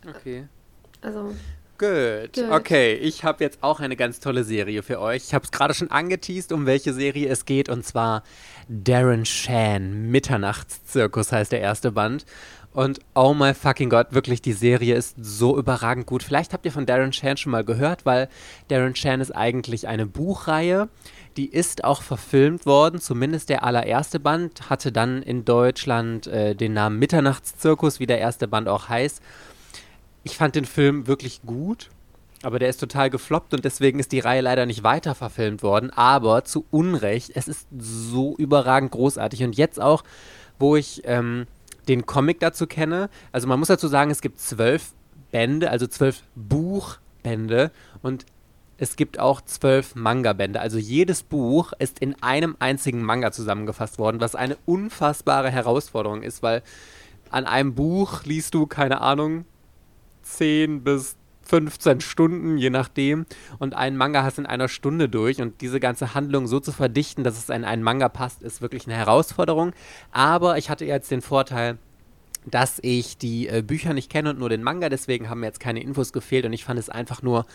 Okay. 0.06 0.46
Also. 1.00 1.34
Gut. 1.78 2.34
Good. 2.34 2.50
Okay, 2.50 2.92
ich 2.94 3.24
habe 3.24 3.42
jetzt 3.42 3.62
auch 3.62 3.80
eine 3.80 3.96
ganz 3.96 4.20
tolle 4.20 4.44
Serie 4.44 4.82
für 4.82 5.00
euch. 5.00 5.24
Ich 5.24 5.34
habe 5.34 5.44
es 5.44 5.50
gerade 5.50 5.72
schon 5.72 5.90
angeteased, 5.90 6.52
um 6.52 6.66
welche 6.66 6.92
Serie 6.92 7.28
es 7.28 7.46
geht, 7.46 7.70
und 7.70 7.86
zwar 7.86 8.22
Darren 8.68 9.24
Shan. 9.24 10.10
Mitternachtszirkus 10.10 11.32
heißt 11.32 11.52
der 11.52 11.60
erste 11.60 11.90
Band. 11.90 12.26
Und 12.74 12.98
oh 13.14 13.34
my 13.34 13.54
fucking 13.54 13.88
Gott, 13.88 14.08
wirklich, 14.10 14.42
die 14.42 14.52
Serie 14.52 14.94
ist 14.94 15.16
so 15.18 15.56
überragend 15.56 16.06
gut. 16.06 16.22
Vielleicht 16.22 16.52
habt 16.52 16.66
ihr 16.66 16.72
von 16.72 16.86
Darren 16.86 17.12
Shan 17.14 17.38
schon 17.38 17.52
mal 17.52 17.64
gehört, 17.64 18.04
weil 18.04 18.28
Darren 18.68 18.94
Shan 18.94 19.20
ist 19.22 19.34
eigentlich 19.34 19.88
eine 19.88 20.06
Buchreihe, 20.06 20.88
die 21.36 21.48
ist 21.48 21.84
auch 21.84 22.02
verfilmt 22.02 22.66
worden, 22.66 23.00
zumindest 23.00 23.48
der 23.48 23.64
allererste 23.64 24.20
Band, 24.20 24.70
hatte 24.70 24.92
dann 24.92 25.22
in 25.22 25.44
Deutschland 25.44 26.26
äh, 26.26 26.54
den 26.54 26.74
Namen 26.74 26.98
Mitternachtszirkus, 26.98 28.00
wie 28.00 28.06
der 28.06 28.18
erste 28.18 28.48
Band 28.48 28.68
auch 28.68 28.88
heißt. 28.88 29.20
Ich 30.22 30.36
fand 30.36 30.54
den 30.54 30.64
Film 30.64 31.06
wirklich 31.06 31.42
gut, 31.42 31.90
aber 32.42 32.58
der 32.58 32.68
ist 32.68 32.78
total 32.78 33.10
gefloppt 33.10 33.54
und 33.54 33.64
deswegen 33.64 33.98
ist 33.98 34.12
die 34.12 34.20
Reihe 34.20 34.40
leider 34.40 34.66
nicht 34.66 34.82
weiter 34.82 35.14
verfilmt 35.14 35.62
worden. 35.62 35.90
Aber 35.90 36.44
zu 36.44 36.64
Unrecht, 36.70 37.32
es 37.34 37.48
ist 37.48 37.66
so 37.76 38.36
überragend 38.36 38.92
großartig. 38.92 39.42
Und 39.42 39.56
jetzt 39.56 39.80
auch, 39.80 40.04
wo 40.58 40.76
ich 40.76 41.02
ähm, 41.04 41.46
den 41.88 42.06
Comic 42.06 42.40
dazu 42.40 42.66
kenne, 42.66 43.08
also 43.32 43.48
man 43.48 43.58
muss 43.58 43.68
dazu 43.68 43.88
sagen, 43.88 44.10
es 44.10 44.20
gibt 44.20 44.40
zwölf 44.40 44.92
Bände, 45.30 45.70
also 45.70 45.86
zwölf 45.86 46.22
Buchbände 46.34 47.70
und 48.02 48.24
es 48.84 48.96
gibt 48.96 49.18
auch 49.18 49.40
zwölf 49.40 49.94
Manga-Bände. 49.94 50.60
Also 50.60 50.78
jedes 50.78 51.22
Buch 51.22 51.72
ist 51.78 51.98
in 51.98 52.22
einem 52.22 52.54
einzigen 52.58 53.02
Manga 53.02 53.32
zusammengefasst 53.32 53.98
worden, 53.98 54.20
was 54.20 54.34
eine 54.34 54.58
unfassbare 54.66 55.50
Herausforderung 55.50 56.22
ist, 56.22 56.42
weil 56.42 56.62
an 57.30 57.46
einem 57.46 57.74
Buch 57.74 58.24
liest 58.24 58.54
du, 58.54 58.66
keine 58.66 59.00
Ahnung, 59.00 59.46
10 60.22 60.84
bis 60.84 61.16
15 61.46 62.02
Stunden, 62.02 62.58
je 62.58 62.70
nachdem, 62.70 63.24
und 63.58 63.74
einen 63.74 63.96
Manga 63.96 64.22
hast 64.22 64.38
in 64.38 64.46
einer 64.46 64.68
Stunde 64.68 65.08
durch. 65.08 65.40
Und 65.40 65.62
diese 65.62 65.80
ganze 65.80 66.14
Handlung 66.14 66.46
so 66.46 66.60
zu 66.60 66.70
verdichten, 66.70 67.24
dass 67.24 67.38
es 67.38 67.48
in 67.48 67.64
einen 67.64 67.82
Manga 67.82 68.10
passt, 68.10 68.42
ist 68.42 68.60
wirklich 68.60 68.86
eine 68.86 68.96
Herausforderung. 68.96 69.72
Aber 70.12 70.58
ich 70.58 70.68
hatte 70.68 70.84
jetzt 70.84 71.10
den 71.10 71.22
Vorteil, 71.22 71.78
dass 72.44 72.78
ich 72.82 73.16
die 73.16 73.48
äh, 73.48 73.62
Bücher 73.62 73.94
nicht 73.94 74.10
kenne 74.10 74.30
und 74.30 74.38
nur 74.38 74.50
den 74.50 74.62
Manga, 74.62 74.90
deswegen 74.90 75.30
haben 75.30 75.40
mir 75.40 75.46
jetzt 75.46 75.60
keine 75.60 75.82
Infos 75.82 76.12
gefehlt 76.12 76.44
und 76.44 76.52
ich 76.52 76.64
fand 76.64 76.78
es 76.78 76.90
einfach 76.90 77.22
nur 77.22 77.46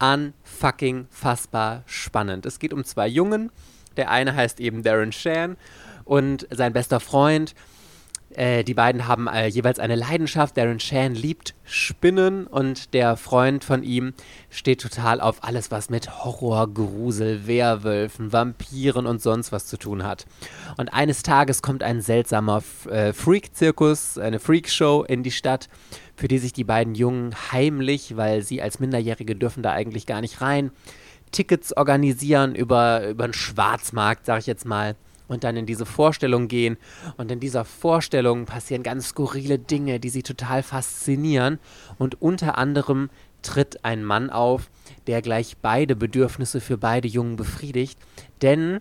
unfucking 0.00 1.06
fassbar 1.10 1.82
spannend. 1.86 2.46
Es 2.46 2.58
geht 2.58 2.72
um 2.72 2.84
zwei 2.84 3.08
Jungen. 3.08 3.50
Der 3.96 4.10
eine 4.10 4.34
heißt 4.34 4.60
eben 4.60 4.82
Darren 4.82 5.12
Shan 5.12 5.56
und 6.04 6.46
sein 6.50 6.72
bester 6.72 7.00
Freund 7.00 7.54
Äh, 8.34 8.62
die 8.62 8.74
beiden 8.74 9.08
haben 9.08 9.26
äh, 9.26 9.46
jeweils 9.46 9.78
eine 9.78 9.94
Leidenschaft. 9.94 10.56
Darren 10.56 10.80
Shan 10.80 11.14
liebt 11.14 11.54
Spinnen 11.64 12.46
und 12.46 12.92
der 12.92 13.16
Freund 13.16 13.64
von 13.64 13.82
ihm 13.82 14.12
steht 14.50 14.82
total 14.82 15.20
auf 15.20 15.42
alles, 15.42 15.70
was 15.70 15.88
mit 15.88 16.24
Horror, 16.24 16.68
Grusel, 16.68 17.46
Werwölfen, 17.46 18.32
Vampiren 18.32 19.06
und 19.06 19.22
sonst 19.22 19.50
was 19.50 19.66
zu 19.66 19.78
tun 19.78 20.04
hat. 20.04 20.26
Und 20.76 20.92
eines 20.92 21.22
Tages 21.22 21.62
kommt 21.62 21.82
ein 21.82 22.02
seltsamer 22.02 22.62
äh, 22.90 23.12
Freak-Zirkus, 23.14 24.18
eine 24.18 24.38
Freak-Show 24.40 25.04
in 25.08 25.22
die 25.22 25.30
Stadt, 25.30 25.68
für 26.18 26.26
die 26.26 26.38
sich 26.38 26.52
die 26.52 26.64
beiden 26.64 26.96
Jungen 26.96 27.32
heimlich, 27.52 28.16
weil 28.16 28.42
sie 28.42 28.60
als 28.60 28.80
Minderjährige 28.80 29.36
dürfen 29.36 29.62
da 29.62 29.72
eigentlich 29.72 30.04
gar 30.04 30.20
nicht 30.20 30.40
rein, 30.40 30.72
Tickets 31.30 31.76
organisieren 31.76 32.56
über, 32.56 33.06
über 33.06 33.24
einen 33.24 33.34
Schwarzmarkt, 33.34 34.26
sag 34.26 34.40
ich 34.40 34.46
jetzt 34.46 34.64
mal 34.64 34.96
und 35.28 35.44
dann 35.44 35.56
in 35.56 35.66
diese 35.66 35.86
Vorstellung 35.86 36.48
gehen. 36.48 36.76
Und 37.18 37.30
in 37.30 37.38
dieser 37.38 37.64
Vorstellung 37.64 38.46
passieren 38.46 38.82
ganz 38.82 39.08
skurrile 39.08 39.58
Dinge, 39.58 40.00
die 40.00 40.08
sie 40.08 40.22
total 40.22 40.62
faszinieren. 40.62 41.58
Und 41.98 42.20
unter 42.20 42.58
anderem 42.58 43.10
tritt 43.42 43.84
ein 43.84 44.02
Mann 44.02 44.30
auf, 44.30 44.70
der 45.06 45.22
gleich 45.22 45.58
beide 45.58 45.94
Bedürfnisse 45.94 46.60
für 46.60 46.78
beide 46.78 47.06
Jungen 47.06 47.36
befriedigt. 47.36 47.98
Denn, 48.40 48.80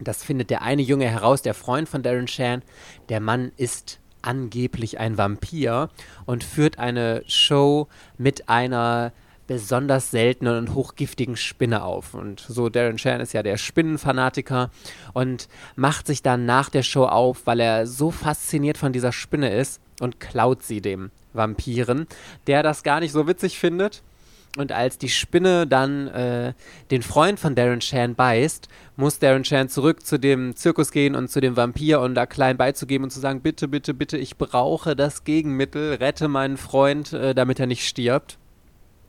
das 0.00 0.24
findet 0.24 0.50
der 0.50 0.62
eine 0.62 0.82
Junge 0.82 1.08
heraus, 1.08 1.42
der 1.42 1.54
Freund 1.54 1.88
von 1.88 2.02
Darren 2.02 2.26
Shan, 2.26 2.62
der 3.08 3.20
Mann 3.20 3.52
ist 3.56 4.00
angeblich 4.22 4.98
ein 4.98 5.18
Vampir 5.18 5.90
und 6.26 6.44
führt 6.44 6.78
eine 6.78 7.22
Show 7.26 7.88
mit 8.18 8.48
einer 8.48 9.12
besonders 9.46 10.10
seltenen 10.10 10.56
und 10.56 10.74
hochgiftigen 10.74 11.36
Spinne 11.36 11.82
auf. 11.82 12.14
Und 12.14 12.40
so 12.40 12.68
Darren 12.68 12.98
Shan 12.98 13.20
ist 13.20 13.32
ja 13.34 13.42
der 13.42 13.56
Spinnenfanatiker 13.56 14.70
und 15.12 15.48
macht 15.76 16.06
sich 16.06 16.22
dann 16.22 16.46
nach 16.46 16.70
der 16.70 16.82
Show 16.82 17.04
auf, 17.04 17.46
weil 17.46 17.60
er 17.60 17.86
so 17.86 18.10
fasziniert 18.10 18.78
von 18.78 18.92
dieser 18.92 19.12
Spinne 19.12 19.54
ist 19.54 19.80
und 20.00 20.20
klaut 20.20 20.62
sie 20.62 20.80
dem 20.80 21.10
Vampiren, 21.32 22.06
der 22.46 22.62
das 22.62 22.82
gar 22.82 23.00
nicht 23.00 23.12
so 23.12 23.26
witzig 23.26 23.58
findet. 23.58 24.02
Und 24.58 24.70
als 24.70 24.98
die 24.98 25.08
Spinne 25.08 25.66
dann 25.66 26.08
äh, 26.08 26.52
den 26.90 27.02
Freund 27.02 27.40
von 27.40 27.54
Darren 27.54 27.80
Shan 27.80 28.14
beißt, 28.14 28.68
muss 28.96 29.18
Darren 29.18 29.46
Shan 29.46 29.70
zurück 29.70 30.04
zu 30.04 30.18
dem 30.18 30.54
Zirkus 30.56 30.90
gehen 30.90 31.14
und 31.14 31.30
zu 31.30 31.40
dem 31.40 31.56
Vampir 31.56 32.00
und 32.00 32.14
da 32.14 32.26
klein 32.26 32.58
beizugeben 32.58 33.04
und 33.04 33.10
zu 33.10 33.20
sagen, 33.20 33.40
bitte, 33.40 33.66
bitte, 33.66 33.94
bitte, 33.94 34.18
ich 34.18 34.36
brauche 34.36 34.94
das 34.94 35.24
Gegenmittel, 35.24 35.94
rette 35.94 36.28
meinen 36.28 36.58
Freund, 36.58 37.14
äh, 37.14 37.34
damit 37.34 37.60
er 37.60 37.66
nicht 37.66 37.86
stirbt. 37.86 38.36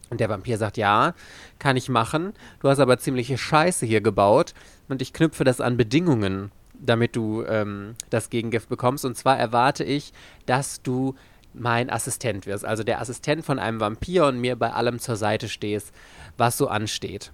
Und 0.09 0.21
der 0.21 0.29
Vampir 0.29 0.57
sagt, 0.57 0.77
ja, 0.77 1.13
kann 1.59 1.75
ich 1.75 1.89
machen. 1.89 2.33
Du 2.61 2.69
hast 2.69 2.79
aber 2.79 2.99
ziemliche 2.99 3.37
Scheiße 3.37 3.85
hier 3.85 3.99
gebaut 3.99 4.53
und 4.87 5.01
ich 5.01 5.11
knüpfe 5.11 5.43
das 5.43 5.59
an 5.59 5.75
Bedingungen, 5.75 6.51
damit 6.73 7.15
du 7.15 7.43
ähm, 7.43 7.95
das 8.09 8.29
Gegengift 8.29 8.69
bekommst. 8.69 9.03
Und 9.03 9.17
zwar 9.17 9.37
erwarte 9.37 9.83
ich, 9.83 10.13
dass 10.45 10.81
du 10.83 11.15
mein 11.53 11.89
Assistent 11.89 12.45
wirst, 12.45 12.65
also 12.65 12.83
der 12.83 13.01
Assistent 13.01 13.45
von 13.45 13.59
einem 13.59 13.79
Vampir 13.79 14.25
und 14.25 14.39
mir 14.39 14.55
bei 14.55 14.71
allem 14.71 14.99
zur 14.99 15.15
Seite 15.15 15.49
stehst, 15.49 15.91
was 16.37 16.57
so 16.57 16.67
ansteht. 16.67 17.31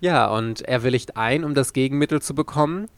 Ja, 0.00 0.26
und 0.26 0.62
er 0.62 0.82
willigt 0.82 1.16
ein, 1.16 1.44
um 1.44 1.54
das 1.54 1.72
Gegenmittel 1.72 2.20
zu 2.20 2.34
bekommen 2.34 2.88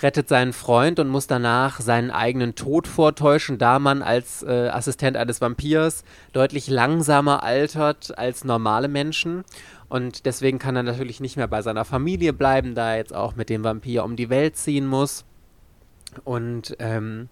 rettet 0.00 0.28
seinen 0.28 0.52
Freund 0.52 0.98
und 0.98 1.08
muss 1.08 1.26
danach 1.26 1.80
seinen 1.80 2.10
eigenen 2.10 2.54
Tod 2.54 2.88
vortäuschen, 2.88 3.58
da 3.58 3.78
man 3.78 4.02
als 4.02 4.42
äh, 4.42 4.68
Assistent 4.68 5.16
eines 5.16 5.40
Vampirs 5.40 6.04
deutlich 6.32 6.68
langsamer 6.68 7.42
altert 7.42 8.16
als 8.16 8.44
normale 8.44 8.88
Menschen. 8.88 9.44
Und 9.88 10.24
deswegen 10.24 10.58
kann 10.58 10.76
er 10.76 10.82
natürlich 10.82 11.20
nicht 11.20 11.36
mehr 11.36 11.48
bei 11.48 11.60
seiner 11.60 11.84
Familie 11.84 12.32
bleiben, 12.32 12.74
da 12.74 12.92
er 12.92 12.96
jetzt 12.96 13.14
auch 13.14 13.36
mit 13.36 13.50
dem 13.50 13.64
Vampir 13.64 14.04
um 14.04 14.16
die 14.16 14.30
Welt 14.30 14.56
ziehen 14.56 14.86
muss. 14.86 15.24
Und 16.24 16.76
ähm, 16.78 17.28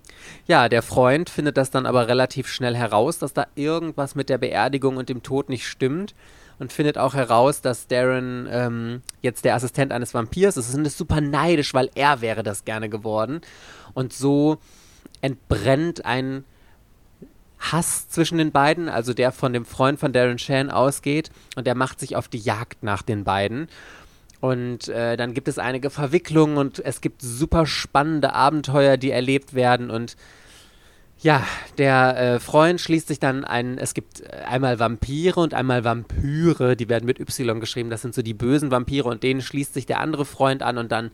ja, 0.46 0.68
der 0.68 0.82
Freund 0.82 1.30
findet 1.30 1.56
das 1.56 1.70
dann 1.70 1.86
aber 1.86 2.08
relativ 2.08 2.48
schnell 2.48 2.76
heraus, 2.76 3.18
dass 3.18 3.32
da 3.32 3.46
irgendwas 3.54 4.14
mit 4.14 4.28
der 4.28 4.38
Beerdigung 4.38 4.96
und 4.96 5.08
dem 5.08 5.22
Tod 5.22 5.48
nicht 5.48 5.66
stimmt 5.66 6.14
und 6.58 6.72
findet 6.72 6.98
auch 6.98 7.14
heraus, 7.14 7.62
dass 7.62 7.88
Darren 7.88 8.46
ähm, 8.50 9.02
jetzt 9.22 9.44
der 9.44 9.54
Assistent 9.54 9.92
eines 9.92 10.14
Vampirs 10.14 10.56
ist 10.56 10.74
und 10.74 10.86
ist 10.86 10.98
super 10.98 11.20
neidisch, 11.20 11.74
weil 11.74 11.90
er 11.94 12.20
wäre 12.20 12.42
das 12.42 12.64
gerne 12.64 12.88
geworden. 12.88 13.40
Und 13.94 14.12
so 14.12 14.58
entbrennt 15.22 16.04
ein 16.04 16.44
Hass 17.58 18.08
zwischen 18.08 18.38
den 18.38 18.52
beiden, 18.52 18.88
also 18.88 19.12
der 19.12 19.32
von 19.32 19.52
dem 19.52 19.66
Freund 19.66 20.00
von 20.00 20.12
Darren 20.12 20.38
Shan 20.38 20.70
ausgeht 20.70 21.30
und 21.56 21.66
der 21.66 21.74
macht 21.74 22.00
sich 22.00 22.16
auf 22.16 22.28
die 22.28 22.38
Jagd 22.38 22.82
nach 22.82 23.02
den 23.02 23.24
beiden. 23.24 23.68
Und 24.40 24.88
äh, 24.88 25.16
dann 25.16 25.34
gibt 25.34 25.48
es 25.48 25.58
einige 25.58 25.90
Verwicklungen 25.90 26.56
und 26.56 26.78
es 26.84 27.00
gibt 27.00 27.20
super 27.20 27.66
spannende 27.66 28.32
Abenteuer, 28.32 28.96
die 28.96 29.10
erlebt 29.10 29.54
werden. 29.54 29.90
Und 29.90 30.16
ja, 31.18 31.46
der 31.76 32.16
äh, 32.16 32.40
Freund 32.40 32.80
schließt 32.80 33.08
sich 33.08 33.20
dann 33.20 33.44
ein, 33.44 33.76
es 33.76 33.92
gibt 33.92 34.22
äh, 34.22 34.42
einmal 34.48 34.78
Vampire 34.78 35.40
und 35.40 35.52
einmal 35.52 35.84
Vampyre, 35.84 36.76
die 36.76 36.88
werden 36.88 37.04
mit 37.04 37.20
Y 37.20 37.60
geschrieben, 37.60 37.90
das 37.90 38.00
sind 38.00 38.14
so 38.14 38.22
die 38.22 38.32
bösen 38.32 38.70
Vampire 38.70 39.08
und 39.08 39.22
denen 39.22 39.42
schließt 39.42 39.74
sich 39.74 39.84
der 39.84 40.00
andere 40.00 40.24
Freund 40.24 40.62
an 40.62 40.78
und 40.78 40.90
dann 40.90 41.10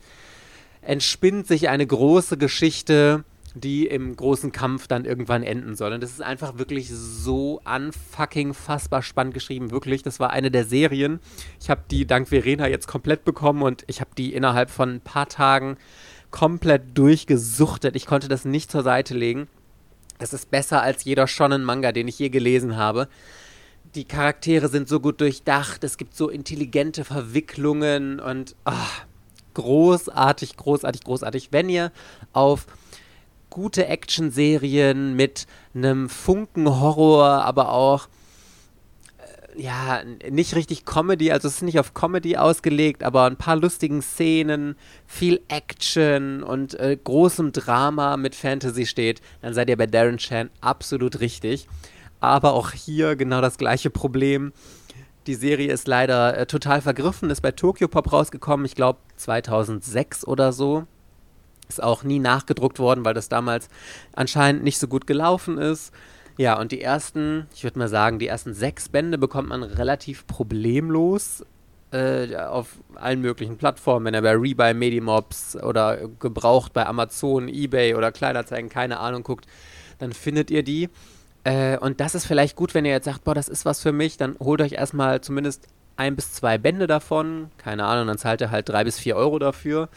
entspinnt 0.81 1.49
sich 1.49 1.69
eine 1.69 1.87
große 1.87 2.37
Geschichte, 2.37 3.25
die 3.57 3.87
im 3.87 4.15
großen 4.15 4.53
Kampf 4.53 4.87
dann 4.87 5.07
irgendwann 5.07 5.43
enden 5.43 5.75
soll. 5.77 5.93
Und 5.93 6.03
das 6.03 6.11
ist 6.11 6.23
einfach 6.23 6.59
wirklich 6.59 6.91
so 6.91 7.61
unfucking 7.65 8.53
fassbar 8.53 9.03
spannend 9.03 9.33
geschrieben. 9.33 9.71
Wirklich, 9.71 10.03
das 10.03 10.21
war 10.21 10.31
eine 10.31 10.51
der 10.51 10.65
Serien. 10.65 11.21
Ich 11.61 11.71
habe 11.71 11.83
die 11.91 12.07
dank 12.07 12.29
Verena 12.29 12.69
jetzt 12.69 12.87
komplett 12.87 13.25
bekommen 13.25 13.63
und 13.63 13.85
ich 13.87 14.01
habe 14.01 14.11
die 14.17 14.35
innerhalb 14.35 14.71
von 14.71 14.97
ein 14.97 15.01
paar 15.01 15.29
Tagen 15.29 15.79
komplett 16.31 16.99
durchgesuchtet. 16.99 17.97
Ich 17.97 18.05
konnte 18.05 18.29
das 18.29 18.45
nicht 18.45 18.71
zur 18.71 18.83
Seite 18.83 19.15
legen. 19.15 19.49
Es 20.19 20.35
ist 20.35 20.51
besser 20.51 20.83
als 20.83 21.05
jeder 21.05 21.27
Shonen-Manga, 21.27 21.93
den 21.93 22.09
ich 22.09 22.19
je 22.19 22.29
gelesen 22.29 22.77
habe. 22.77 23.09
Die 23.95 24.05
Charaktere 24.05 24.69
sind 24.69 24.89
so 24.89 25.01
gut 25.01 25.21
durchdacht, 25.23 25.83
es 25.83 25.97
gibt 25.97 26.15
so 26.15 26.29
intelligente 26.29 27.05
Verwicklungen 27.05 28.21
und 28.21 28.55
ach, 28.65 29.07
großartig, 29.55 30.57
großartig, 30.57 31.05
großartig. 31.05 31.49
Wenn 31.51 31.71
ihr 31.71 31.93
auf 32.35 32.67
gute 33.51 33.87
Action-Serien 33.87 35.15
mit 35.15 35.47
einem 35.75 36.09
Funken 36.09 36.69
Horror, 36.69 37.45
aber 37.45 37.73
auch 37.73 38.09
ja, 39.57 40.03
nicht 40.31 40.55
richtig 40.55 40.85
Comedy, 40.85 41.33
also 41.33 41.49
es 41.49 41.57
ist 41.57 41.63
nicht 41.63 41.79
auf 41.79 41.95
Comedy 41.95 42.37
ausgelegt, 42.37 43.03
aber 43.03 43.25
ein 43.25 43.37
paar 43.37 43.57
lustigen 43.57 44.03
Szenen, 44.03 44.77
viel 45.07 45.41
Action 45.49 46.43
und 46.43 46.79
äh, 46.79 46.97
großem 47.03 47.53
Drama 47.53 48.17
mit 48.17 48.35
Fantasy 48.35 48.87
steht, 48.87 49.23
dann 49.41 49.55
seid 49.55 49.71
ihr 49.71 49.77
bei 49.77 49.87
Darren 49.87 50.19
Chan 50.19 50.51
absolut 50.61 51.21
richtig. 51.21 51.67
Aber 52.21 52.53
auch 52.53 52.73
hier 52.73 53.17
genau 53.17 53.41
das 53.41 53.59
gleiche 53.59 53.91
Problem. 53.91 54.53
Die 55.27 55.35
Serie 55.35 55.73
ist 55.73 55.89
leider 55.89 56.37
äh, 56.37 56.47
total 56.47 56.81
vergriffen, 56.81 57.31
ist 57.31 57.41
bei 57.41 57.53
Tokyo 57.53 57.89
Pop 57.89 58.13
rausgekommen, 58.13 58.67
ich 58.67 58.75
glaube 58.75 58.99
2006 59.17 60.27
oder 60.27 60.53
so. 60.53 60.87
Ist 61.69 61.83
auch 61.83 62.03
nie 62.03 62.19
nachgedruckt 62.19 62.79
worden, 62.79 63.05
weil 63.05 63.15
das 63.15 63.29
damals 63.29 63.69
anscheinend 64.15 64.63
nicht 64.63 64.79
so 64.79 64.87
gut 64.89 65.07
gelaufen 65.07 65.59
ist. 65.59 65.93
Ja, 66.39 66.59
und 66.59 66.71
die 66.71 66.83
ersten, 66.83 67.47
ich 67.55 67.65
würde 67.65 67.79
mal 67.79 67.89
sagen, 67.89 68.19
die 68.19 68.27
ersten 68.27 68.53
sechs 68.53 68.89
Bände 68.89 69.17
bekommt 69.17 69.49
man 69.49 69.63
relativ 69.63 70.27
problemlos 70.27 71.45
äh, 71.93 72.37
auf 72.37 72.69
allen 72.95 73.21
möglichen 73.21 73.57
Plattformen, 73.57 74.07
wenn 74.07 74.15
er 74.15 74.23
bei 74.23 74.33
Rebuy, 74.33 74.75
Medimobs 74.75 75.57
oder 75.57 76.09
gebraucht 76.21 76.73
bei 76.73 76.87
Amazon, 76.87 77.49
Ebay 77.49 77.95
oder 77.95 78.13
Kleiderzeigen, 78.13 78.69
keine 78.69 78.99
Ahnung, 78.99 79.23
guckt, 79.23 79.47
dann 79.99 80.13
findet 80.13 80.51
ihr 80.51 80.63
die. 80.63 80.91
Äh, 81.45 81.79
und 81.79 82.01
das 82.01 82.15
ist 82.15 82.27
vielleicht 82.27 82.57
gut, 82.57 82.75
wenn 82.75 82.85
ihr 82.85 82.93
jetzt 82.93 83.07
sagt, 83.07 83.25
boah, 83.25 83.35
das 83.35 83.49
ist 83.49 83.65
was 83.65 83.81
für 83.81 83.93
mich, 83.93 84.17
dann 84.17 84.37
holt 84.39 84.61
euch 84.61 84.73
erstmal 84.73 85.21
zumindest 85.23 85.69
ein 85.97 86.17
bis 86.17 86.33
zwei 86.33 86.59
Bände 86.59 86.87
davon, 86.87 87.51
keine 87.57 87.85
Ahnung, 87.85 88.09
dann 88.09 88.19
zahlt 88.19 88.43
ihr 88.43 88.51
halt 88.51 88.69
drei 88.69 88.85
bis 88.85 88.99
vier 88.99 89.17
Euro 89.17 89.39
dafür 89.39 89.89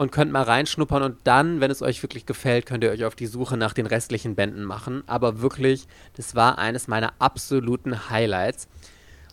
und 0.00 0.10
könnt 0.10 0.32
mal 0.32 0.44
reinschnuppern 0.44 1.02
und 1.02 1.18
dann, 1.24 1.60
wenn 1.60 1.70
es 1.70 1.82
euch 1.82 2.02
wirklich 2.02 2.24
gefällt, 2.24 2.64
könnt 2.64 2.82
ihr 2.82 2.90
euch 2.90 3.04
auf 3.04 3.14
die 3.14 3.26
Suche 3.26 3.58
nach 3.58 3.74
den 3.74 3.84
restlichen 3.84 4.34
Bänden 4.34 4.64
machen. 4.64 5.02
Aber 5.06 5.42
wirklich, 5.42 5.86
das 6.16 6.34
war 6.34 6.56
eines 6.56 6.88
meiner 6.88 7.12
absoluten 7.18 8.08
Highlights. 8.08 8.66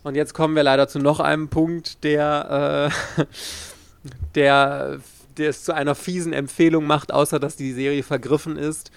Und 0.03 0.15
jetzt 0.15 0.33
kommen 0.33 0.57
wir 0.57 0.63
leider 0.63 0.89
zu 0.89 0.99
noch 0.99 1.21
einem 1.21 1.47
Punkt, 1.47 2.03
der, 2.03 2.91
äh, 3.17 3.23
der, 4.35 4.99
der 5.37 5.49
es 5.49 5.63
zu 5.63 5.73
einer 5.73 5.95
fiesen 5.95 6.33
Empfehlung 6.33 6.85
macht, 6.85 7.13
außer 7.13 7.39
dass 7.39 7.55
die 7.55 7.71
Serie 7.71 8.03
vergriffen 8.03 8.57
ist. 8.57 8.91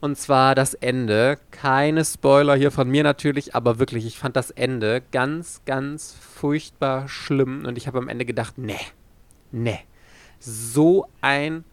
Und 0.00 0.18
zwar 0.18 0.54
das 0.54 0.74
Ende. 0.74 1.38
Keine 1.50 2.04
Spoiler 2.04 2.56
hier 2.56 2.70
von 2.70 2.90
mir 2.90 3.04
natürlich, 3.04 3.54
aber 3.54 3.78
wirklich, 3.78 4.04
ich 4.04 4.18
fand 4.18 4.36
das 4.36 4.50
Ende 4.50 5.00
ganz, 5.12 5.62
ganz 5.64 6.14
furchtbar 6.20 7.08
schlimm. 7.08 7.64
Und 7.64 7.78
ich 7.78 7.86
habe 7.86 7.96
am 7.96 8.10
Ende 8.10 8.26
gedacht, 8.26 8.58
nee, 8.58 8.76
nee 9.50 9.80
so 10.44 11.06
ein 11.20 11.64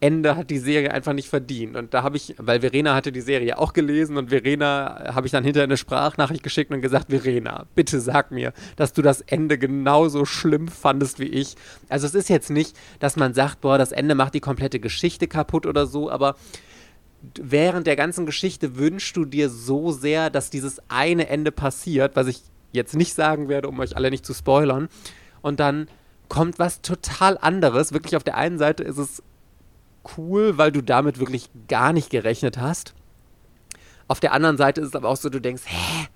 Ende 0.00 0.36
hat 0.36 0.50
die 0.50 0.58
Serie 0.58 0.92
einfach 0.92 1.12
nicht 1.12 1.28
verdient. 1.28 1.76
Und 1.76 1.92
da 1.92 2.04
habe 2.04 2.16
ich, 2.16 2.34
weil 2.38 2.60
Verena 2.60 2.94
hatte 2.94 3.10
die 3.10 3.20
Serie 3.20 3.58
auch 3.58 3.72
gelesen 3.72 4.16
und 4.16 4.30
Verena 4.30 5.12
habe 5.12 5.26
ich 5.26 5.32
dann 5.32 5.42
hinterher 5.42 5.64
eine 5.64 5.76
Sprachnachricht 5.76 6.44
geschickt 6.44 6.70
und 6.70 6.82
gesagt, 6.82 7.10
Verena, 7.10 7.66
bitte 7.74 8.00
sag 8.00 8.30
mir, 8.30 8.52
dass 8.76 8.92
du 8.92 9.02
das 9.02 9.22
Ende 9.22 9.58
genauso 9.58 10.24
schlimm 10.24 10.68
fandest 10.68 11.18
wie 11.18 11.26
ich. 11.26 11.56
Also 11.88 12.06
es 12.06 12.14
ist 12.14 12.28
jetzt 12.28 12.50
nicht, 12.50 12.76
dass 13.00 13.16
man 13.16 13.34
sagt, 13.34 13.60
boah, 13.60 13.76
das 13.76 13.90
Ende 13.90 14.14
macht 14.14 14.34
die 14.34 14.40
komplette 14.40 14.78
Geschichte 14.78 15.26
kaputt 15.26 15.66
oder 15.66 15.86
so, 15.86 16.08
aber 16.10 16.36
während 17.34 17.88
der 17.88 17.96
ganzen 17.96 18.24
Geschichte 18.24 18.76
wünschst 18.76 19.16
du 19.16 19.24
dir 19.24 19.50
so 19.50 19.90
sehr, 19.90 20.30
dass 20.30 20.50
dieses 20.50 20.80
eine 20.88 21.28
Ende 21.28 21.50
passiert, 21.50 22.14
was 22.14 22.28
ich 22.28 22.42
jetzt 22.70 22.94
nicht 22.94 23.14
sagen 23.14 23.48
werde, 23.48 23.68
um 23.68 23.80
euch 23.80 23.96
alle 23.96 24.10
nicht 24.10 24.24
zu 24.24 24.34
spoilern. 24.34 24.88
Und 25.42 25.58
dann 25.58 25.88
kommt 26.28 26.58
was 26.58 26.82
total 26.82 27.38
anderes. 27.38 27.92
Wirklich 27.92 28.16
auf 28.16 28.24
der 28.24 28.36
einen 28.36 28.58
Seite 28.58 28.82
ist 28.82 28.98
es 28.98 29.22
cool, 30.16 30.58
weil 30.58 30.72
du 30.72 30.82
damit 30.82 31.18
wirklich 31.18 31.50
gar 31.68 31.92
nicht 31.92 32.10
gerechnet 32.10 32.58
hast. 32.58 32.94
Auf 34.06 34.20
der 34.20 34.32
anderen 34.32 34.56
Seite 34.56 34.80
ist 34.80 34.88
es 34.88 34.94
aber 34.94 35.08
auch 35.08 35.16
so, 35.16 35.28
du 35.28 35.40
denkst, 35.40 35.62
hä? 35.66 36.08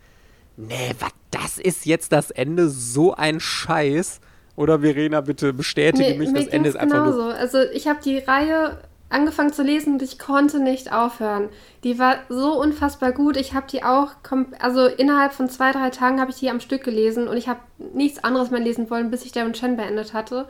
Nee, 0.57 0.95
was, 0.99 1.11
das 1.31 1.59
ist 1.59 1.87
jetzt 1.87 2.13
das 2.13 2.31
Ende? 2.31 2.69
So 2.69 3.15
ein 3.15 3.41
Scheiß. 3.41 4.21
Oder 4.55 4.81
Verena, 4.81 5.21
bitte 5.23 5.53
bestätige 5.53 6.11
mir, 6.11 6.19
mich, 6.19 6.33
das 6.33 6.47
Ende 6.47 6.69
ist 6.69 6.77
einfach 6.77 7.05
genauso. 7.05 7.23
nur. 7.23 7.35
Also 7.35 7.59
ich 7.73 7.87
habe 7.89 8.01
die 8.05 8.19
Reihe 8.19 8.79
angefangen 9.13 9.53
zu 9.53 9.63
lesen 9.63 9.95
und 9.95 10.03
ich 10.03 10.19
konnte 10.19 10.61
nicht 10.61 10.93
aufhören. 10.93 11.49
Die 11.85 11.99
war 11.99 12.17
so 12.29 12.61
unfassbar 12.61 13.13
gut. 13.13 13.37
Ich 13.37 13.55
habe 13.55 13.67
die 13.71 13.85
auch, 13.85 14.13
also 14.59 14.87
innerhalb 14.87 15.33
von 15.33 15.49
zwei, 15.49 15.73
drei 15.73 15.91
Tagen 15.91 16.21
habe 16.21 16.31
ich 16.31 16.39
die 16.39 16.51
am 16.51 16.61
Stück 16.61 16.85
gelesen 16.85 17.29
und 17.29 17.37
ich 17.37 17.49
habe 17.49 17.61
nichts 17.95 18.25
anderes 18.25 18.51
mehr 18.51 18.61
lesen 18.61 18.91
wollen, 18.91 19.11
bis 19.11 19.25
ich 19.25 19.33
Darren 19.33 19.53
Chen 19.53 19.77
beendet 19.77 20.15
hatte. 20.15 20.49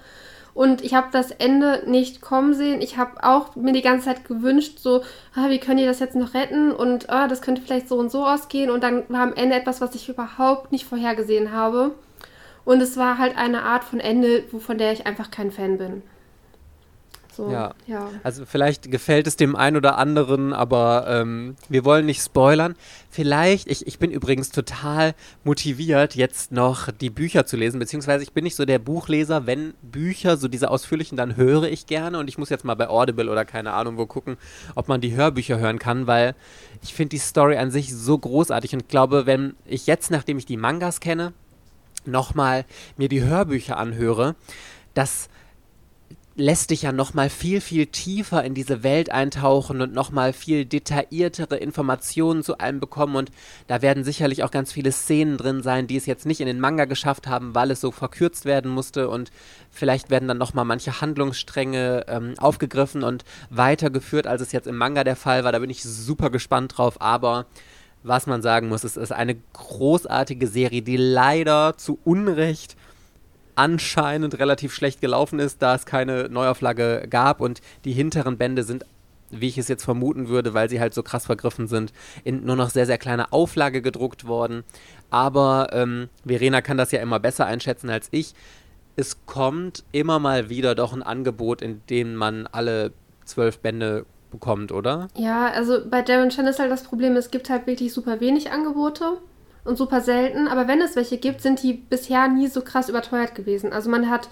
Und 0.55 0.85
ich 0.85 0.95
habe 0.95 1.09
das 1.13 1.31
Ende 1.31 1.83
nicht 1.87 2.21
kommen 2.21 2.53
sehen. 2.53 2.83
Ich 2.83 2.99
habe 2.99 3.25
auch 3.25 3.57
mir 3.57 3.73
die 3.73 3.81
ganze 3.81 4.07
Zeit 4.07 4.27
gewünscht, 4.27 4.79
so, 4.79 5.03
ah, 5.35 5.49
wie 5.49 5.59
können 5.59 5.79
die 5.79 5.87
das 5.87 6.01
jetzt 6.01 6.15
noch 6.15 6.35
retten? 6.35 6.73
Und 6.73 7.09
ah, 7.09 7.27
das 7.27 7.41
könnte 7.41 7.63
vielleicht 7.63 7.89
so 7.89 7.97
und 7.97 8.11
so 8.11 8.27
ausgehen. 8.27 8.71
Und 8.71 8.83
dann 8.83 9.05
war 9.09 9.23
am 9.23 9.33
Ende 9.33 9.57
etwas, 9.57 9.81
was 9.81 9.95
ich 9.95 10.09
überhaupt 10.09 10.71
nicht 10.71 10.85
vorhergesehen 10.85 11.53
habe. 11.53 11.95
Und 12.65 12.81
es 12.83 12.97
war 12.97 13.19
halt 13.19 13.37
eine 13.37 13.63
Art 13.63 13.83
von 13.83 13.99
Ende, 13.99 14.45
von 14.59 14.79
der 14.79 14.93
ich 14.93 15.07
einfach 15.07 15.31
kein 15.31 15.51
Fan 15.51 15.79
bin. 15.79 16.03
So, 17.35 17.51
ja. 17.51 17.75
ja. 17.87 18.11
Also 18.23 18.45
vielleicht 18.45 18.91
gefällt 18.91 19.27
es 19.27 19.37
dem 19.37 19.57
einen 19.57 19.77
oder 19.77 19.97
anderen, 19.97 20.53
aber 20.53 21.07
ähm, 21.09 21.57
wir 21.69 21.85
wollen 21.85 22.05
nicht 22.05 22.23
spoilern. 22.23 22.75
Vielleicht, 23.11 23.69
ich, 23.69 23.87
ich 23.87 23.99
bin 23.99 24.11
übrigens 24.11 24.51
total 24.51 25.15
motiviert, 25.43 26.15
jetzt 26.15 26.53
noch 26.53 26.91
die 26.91 27.09
Bücher 27.11 27.47
zu 27.47 27.57
lesen, 27.57 27.79
beziehungsweise 27.79 28.23
ich 28.23 28.33
bin 28.33 28.45
nicht 28.45 28.57
so 28.57 28.65
der 28.67 28.79
Buchleser, 28.79 29.47
wenn 29.47 29.73
Bücher, 29.83 30.37
so 30.37 30.47
diese 30.47 30.71
ausführlichen, 30.71 31.17
dann 31.17 31.37
höre 31.37 31.65
ich 31.65 31.87
gerne 31.87 32.19
und 32.19 32.29
ich 32.29 32.37
muss 32.37 32.51
jetzt 32.51 32.65
mal 32.65 32.75
bei 32.75 32.89
Audible 32.89 33.31
oder 33.31 33.45
keine 33.45 33.73
Ahnung 33.73 33.97
wo 33.97 34.07
gucken, 34.07 34.37
ob 34.75 34.89
man 34.89 35.01
die 35.01 35.15
Hörbücher 35.15 35.59
hören 35.59 35.79
kann, 35.79 36.07
weil 36.07 36.35
ich 36.83 36.93
finde 36.93 37.11
die 37.11 37.19
Story 37.19 37.57
an 37.57 37.71
sich 37.71 37.95
so 37.95 38.19
großartig 38.19 38.75
und 38.75 38.89
glaube, 38.89 39.25
wenn 39.27 39.55
ich 39.65 39.87
jetzt, 39.87 40.11
nachdem 40.11 40.37
ich 40.37 40.47
die 40.47 40.57
Mangas 40.59 41.01
kenne, 41.01 41.33
nochmal 42.05 42.65
mir 42.97 43.09
die 43.09 43.23
Hörbücher 43.23 43.77
anhöre, 43.79 44.35
dass 44.95 45.29
lässt 46.35 46.71
dich 46.71 46.83
ja 46.83 46.93
nochmal 46.93 47.29
viel, 47.29 47.61
viel 47.61 47.87
tiefer 47.87 48.43
in 48.43 48.55
diese 48.55 48.83
Welt 48.83 49.11
eintauchen 49.11 49.81
und 49.81 49.93
nochmal 49.93 50.33
viel 50.33 50.65
detailliertere 50.65 51.57
Informationen 51.57 52.43
zu 52.43 52.59
allem 52.59 52.81
bekommen. 52.81 53.17
Und 53.17 53.31
da 53.67 53.83
werden 53.83 54.05
sicherlich 54.05 54.43
auch 54.43 54.51
ganz 54.51 54.73
viele 54.73 54.93
Szenen 54.93 55.37
drin 55.37 55.63
sein, 55.63 55.87
die 55.87 55.97
es 55.97 56.07
jetzt 56.07 56.25
nicht 56.25 56.41
in 56.41 56.47
den 56.47 56.61
Manga 56.61 56.87
geschafft 56.87 57.27
haben, 57.27 57.55
weil 57.55 57.71
es 57.71 57.81
so 57.81 57.91
verkürzt 57.91 58.45
werden 58.45 58.71
musste. 58.71 59.09
Und 59.09 59.31
vielleicht 59.71 60.11
werden 60.11 60.29
dann 60.29 60.39
nochmal 60.39 60.65
manche 60.65 61.01
Handlungsstränge 61.01 62.07
ähm, 62.09 62.35
aufgegriffen 62.39 63.03
und 63.03 63.25
weitergeführt, 63.51 64.27
als 64.27 64.41
es 64.41 64.53
jetzt 64.53 64.67
im 64.67 64.77
Manga 64.77 65.05
der 65.05 65.17
Fall 65.17 65.45
war. 65.45 65.53
Da 65.53 65.59
bin 65.59 65.71
ich 65.71 65.83
super 65.83 66.31
gespannt 66.31 66.79
drauf. 66.79 67.01
Aber 67.01 67.47
was 68.03 68.27
man 68.27 68.43
sagen 68.43 68.69
muss, 68.69 68.85
es 68.85 68.97
ist 68.97 69.13
eine 69.13 69.37
großartige 69.53 70.47
Serie, 70.47 70.83
die 70.83 70.97
leider 70.97 71.77
zu 71.77 71.99
Unrecht 72.05 72.77
anscheinend 73.55 74.39
relativ 74.39 74.75
schlecht 74.75 75.01
gelaufen 75.01 75.39
ist, 75.39 75.63
da 75.63 75.75
es 75.75 75.87
keine 75.87 76.29
Neuauflage 76.29 77.07
gab 77.09 77.41
und 77.41 77.61
die 77.85 77.93
hinteren 77.93 78.39
Bände 78.39 78.63
sind, 78.63 78.85
wie 79.31 79.49
ich 79.49 79.59
es 79.59 79.69
jetzt 79.69 79.85
vermuten 79.85 80.29
würde, 80.29 80.55
weil 80.55 80.69
sie 80.69 80.81
halt 80.81 80.95
so 80.95 81.03
krass 81.03 81.27
vergriffen 81.27 81.67
sind, 81.67 81.93
in 82.25 82.45
nur 82.45 82.57
noch 82.57 82.71
sehr, 82.71 82.87
sehr 82.87 82.99
kleiner 82.99 83.33
Auflage 83.33 83.83
gedruckt 83.83 84.27
worden. 84.27 84.63
Aber 85.11 85.69
ähm, 85.73 86.09
Verena 86.25 86.61
kann 86.61 86.77
das 86.77 86.93
ja 86.93 87.01
immer 87.01 87.19
besser 87.19 87.47
einschätzen 87.47 87.91
als 87.91 88.09
ich. 88.11 88.35
Es 88.95 89.25
kommt 89.25 89.85
immer 89.93 90.19
mal 90.19 90.51
wieder 90.51 90.75
doch 90.75 90.93
ein 90.93 91.03
Angebot, 91.03 91.63
in 91.63 91.81
dem 91.89 92.15
man 92.15 92.47
alle 92.47 92.93
zwölf 93.25 93.59
Bände 93.59 94.05
bekommt, 94.31 94.73
oder? 94.73 95.09
Ja, 95.17 95.49
also 95.49 95.79
bei 95.89 96.03
Darren 96.03 96.31
Chan 96.31 96.47
ist 96.47 96.59
halt 96.59 96.71
das 96.71 96.85
Problem, 96.85 97.17
es 97.17 97.31
gibt 97.31 97.49
halt 97.49 97.67
wirklich 97.67 97.93
super 97.93 98.21
wenig 98.21 98.51
Angebote 98.51 99.19
und 99.65 99.79
super 99.79 100.01
selten. 100.01 100.49
Aber 100.49 100.69
wenn 100.69 100.81
es 100.81 100.97
welche 100.97 101.19
gibt, 101.19 101.41
sind 101.41 101.63
die 101.63 101.75
bisher 101.75 102.29
nie 102.29 102.49
so 102.49 102.63
krass 102.63 102.89
überteuert 102.89 103.35
gewesen. 103.35 103.73
Also 103.73 103.91
man 103.91 104.11
hat, 104.11 104.29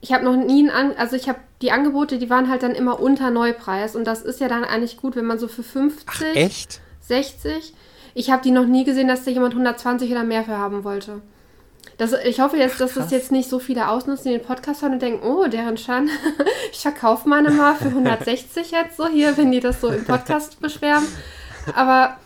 ich 0.00 0.12
habe 0.12 0.24
noch 0.24 0.36
nie, 0.36 0.68
ein 0.68 0.70
An 0.70 0.92
also 0.96 1.16
ich 1.16 1.28
habe 1.28 1.40
die 1.62 1.72
Angebote, 1.72 2.18
die 2.18 2.30
waren 2.30 2.48
halt 2.48 2.62
dann 2.62 2.74
immer 2.74 3.00
unter 3.00 3.30
Neupreis. 3.30 3.96
Und 3.96 4.04
das 4.04 4.22
ist 4.22 4.40
ja 4.40 4.48
dann 4.48 4.64
eigentlich 4.64 4.96
gut, 4.96 5.16
wenn 5.16 5.26
man 5.26 5.38
so 5.38 5.48
für 5.48 5.62
50, 5.62 6.06
Ach, 6.06 6.22
echt? 6.34 6.80
60. 7.00 7.74
Ich 8.14 8.30
habe 8.30 8.42
die 8.42 8.52
noch 8.52 8.66
nie 8.66 8.84
gesehen, 8.84 9.08
dass 9.08 9.24
da 9.24 9.30
jemand 9.30 9.54
120 9.54 10.10
oder 10.10 10.24
mehr 10.24 10.44
für 10.44 10.56
haben 10.56 10.84
wollte. 10.84 11.20
Das, 11.98 12.12
ich 12.24 12.40
hoffe 12.40 12.56
jetzt, 12.56 12.80
dass 12.80 12.94
das 12.94 13.10
jetzt 13.12 13.30
nicht 13.30 13.48
so 13.48 13.60
viele 13.60 13.88
ausnutzen, 13.88 14.30
die 14.30 14.38
den 14.38 14.44
Podcast 14.44 14.82
hören 14.82 14.94
und 14.94 15.02
denken, 15.02 15.24
oh, 15.24 15.46
deren 15.46 15.76
Schan, 15.76 16.10
ich 16.72 16.80
verkaufe 16.80 17.28
meine 17.28 17.50
mal 17.50 17.76
für 17.76 17.88
160 17.88 18.70
jetzt 18.72 18.96
so 18.96 19.06
hier, 19.06 19.36
wenn 19.36 19.52
die 19.52 19.60
das 19.60 19.80
so 19.80 19.88
im 19.88 20.04
Podcast 20.04 20.60
beschweren. 20.60 21.04
Aber 21.74 22.16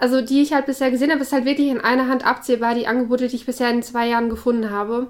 also 0.00 0.22
die 0.22 0.40
ich 0.40 0.52
halt 0.54 0.66
bisher 0.66 0.90
gesehen 0.90 1.10
habe, 1.10 1.20
ist 1.20 1.32
halt 1.32 1.44
wirklich 1.44 1.68
in 1.68 1.80
einer 1.80 2.08
Hand 2.08 2.26
abzählbar, 2.26 2.74
die 2.74 2.86
Angebote, 2.86 3.28
die 3.28 3.36
ich 3.36 3.46
bisher 3.46 3.70
in 3.70 3.82
zwei 3.82 4.08
Jahren 4.08 4.30
gefunden 4.30 4.70
habe. 4.70 5.08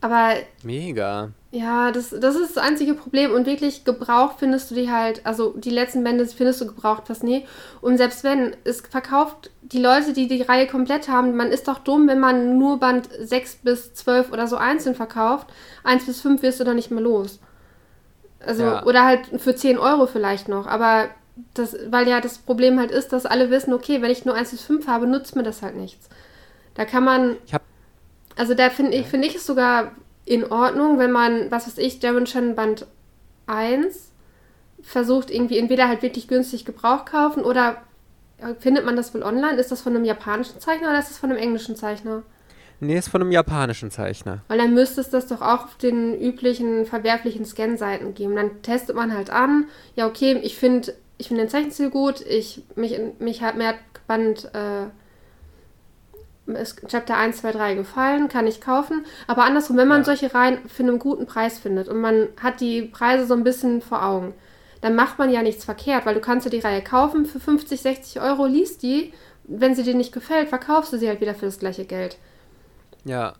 Aber. 0.00 0.34
Mega. 0.62 1.30
Ja, 1.50 1.92
das, 1.92 2.10
das 2.10 2.34
ist 2.34 2.56
das 2.56 2.64
einzige 2.64 2.94
Problem. 2.94 3.32
Und 3.32 3.46
wirklich 3.46 3.84
gebraucht 3.84 4.36
findest 4.38 4.70
du 4.70 4.74
die 4.74 4.90
halt, 4.90 5.24
also 5.24 5.54
die 5.56 5.70
letzten 5.70 6.02
Bände 6.02 6.26
findest 6.26 6.62
du 6.62 6.66
gebraucht 6.66 7.06
fast 7.06 7.24
nie. 7.24 7.46
Und 7.82 7.98
selbst 7.98 8.24
wenn, 8.24 8.56
es 8.64 8.80
verkauft 8.80 9.50
die 9.62 9.80
Leute, 9.80 10.14
die 10.14 10.28
die 10.28 10.42
Reihe 10.42 10.66
komplett 10.66 11.08
haben, 11.08 11.36
man 11.36 11.52
ist 11.52 11.68
doch 11.68 11.78
dumm, 11.78 12.08
wenn 12.08 12.20
man 12.20 12.58
nur 12.58 12.78
Band 12.78 13.08
6 13.18 13.56
bis 13.56 13.94
12 13.94 14.32
oder 14.32 14.46
so 14.46 14.56
einzeln 14.56 14.94
verkauft. 14.94 15.48
1 15.84 16.06
bis 16.06 16.20
5 16.20 16.42
wirst 16.42 16.60
du 16.60 16.64
dann 16.64 16.76
nicht 16.76 16.90
mehr 16.90 17.02
los. 17.02 17.38
Also, 18.40 18.62
ja. 18.62 18.84
oder 18.84 19.04
halt 19.04 19.26
für 19.38 19.54
10 19.54 19.78
Euro 19.78 20.06
vielleicht 20.06 20.48
noch. 20.48 20.66
Aber 20.66 21.08
das, 21.54 21.76
weil 21.90 22.08
ja 22.08 22.20
das 22.20 22.38
Problem 22.38 22.78
halt 22.78 22.90
ist, 22.90 23.12
dass 23.12 23.26
alle 23.26 23.50
wissen, 23.50 23.72
okay, 23.72 24.02
wenn 24.02 24.10
ich 24.10 24.24
nur 24.24 24.34
1 24.34 24.50
bis 24.50 24.62
5 24.62 24.86
habe, 24.86 25.06
nutzt 25.06 25.36
mir 25.36 25.42
das 25.42 25.62
halt 25.62 25.76
nichts. 25.76 26.08
Da 26.74 26.84
kann 26.84 27.04
man. 27.04 27.36
Ich 27.46 27.54
hab, 27.54 27.62
also 28.36 28.54
da 28.54 28.70
finde 28.70 28.96
ich, 28.96 29.06
finde 29.06 29.28
ich 29.28 29.36
es 29.36 29.46
sogar 29.46 29.92
in 30.24 30.44
Ordnung, 30.50 30.98
wenn 30.98 31.12
man, 31.12 31.50
was 31.50 31.66
weiß 31.66 31.78
ich, 31.78 32.00
Darren 32.00 32.26
Shannon 32.26 32.54
Band 32.54 32.86
1 33.46 34.10
versucht, 34.82 35.30
irgendwie 35.30 35.58
entweder 35.58 35.88
halt 35.88 36.02
wirklich 36.02 36.28
günstig 36.28 36.64
Gebrauch 36.64 37.04
kaufen 37.04 37.42
oder 37.42 37.82
findet 38.58 38.84
man 38.84 38.96
das 38.96 39.14
wohl 39.14 39.22
online? 39.22 39.58
Ist 39.58 39.72
das 39.72 39.80
von 39.80 39.94
einem 39.94 40.04
japanischen 40.04 40.60
Zeichner 40.60 40.90
oder 40.90 40.98
ist 40.98 41.10
das 41.10 41.18
von 41.18 41.30
einem 41.30 41.38
englischen 41.38 41.76
Zeichner? 41.76 42.22
Nee, 42.80 42.98
ist 42.98 43.08
von 43.08 43.22
einem 43.22 43.32
japanischen 43.32 43.90
Zeichner. 43.90 44.42
Weil 44.48 44.58
dann 44.58 44.74
müsste 44.74 45.00
es 45.00 45.08
das 45.08 45.26
doch 45.26 45.40
auch 45.40 45.64
auf 45.64 45.76
den 45.76 46.20
üblichen 46.20 46.84
verwerflichen 46.84 47.46
Scan-Seiten 47.46 48.14
geben. 48.14 48.36
Dann 48.36 48.60
testet 48.62 48.94
man 48.94 49.14
halt 49.14 49.30
an, 49.30 49.68
ja, 49.94 50.06
okay, 50.06 50.38
ich 50.42 50.56
finde 50.58 50.92
ich 51.18 51.28
finde 51.28 51.42
den 51.42 51.50
Zeichenstil 51.50 51.90
gut. 51.90 52.20
Ich, 52.20 52.62
mich, 52.74 52.98
mich 53.18 53.42
hat 53.42 53.56
mehr 53.56 53.74
Band 54.06 54.50
äh, 54.54 54.86
Chapter 56.86 57.16
1, 57.16 57.38
2, 57.38 57.52
3 57.52 57.74
gefallen, 57.74 58.28
kann 58.28 58.46
ich 58.46 58.60
kaufen. 58.60 59.04
Aber 59.26 59.44
andersrum, 59.44 59.76
wenn 59.76 59.88
man 59.88 60.02
ja. 60.02 60.04
solche 60.04 60.32
Reihen 60.32 60.58
für 60.68 60.82
einen 60.82 60.98
guten 60.98 61.26
Preis 61.26 61.58
findet 61.58 61.88
und 61.88 62.00
man 62.00 62.28
hat 62.40 62.60
die 62.60 62.82
Preise 62.82 63.26
so 63.26 63.34
ein 63.34 63.44
bisschen 63.44 63.82
vor 63.82 64.04
Augen, 64.04 64.34
dann 64.80 64.94
macht 64.94 65.18
man 65.18 65.30
ja 65.30 65.42
nichts 65.42 65.64
verkehrt, 65.64 66.06
weil 66.06 66.14
du 66.14 66.20
kannst 66.20 66.46
dir 66.46 66.50
die 66.50 66.60
Reihe 66.60 66.82
kaufen 66.82 67.26
für 67.26 67.40
50, 67.40 67.80
60 67.80 68.20
Euro, 68.20 68.46
liest 68.46 68.82
die. 68.82 69.12
Wenn 69.44 69.74
sie 69.74 69.82
dir 69.82 69.94
nicht 69.94 70.12
gefällt, 70.12 70.48
verkaufst 70.48 70.92
du 70.92 70.98
sie 70.98 71.08
halt 71.08 71.20
wieder 71.20 71.34
für 71.34 71.46
das 71.46 71.58
gleiche 71.58 71.84
Geld. 71.84 72.18
Ja, 73.04 73.34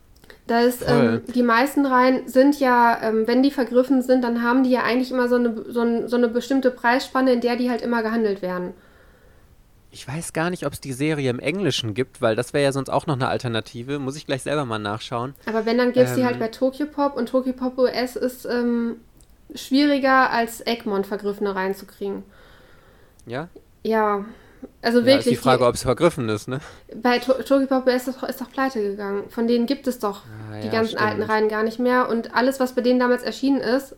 da 0.46 0.60
ist, 0.60 0.84
ähm, 0.86 1.22
die 1.34 1.42
meisten 1.42 1.86
Reihen 1.86 2.28
sind 2.28 2.60
ja, 2.60 3.00
ähm, 3.02 3.26
wenn 3.26 3.42
die 3.42 3.50
vergriffen 3.50 4.02
sind, 4.02 4.22
dann 4.22 4.42
haben 4.42 4.62
die 4.62 4.70
ja 4.70 4.82
eigentlich 4.82 5.10
immer 5.10 5.28
so 5.28 5.34
eine, 5.36 5.64
so, 5.68 5.80
ein, 5.80 6.08
so 6.08 6.16
eine 6.16 6.28
bestimmte 6.28 6.70
Preisspanne, 6.70 7.32
in 7.32 7.40
der 7.40 7.56
die 7.56 7.68
halt 7.68 7.82
immer 7.82 8.02
gehandelt 8.02 8.42
werden. 8.42 8.72
Ich 9.90 10.06
weiß 10.06 10.32
gar 10.32 10.50
nicht, 10.50 10.66
ob 10.66 10.72
es 10.72 10.80
die 10.80 10.92
Serie 10.92 11.30
im 11.30 11.40
Englischen 11.40 11.94
gibt, 11.94 12.20
weil 12.20 12.36
das 12.36 12.52
wäre 12.52 12.62
ja 12.62 12.72
sonst 12.72 12.90
auch 12.90 13.06
noch 13.06 13.14
eine 13.14 13.28
Alternative. 13.28 13.98
Muss 13.98 14.16
ich 14.16 14.26
gleich 14.26 14.42
selber 14.42 14.64
mal 14.64 14.78
nachschauen. 14.78 15.34
Aber 15.46 15.64
wenn, 15.66 15.78
dann 15.78 15.92
gibt 15.92 16.06
es 16.06 16.12
ähm, 16.12 16.18
die 16.18 16.24
halt 16.26 16.38
bei 16.38 16.48
Tokyopop 16.48 17.16
und 17.16 17.28
Tokyopop 17.28 17.78
US 17.78 18.14
ist 18.14 18.44
ähm, 18.44 18.96
schwieriger 19.54 20.30
als 20.30 20.64
Egmont 20.64 21.06
vergriffene 21.06 21.54
reinzukriegen. 21.54 22.24
Ja? 23.26 23.48
Ja, 23.82 24.24
also 24.82 25.00
ja, 25.00 25.06
wirklich. 25.06 25.26
Ist 25.26 25.30
die 25.32 25.36
Frage, 25.36 25.66
ob 25.66 25.74
es 25.74 25.82
vergriffen 25.82 26.28
ist, 26.28 26.48
ne? 26.48 26.60
Bei 26.94 27.18
Tokyopop 27.18 27.86
ist, 27.88 28.08
doch, 28.08 28.22
ist 28.22 28.40
doch 28.40 28.50
pleite 28.50 28.80
gegangen. 28.82 29.28
Von 29.30 29.46
denen 29.46 29.66
gibt 29.66 29.86
es 29.86 29.98
doch 29.98 30.22
ah, 30.50 30.60
die 30.60 30.66
ja, 30.66 30.72
ganzen 30.72 30.96
stimmt. 30.96 31.02
alten 31.02 31.22
Reihen 31.22 31.48
gar 31.48 31.62
nicht 31.62 31.78
mehr. 31.78 32.08
Und 32.08 32.34
alles, 32.34 32.60
was 32.60 32.74
bei 32.74 32.82
denen 32.82 33.00
damals 33.00 33.22
erschienen 33.22 33.60
ist, 33.60 33.96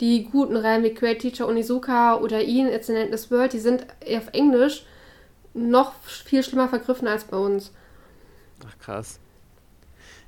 die 0.00 0.24
guten 0.24 0.56
Reihen 0.56 0.82
wie 0.82 0.94
Great 0.94 1.20
Teacher 1.20 1.46
Onizuka 1.46 2.16
oder 2.16 2.42
Ian, 2.42 2.68
It's 2.68 2.88
an 2.88 2.96
Endless 2.96 3.30
World, 3.30 3.52
die 3.52 3.58
sind 3.58 3.86
auf 4.06 4.28
Englisch 4.32 4.84
noch 5.52 5.92
viel 6.02 6.42
schlimmer 6.42 6.68
vergriffen 6.68 7.08
als 7.08 7.24
bei 7.24 7.36
uns. 7.36 7.72
Ach 8.66 8.78
krass. 8.78 9.18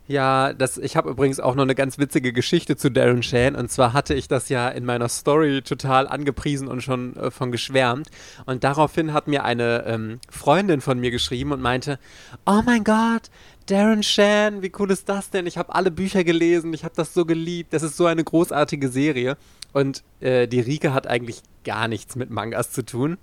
Ja, 0.09 0.53
das, 0.53 0.79
ich 0.79 0.97
habe 0.97 1.11
übrigens 1.11 1.39
auch 1.39 1.55
noch 1.55 1.63
eine 1.63 1.77
ganz 1.77 1.97
witzige 1.97 2.33
Geschichte 2.33 2.77
zu 2.77 2.91
Darren 2.91 3.23
Shan. 3.23 3.55
Und 3.55 3.71
zwar 3.71 3.93
hatte 3.93 4.15
ich 4.15 4.27
das 4.27 4.49
ja 4.49 4.69
in 4.69 4.85
meiner 4.85 5.09
Story 5.09 5.63
total 5.63 6.09
angepriesen 6.09 6.67
und 6.67 6.83
schon 6.83 7.17
äh, 7.17 7.31
von 7.31 7.53
geschwärmt. 7.53 8.11
Und 8.45 8.65
daraufhin 8.65 9.13
hat 9.13 9.29
mir 9.29 9.45
eine 9.45 9.85
ähm, 9.87 10.19
Freundin 10.29 10.81
von 10.81 10.99
mir 10.99 11.13
geschrieben 11.13 11.53
und 11.53 11.61
meinte, 11.61 12.01
oh 12.47 12.63
mein 12.65 12.83
Gott, 12.83 13.31
Darren 13.67 14.03
Shan, 14.03 14.61
wie 14.63 14.73
cool 14.79 14.91
ist 14.91 15.09
das 15.09 15.31
denn? 15.31 15.47
Ich 15.47 15.57
habe 15.57 15.73
alle 15.73 15.93
Bücher 15.93 16.25
gelesen, 16.25 16.75
ich 16.75 16.83
habe 16.83 16.95
das 16.97 17.15
so 17.15 17.25
geliebt. 17.25 17.73
Das 17.73 17.85
ist 17.85 17.97
so 17.97 18.07
eine 18.07 18.25
großartige 18.25 18.89
Serie. 18.89 19.37
Und 19.73 20.03
äh, 20.21 20.49
die 20.49 20.61
Rike 20.61 20.93
hat 20.93 21.07
eigentlich 21.07 21.43
gar 21.65 21.87
nichts 21.87 22.17
mit 22.17 22.29
Mangas 22.29 22.73
zu 22.73 22.85
tun. 22.85 23.19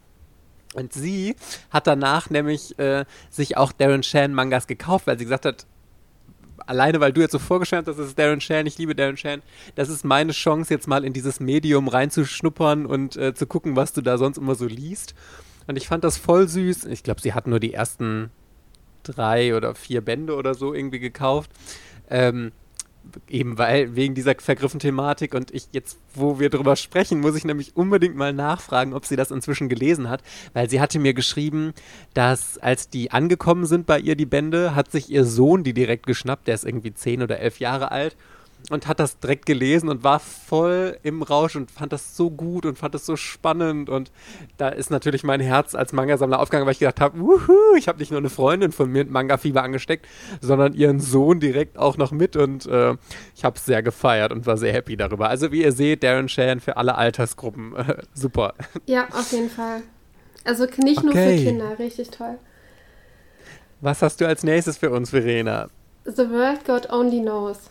Und 0.75 0.93
sie 0.93 1.35
hat 1.71 1.87
danach 1.87 2.29
nämlich 2.29 2.79
äh, 2.79 3.03
sich 3.29 3.57
auch 3.57 3.73
Darren 3.73 4.03
Shan 4.03 4.33
Mangas 4.33 4.65
gekauft, 4.65 5.07
weil 5.07 5.17
sie 5.17 5.25
gesagt 5.25 5.45
hat, 5.45 5.65
alleine 6.69 6.99
weil 6.99 7.11
du 7.11 7.21
jetzt 7.21 7.31
so 7.31 7.39
vorgestellt 7.39 7.87
hast, 7.87 7.97
das 7.97 8.07
ist 8.07 8.19
Darren 8.19 8.41
Shan, 8.41 8.67
ich 8.67 8.77
liebe 8.77 8.95
Darren 8.95 9.17
Shan, 9.17 9.41
das 9.75 9.89
ist 9.89 10.05
meine 10.05 10.31
Chance, 10.31 10.71
jetzt 10.73 10.87
mal 10.87 11.03
in 11.03 11.13
dieses 11.13 11.39
Medium 11.39 11.87
reinzuschnuppern 11.87 12.85
und 12.85 13.17
äh, 13.17 13.33
zu 13.33 13.47
gucken, 13.47 13.75
was 13.75 13.93
du 13.93 14.01
da 14.01 14.17
sonst 14.17 14.37
immer 14.37 14.55
so 14.55 14.67
liest. 14.67 15.15
Und 15.67 15.77
ich 15.77 15.87
fand 15.87 16.03
das 16.03 16.17
voll 16.17 16.47
süß. 16.47 16.85
Ich 16.85 17.03
glaube, 17.03 17.21
sie 17.21 17.33
hat 17.33 17.47
nur 17.47 17.59
die 17.59 17.73
ersten 17.73 18.31
drei 19.03 19.55
oder 19.55 19.75
vier 19.75 20.01
Bände 20.01 20.35
oder 20.35 20.53
so 20.53 20.73
irgendwie 20.73 20.99
gekauft. 20.99 21.51
Ähm, 22.09 22.51
eben 23.29 23.57
weil 23.57 23.95
wegen 23.95 24.15
dieser 24.15 24.35
vergriffen 24.35 24.79
Thematik 24.79 25.33
und 25.33 25.51
ich 25.51 25.67
jetzt, 25.71 25.97
wo 26.13 26.39
wir 26.39 26.49
drüber 26.49 26.75
sprechen, 26.75 27.19
muss 27.19 27.35
ich 27.35 27.45
nämlich 27.45 27.75
unbedingt 27.75 28.15
mal 28.15 28.33
nachfragen, 28.33 28.93
ob 28.93 29.05
sie 29.05 29.15
das 29.15 29.31
inzwischen 29.31 29.69
gelesen 29.69 30.09
hat, 30.09 30.21
weil 30.53 30.69
sie 30.69 30.81
hatte 30.81 30.99
mir 30.99 31.13
geschrieben, 31.13 31.73
dass 32.13 32.57
als 32.57 32.89
die 32.89 33.11
angekommen 33.11 33.65
sind 33.65 33.85
bei 33.85 33.99
ihr, 33.99 34.15
die 34.15 34.25
Bände, 34.25 34.75
hat 34.75 34.91
sich 34.91 35.09
ihr 35.09 35.25
Sohn 35.25 35.63
die 35.63 35.73
direkt 35.73 36.05
geschnappt, 36.05 36.47
der 36.47 36.55
ist 36.55 36.65
irgendwie 36.65 36.93
zehn 36.93 37.21
oder 37.21 37.39
elf 37.39 37.59
Jahre 37.59 37.91
alt 37.91 38.15
und 38.69 38.87
hat 38.87 38.99
das 38.99 39.19
direkt 39.19 39.45
gelesen 39.45 39.89
und 39.89 40.03
war 40.03 40.19
voll 40.19 40.97
im 41.03 41.21
Rausch 41.23 41.55
und 41.55 41.71
fand 41.71 41.91
das 41.93 42.15
so 42.15 42.29
gut 42.29 42.65
und 42.65 42.77
fand 42.77 42.93
das 42.93 43.05
so 43.05 43.15
spannend. 43.15 43.89
Und 43.89 44.11
da 44.57 44.69
ist 44.69 44.91
natürlich 44.91 45.23
mein 45.23 45.39
Herz 45.39 45.75
als 45.75 45.93
Manga-Sammler 45.93 46.39
aufgegangen, 46.39 46.65
weil 46.65 46.73
ich 46.73 46.79
gedacht 46.79 47.01
habe, 47.01 47.19
wuhu, 47.19 47.75
ich 47.77 47.87
habe 47.87 47.99
nicht 47.99 48.11
nur 48.11 48.19
eine 48.19 48.29
Freundin 48.29 48.71
von 48.71 48.91
mir 48.91 48.99
mit 48.99 49.11
Manga-Fieber 49.11 49.63
angesteckt, 49.63 50.07
sondern 50.41 50.73
ihren 50.73 50.99
Sohn 50.99 51.39
direkt 51.39 51.77
auch 51.77 51.97
noch 51.97 52.11
mit. 52.11 52.35
Und 52.35 52.65
äh, 52.67 52.95
ich 53.35 53.43
habe 53.43 53.57
es 53.57 53.65
sehr 53.65 53.81
gefeiert 53.81 54.31
und 54.31 54.45
war 54.45 54.57
sehr 54.57 54.73
happy 54.73 54.97
darüber. 54.97 55.29
Also 55.29 55.51
wie 55.51 55.63
ihr 55.63 55.71
seht, 55.71 56.03
Darren 56.03 56.29
Shan 56.29 56.59
für 56.59 56.77
alle 56.77 56.95
Altersgruppen, 56.95 57.75
äh, 57.75 58.03
super. 58.13 58.53
Ja, 58.85 59.07
auf 59.13 59.31
jeden 59.31 59.49
Fall. 59.49 59.81
Also 60.43 60.65
nicht 60.77 60.99
okay. 60.99 61.05
nur 61.05 61.13
für 61.13 61.43
Kinder, 61.43 61.79
richtig 61.79 62.09
toll. 62.11 62.37
Was 63.81 64.01
hast 64.01 64.19
du 64.19 64.27
als 64.27 64.43
nächstes 64.43 64.77
für 64.77 64.91
uns, 64.91 65.11
Verena? 65.11 65.69
The 66.03 66.29
World 66.29 66.65
God 66.65 66.89
Only 66.91 67.21
Knows. 67.21 67.69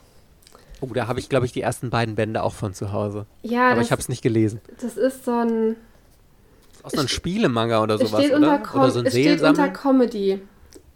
Oh, 0.80 0.86
da 0.92 1.08
habe 1.08 1.18
ich, 1.18 1.28
glaube 1.28 1.46
ich, 1.46 1.52
die 1.52 1.60
ersten 1.60 1.90
beiden 1.90 2.14
Bände 2.14 2.42
auch 2.42 2.54
von 2.54 2.72
zu 2.72 2.92
Hause. 2.92 3.26
Ja, 3.42 3.68
Aber 3.68 3.76
das, 3.76 3.86
ich 3.86 3.92
habe 3.92 4.00
es 4.00 4.08
nicht 4.08 4.22
gelesen. 4.22 4.60
Das 4.80 4.96
ist 4.96 5.24
so 5.24 5.32
ein. 5.32 5.76
Das 6.70 6.78
ist 6.78 6.84
auch 6.84 6.90
so 6.90 7.00
ein 7.00 7.08
Spielemanga 7.08 7.82
oder 7.82 7.98
sowas, 7.98 8.24
steht 8.24 8.36
oder? 8.36 8.56
Unter 8.56 8.74
oder 8.74 8.90
so 8.90 9.00
ein 9.00 9.06
es 9.06 9.12
steht 9.12 9.42
unter 9.42 9.68
Comedy. 9.68 10.40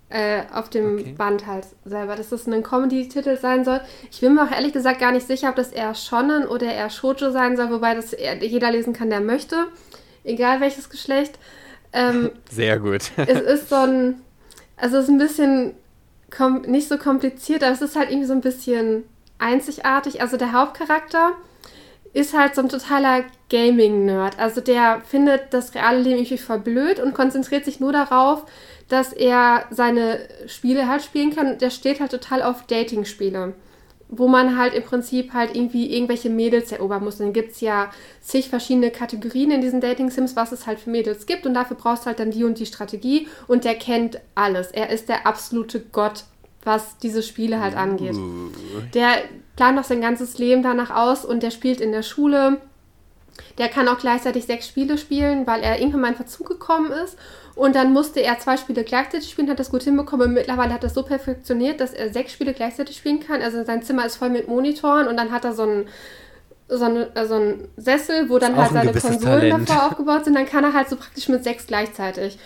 Äh, 0.09 0.43
auf 0.53 0.69
dem 0.69 0.99
okay. 0.99 1.15
Band 1.17 1.47
halt 1.47 1.67
selber, 1.87 2.17
dass 2.17 2.29
das 2.29 2.47
ein 2.47 2.63
Comedy-Titel 2.63 3.39
sein 3.39 3.65
soll. 3.65 3.81
Ich 4.11 4.21
bin 4.21 4.35
mir 4.35 4.45
auch 4.45 4.51
ehrlich 4.51 4.75
gesagt 4.75 5.01
gar 5.01 5.11
nicht 5.11 5.27
sicher, 5.27 5.49
ob 5.49 5.57
das 5.57 5.73
eher 5.73 5.95
Shonen 5.95 6.47
oder 6.47 6.67
eher 6.67 6.91
Shoujo 6.91 7.31
sein 7.31 7.57
soll, 7.57 7.71
wobei 7.71 7.95
das 7.95 8.13
jeder 8.13 8.71
lesen 8.71 8.93
kann, 8.93 9.09
der 9.09 9.23
möchte. 9.23 9.69
Egal 10.23 10.61
welches 10.61 10.91
Geschlecht. 10.91 11.39
Ähm, 11.95 12.31
Sehr 12.51 12.79
gut. 12.79 13.11
es 13.17 13.41
ist 13.41 13.71
so 13.71 13.77
ein. 13.77 14.21
Also 14.77 14.99
es 14.99 15.05
ist 15.05 15.11
ein 15.11 15.19
bisschen 15.19 15.75
nicht 16.67 16.89
so 16.89 16.99
kompliziert, 16.99 17.63
aber 17.63 17.73
es 17.73 17.81
ist 17.81 17.97
halt 17.97 18.11
irgendwie 18.11 18.27
so 18.27 18.35
ein 18.35 18.43
bisschen 18.43 19.05
einzigartig. 19.43 20.23
Also 20.23 20.37
der 20.37 20.53
Hauptcharakter 20.53 21.33
ist 22.15 22.37
halt 22.37 22.55
so 22.55 22.63
ein 22.63 22.69
totaler 22.69 23.25
Gaming-Nerd. 23.51 24.39
Also 24.39 24.61
der 24.61 25.01
findet 25.05 25.53
das 25.53 25.75
reale 25.75 26.01
Leben 26.01 26.19
irgendwie 26.19 26.39
voll 26.39 26.59
blöd 26.59 27.01
und 27.01 27.15
konzentriert 27.15 27.65
sich 27.65 27.81
nur 27.81 27.93
darauf, 27.93 28.45
dass 28.89 29.13
er 29.13 29.65
seine 29.71 30.21
Spiele 30.47 30.89
halt 30.89 31.03
spielen 31.03 31.35
kann. 31.35 31.59
Der 31.59 31.71
steht 31.71 32.01
halt 32.01 32.11
total 32.11 32.43
auf 32.43 32.67
Dating-Spiele, 32.67 33.55
wo 34.09 34.29
man 34.29 34.59
halt 34.59 34.75
im 34.75 34.83
Prinzip 34.83 35.33
halt 35.33 35.57
irgendwie 35.57 35.95
irgendwelche 35.95 36.29
Mädels 36.29 36.71
erobern 36.71 37.03
muss. 37.03 37.17
Dann 37.17 37.33
gibt 37.33 37.53
es 37.53 37.63
ja 37.63 37.91
zig 38.21 38.51
verschiedene 38.51 38.91
Kategorien 38.91 39.51
in 39.51 39.63
diesen 39.63 39.81
Dating-Sims, 39.81 40.37
was 40.37 40.53
es 40.53 40.67
halt 40.67 40.81
für 40.81 40.91
Mädels 40.91 41.25
gibt 41.25 41.47
und 41.47 41.55
dafür 41.55 41.79
brauchst 41.79 42.03
du 42.03 42.09
halt 42.09 42.21
dann 42.21 42.31
die 42.31 42.45
und 42.45 42.59
die 42.59 42.67
Strategie 42.67 43.27
und 43.49 43.65
der 43.65 43.77
kennt 43.77 44.21
alles. 44.35 44.71
Er 44.71 44.91
ist 44.91 45.09
der 45.09 45.27
absolute 45.27 45.81
Gott 45.81 46.25
was 46.65 46.99
diese 46.99 47.23
Spiele 47.23 47.61
halt 47.61 47.77
angeht. 47.77 48.15
Uh. 48.15 48.51
Der 48.95 49.23
plant 49.57 49.79
auch 49.79 49.85
sein 49.85 50.01
ganzes 50.01 50.39
Leben 50.39 50.63
danach 50.63 50.91
aus 50.91 51.25
und 51.25 51.43
der 51.43 51.51
spielt 51.51 51.81
in 51.81 51.93
der 51.93 52.03
Schule. 52.03 52.59
Der 53.59 53.69
kann 53.69 53.89
auch 53.89 53.99
gleichzeitig 53.99 54.45
sechs 54.45 54.69
Spiele 54.69 54.99
spielen, 54.99 55.47
weil 55.47 55.63
er 55.63 55.79
irgendwann 55.79 56.03
mal 56.03 56.09
in 56.09 56.17
Verzug 56.17 56.49
gekommen 56.49 56.93
ist. 56.93 57.17
Und 57.55 57.77
dann 57.77 57.93
musste 57.93 58.21
er 58.21 58.39
zwei 58.39 58.57
Spiele 58.57 58.85
gleichzeitig 58.85 59.31
spielen, 59.31 59.51
hat 59.51 59.59
das 59.59 59.71
gut 59.71 59.83
hinbekommen. 59.83 60.29
Und 60.29 60.35
mittlerweile 60.35 60.73
hat 60.73 60.81
er 60.81 60.89
das 60.89 60.95
so 60.95 61.03
perfektioniert, 61.03 61.81
dass 61.81 61.93
er 61.93 62.13
sechs 62.13 62.33
Spiele 62.33 62.55
gleichzeitig 62.55 62.97
spielen 62.97 63.21
kann. 63.21 63.43
Also 63.43 63.63
sein 63.65 63.83
Zimmer 63.83 64.07
ist 64.07 64.17
voll 64.17 64.31
mit 64.31 64.49
Monitoren 64.49 65.09
und 65.09 65.17
dann 65.17 65.33
hat 65.33 65.45
er 65.45 65.53
so 65.53 65.63
einen 65.63 65.87
so, 66.69 66.85
eine, 66.87 67.11
so 67.27 67.35
ein 67.35 67.69
Sessel, 67.77 68.31
wo 68.31 68.39
dann 68.39 68.57
halt 68.57 68.73
seine 68.73 68.93
Konsolen 68.93 69.21
Talent. 69.21 69.69
davor 69.69 69.87
aufgebaut 69.89 70.25
sind. 70.25 70.35
Dann 70.35 70.47
kann 70.47 70.65
er 70.65 70.73
halt 70.73 70.89
so 70.89 70.97
praktisch 70.97 71.29
mit 71.29 71.45
sechs 71.45 71.67
gleichzeitig 71.67 72.39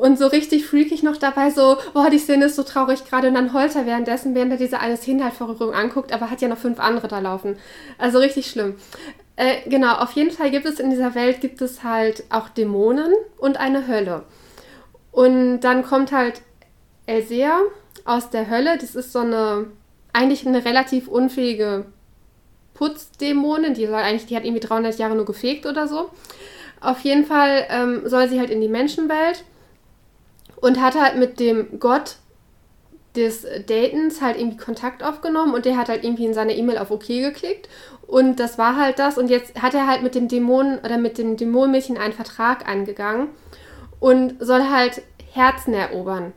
und 0.00 0.18
so 0.18 0.26
richtig 0.26 0.66
freakig 0.66 1.02
noch 1.02 1.16
dabei, 1.16 1.50
so, 1.50 1.76
boah, 1.92 2.08
die 2.10 2.18
Szene 2.18 2.46
ist 2.46 2.56
so 2.56 2.62
traurig 2.62 3.04
gerade 3.04 3.28
und 3.28 3.34
dann 3.34 3.52
heult 3.52 3.74
er 3.76 3.86
währenddessen, 3.86 4.34
während 4.34 4.52
er 4.52 4.58
diese 4.58 4.80
eine 4.80 4.96
Szene 4.96 5.24
halt 5.24 5.34
vor 5.34 5.50
anguckt, 5.74 6.12
aber 6.12 6.30
hat 6.30 6.40
ja 6.40 6.48
noch 6.48 6.58
fünf 6.58 6.80
andere 6.80 7.08
da 7.08 7.18
laufen. 7.18 7.56
Also 7.98 8.18
richtig 8.18 8.50
schlimm. 8.50 8.76
Äh, 9.36 9.68
genau, 9.68 9.94
auf 9.96 10.12
jeden 10.12 10.30
Fall 10.30 10.50
gibt 10.50 10.66
es 10.66 10.80
in 10.80 10.90
dieser 10.90 11.14
Welt, 11.14 11.40
gibt 11.40 11.60
es 11.60 11.84
halt 11.84 12.24
auch 12.30 12.48
Dämonen 12.48 13.12
und 13.38 13.60
eine 13.60 13.86
Hölle. 13.86 14.24
Und 15.12 15.60
dann 15.60 15.82
kommt 15.82 16.12
halt 16.12 16.40
Elsea 17.06 17.60
aus 18.04 18.30
der 18.30 18.48
Hölle, 18.48 18.78
das 18.78 18.94
ist 18.94 19.12
so 19.12 19.20
eine, 19.20 19.66
eigentlich 20.12 20.46
eine 20.46 20.64
relativ 20.64 21.08
unfähige 21.08 21.86
Putzdämonin, 22.74 23.74
die 23.74 23.86
soll 23.86 23.96
eigentlich, 23.96 24.26
die 24.26 24.36
hat 24.36 24.44
irgendwie 24.44 24.66
300 24.66 24.98
Jahre 24.98 25.14
nur 25.14 25.26
gefegt 25.26 25.66
oder 25.66 25.86
so. 25.86 26.10
Auf 26.80 27.00
jeden 27.00 27.26
Fall 27.26 27.66
ähm, 27.68 28.02
soll 28.06 28.28
sie 28.28 28.40
halt 28.40 28.48
in 28.48 28.62
die 28.62 28.68
Menschenwelt 28.68 29.44
und 30.60 30.80
hat 30.80 30.94
halt 30.94 31.16
mit 31.16 31.40
dem 31.40 31.78
Gott 31.78 32.16
des 33.16 33.44
Datens 33.66 34.20
halt 34.20 34.38
irgendwie 34.38 34.58
Kontakt 34.58 35.02
aufgenommen 35.02 35.54
und 35.54 35.64
der 35.64 35.76
hat 35.76 35.88
halt 35.88 36.04
irgendwie 36.04 36.26
in 36.26 36.34
seine 36.34 36.54
E-Mail 36.54 36.78
auf 36.78 36.90
OK 36.90 37.06
geklickt 37.06 37.68
und 38.06 38.38
das 38.38 38.56
war 38.56 38.76
halt 38.76 38.98
das 38.98 39.18
und 39.18 39.28
jetzt 39.28 39.60
hat 39.60 39.74
er 39.74 39.86
halt 39.86 40.02
mit 40.02 40.14
dem 40.14 40.28
Dämon 40.28 40.78
oder 40.78 40.98
mit 40.98 41.18
dem 41.18 41.36
Dämonmädchen 41.36 41.98
einen 41.98 42.12
Vertrag 42.12 42.68
eingegangen 42.68 43.28
und 43.98 44.34
soll 44.40 44.68
halt 44.68 45.02
Herzen 45.32 45.74
erobern. 45.74 46.32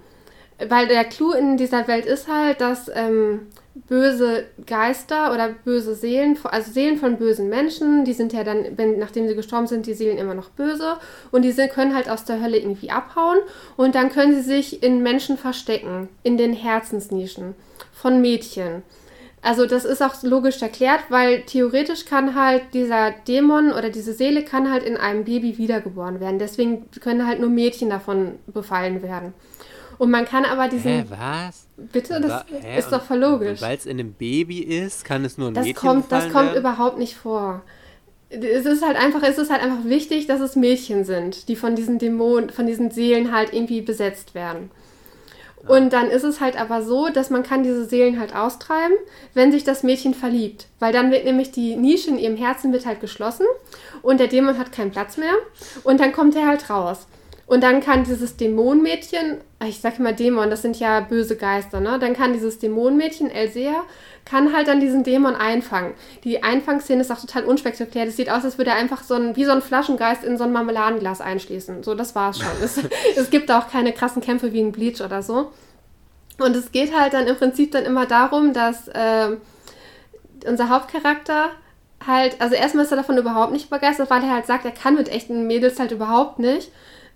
Weil 0.67 0.87
der 0.87 1.03
Clou 1.03 1.31
in 1.31 1.57
dieser 1.57 1.87
Welt 1.87 2.05
ist 2.05 2.27
halt, 2.27 2.61
dass 2.61 2.89
ähm, 2.93 3.47
böse 3.75 4.45
Geister 4.67 5.33
oder 5.33 5.49
böse 5.49 5.95
Seelen, 5.95 6.37
also 6.43 6.71
Seelen 6.71 6.97
von 6.97 7.17
bösen 7.17 7.49
Menschen, 7.49 8.05
die 8.05 8.13
sind 8.13 8.31
ja 8.31 8.43
dann, 8.43 8.77
wenn, 8.77 8.99
nachdem 8.99 9.27
sie 9.27 9.35
gestorben 9.35 9.67
sind, 9.67 9.87
die 9.87 9.93
Seelen 9.93 10.17
immer 10.17 10.35
noch 10.35 10.49
böse 10.49 10.97
und 11.31 11.41
die 11.41 11.53
können 11.67 11.95
halt 11.95 12.09
aus 12.09 12.23
der 12.23 12.41
Hölle 12.41 12.57
irgendwie 12.57 12.91
abhauen 12.91 13.39
und 13.75 13.95
dann 13.95 14.09
können 14.09 14.35
sie 14.35 14.41
sich 14.41 14.83
in 14.83 15.01
Menschen 15.01 15.37
verstecken, 15.37 16.09
in 16.21 16.37
den 16.37 16.53
Herzensnischen 16.53 17.55
von 17.91 18.21
Mädchen. 18.21 18.83
Also 19.41 19.65
das 19.65 19.83
ist 19.83 20.01
auch 20.01 20.23
logisch 20.23 20.61
erklärt, 20.61 21.01
weil 21.09 21.41
theoretisch 21.41 22.05
kann 22.05 22.33
halt 22.33 22.73
dieser 22.73 23.11
Dämon 23.11 23.73
oder 23.73 23.89
diese 23.89 24.13
Seele 24.13 24.45
kann 24.45 24.71
halt 24.71 24.83
in 24.83 24.95
einem 24.95 25.25
Baby 25.25 25.57
wiedergeboren 25.57 26.21
werden. 26.21 26.39
Deswegen 26.39 26.89
können 27.01 27.27
halt 27.27 27.41
nur 27.41 27.49
Mädchen 27.49 27.89
davon 27.89 28.39
befallen 28.47 29.03
werden. 29.03 29.33
Und 29.97 30.11
man 30.11 30.25
kann 30.25 30.45
aber 30.45 30.67
diesen. 30.67 30.91
Hä, 30.91 31.05
was? 31.09 31.67
Bitte, 31.77 32.19
das 32.21 32.45
Hä? 32.61 32.79
ist 32.79 32.91
doch 32.91 33.03
voll 33.03 33.19
logisch. 33.19 33.61
Weil 33.61 33.77
es 33.77 33.85
in 33.85 33.99
einem 33.99 34.13
Baby 34.13 34.59
ist, 34.59 35.05
kann 35.05 35.23
es 35.25 35.37
nur 35.37 35.49
ein 35.49 35.53
das 35.53 35.65
Mädchen 35.65 35.81
kommt, 35.89 36.11
Das 36.11 36.23
kommt 36.31 36.47
werden? 36.47 36.57
überhaupt 36.59 36.97
nicht 36.97 37.15
vor. 37.15 37.61
Es 38.29 38.65
ist 38.65 38.83
halt 38.83 38.97
einfach, 38.97 39.21
es 39.21 39.37
ist 39.37 39.51
halt 39.51 39.61
einfach 39.61 39.85
wichtig, 39.85 40.25
dass 40.25 40.39
es 40.41 40.55
Mädchen 40.55 41.05
sind, 41.05 41.47
die 41.49 41.55
von 41.55 41.75
diesen 41.75 41.99
Dämonen, 41.99 42.49
von 42.49 42.65
diesen 42.65 42.89
Seelen 42.89 43.31
halt 43.31 43.53
irgendwie 43.53 43.81
besetzt 43.81 44.33
werden. 44.33 44.71
Und 45.67 45.93
dann 45.93 46.09
ist 46.09 46.23
es 46.23 46.41
halt 46.41 46.59
aber 46.59 46.83
so, 46.83 47.07
dass 47.07 47.29
man 47.29 47.43
kann 47.43 47.63
diese 47.63 47.85
Seelen 47.85 48.19
halt 48.19 48.35
austreiben, 48.35 48.97
wenn 49.33 49.51
sich 49.51 49.63
das 49.63 49.81
Mädchen 49.83 50.13
verliebt. 50.13 50.67
Weil 50.79 50.91
dann 50.91 51.09
wird 51.11 51.23
nämlich 51.23 51.51
die 51.51 51.75
Nische 51.77 52.09
in 52.09 52.17
ihrem 52.19 52.35
Herzen 52.35 52.73
wird 52.73 52.85
halt 52.85 52.99
geschlossen 52.99 53.45
und 54.01 54.19
der 54.19 54.27
Dämon 54.27 54.57
hat 54.57 54.73
keinen 54.73 54.91
Platz 54.91 55.15
mehr 55.15 55.33
und 55.85 56.01
dann 56.01 56.11
kommt 56.11 56.35
er 56.35 56.47
halt 56.47 56.69
raus. 56.69 57.07
Und 57.45 57.61
dann 57.61 57.81
kann 57.81 58.03
dieses 58.03 58.37
Dämonenmädchen, 58.37 59.41
ich 59.67 59.81
sag 59.81 59.99
mal 59.99 60.13
Dämon, 60.13 60.49
das 60.49 60.61
sind 60.61 60.79
ja 60.79 61.01
böse 61.01 61.35
Geister, 61.35 61.81
ne? 61.81 61.99
Dann 61.99 62.13
kann 62.13 62.33
dieses 62.33 62.57
Dämonenmädchen, 62.59 63.29
Elsea, 63.29 63.83
kann 64.25 64.53
halt 64.55 64.67
dann 64.67 64.79
diesen 64.79 65.03
Dämon 65.03 65.35
einfangen. 65.35 65.93
Die 66.23 66.41
Einfangszene 66.41 67.01
ist 67.01 67.11
auch 67.11 67.19
total 67.19 67.43
unspektakulär. 67.43 68.05
Das 68.05 68.15
sieht 68.15 68.29
aus, 68.29 68.45
als 68.45 68.57
würde 68.57 68.71
er 68.71 68.77
einfach 68.77 69.03
so 69.03 69.15
ein, 69.15 69.35
wie 69.35 69.43
so 69.43 69.51
ein 69.51 69.61
Flaschengeist 69.61 70.23
in 70.23 70.37
so 70.37 70.45
ein 70.45 70.53
Marmeladenglas 70.53 71.19
einschließen. 71.19 71.83
So, 71.83 71.95
das 71.95 72.15
war's 72.15 72.39
schon. 72.39 72.47
es, 72.63 72.79
es 73.17 73.29
gibt 73.29 73.51
auch 73.51 73.69
keine 73.69 73.91
krassen 73.91 74.21
Kämpfe 74.21 74.53
wie 74.53 74.61
in 74.61 74.71
Bleach 74.71 75.01
oder 75.01 75.21
so. 75.21 75.51
Und 76.39 76.55
es 76.55 76.71
geht 76.71 76.97
halt 76.97 77.13
dann 77.13 77.27
im 77.27 77.35
Prinzip 77.35 77.71
dann 77.71 77.83
immer 77.83 78.05
darum, 78.05 78.53
dass 78.53 78.87
äh, 78.87 79.35
unser 80.47 80.69
Hauptcharakter 80.69 81.49
halt, 82.05 82.39
also 82.41 82.55
erstmal 82.55 82.85
ist 82.85 82.91
er 82.91 82.97
davon 82.97 83.17
überhaupt 83.17 83.51
nicht 83.51 83.69
begeistert, 83.69 84.09
weil 84.09 84.23
er 84.23 84.31
halt 84.31 84.45
sagt, 84.45 84.65
er 84.65 84.71
kann 84.71 84.95
mit 84.95 85.09
echten 85.09 85.47
Mädels 85.47 85.79
halt 85.79 85.91
überhaupt 85.91 86.39
nicht. 86.39 86.71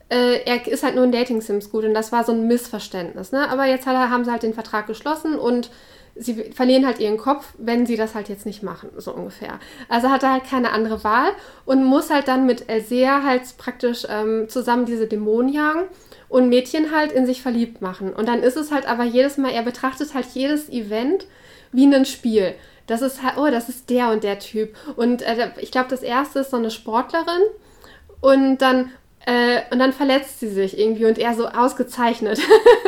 Äh, 0.09 0.43
er 0.45 0.65
ist 0.67 0.83
halt 0.83 0.95
nur 0.95 1.03
in 1.03 1.11
Dating-Sims 1.11 1.69
gut 1.69 1.83
und 1.83 1.93
das 1.93 2.11
war 2.11 2.23
so 2.23 2.31
ein 2.31 2.47
Missverständnis. 2.47 3.31
Ne? 3.31 3.49
Aber 3.49 3.65
jetzt 3.65 3.85
halt, 3.85 3.97
haben 3.97 4.23
sie 4.23 4.31
halt 4.31 4.43
den 4.43 4.53
Vertrag 4.53 4.87
geschlossen 4.87 5.37
und 5.37 5.69
sie 6.15 6.51
verlieren 6.51 6.85
halt 6.85 6.99
ihren 6.99 7.17
Kopf, 7.17 7.53
wenn 7.57 7.85
sie 7.85 7.95
das 7.95 8.15
halt 8.15 8.29
jetzt 8.29 8.45
nicht 8.45 8.63
machen, 8.63 8.89
so 8.97 9.13
ungefähr. 9.13 9.59
Also 9.89 10.09
hat 10.09 10.23
er 10.23 10.33
halt 10.33 10.45
keine 10.45 10.71
andere 10.71 11.03
Wahl 11.03 11.31
und 11.65 11.83
muss 11.83 12.09
halt 12.09 12.27
dann 12.27 12.45
mit 12.45 12.69
Elsea 12.69 13.23
halt 13.23 13.41
praktisch 13.57 14.05
ähm, 14.09 14.49
zusammen 14.49 14.85
diese 14.85 15.07
Dämonen 15.07 15.51
jagen 15.51 15.83
und 16.29 16.49
Mädchen 16.49 16.91
halt 16.95 17.11
in 17.11 17.25
sich 17.25 17.41
verliebt 17.41 17.81
machen. 17.81 18.13
Und 18.13 18.27
dann 18.27 18.43
ist 18.43 18.57
es 18.57 18.71
halt 18.71 18.87
aber 18.87 19.03
jedes 19.03 19.37
Mal, 19.37 19.51
er 19.51 19.63
betrachtet 19.63 20.13
halt 20.13 20.27
jedes 20.33 20.69
Event 20.69 21.25
wie 21.71 21.85
ein 21.85 22.05
Spiel. 22.05 22.55
Das 22.87 23.01
ist 23.01 23.21
halt, 23.21 23.37
oh, 23.37 23.49
das 23.51 23.69
ist 23.69 23.89
der 23.89 24.11
und 24.11 24.23
der 24.23 24.39
Typ. 24.39 24.75
Und 24.95 25.21
äh, 25.21 25.51
ich 25.59 25.71
glaube, 25.71 25.89
das 25.89 26.03
erste 26.03 26.39
ist 26.39 26.51
so 26.51 26.57
eine 26.57 26.71
Sportlerin. 26.71 27.43
Und 28.21 28.59
dann, 28.59 28.91
äh, 29.27 29.63
und 29.71 29.79
dann 29.79 29.91
verletzt 29.91 30.39
sie 30.39 30.47
sich 30.47 30.79
irgendwie 30.79 31.03
und 31.03 31.19
er 31.19 31.33
so 31.33 31.47
ausgezeichnet. 31.47 32.39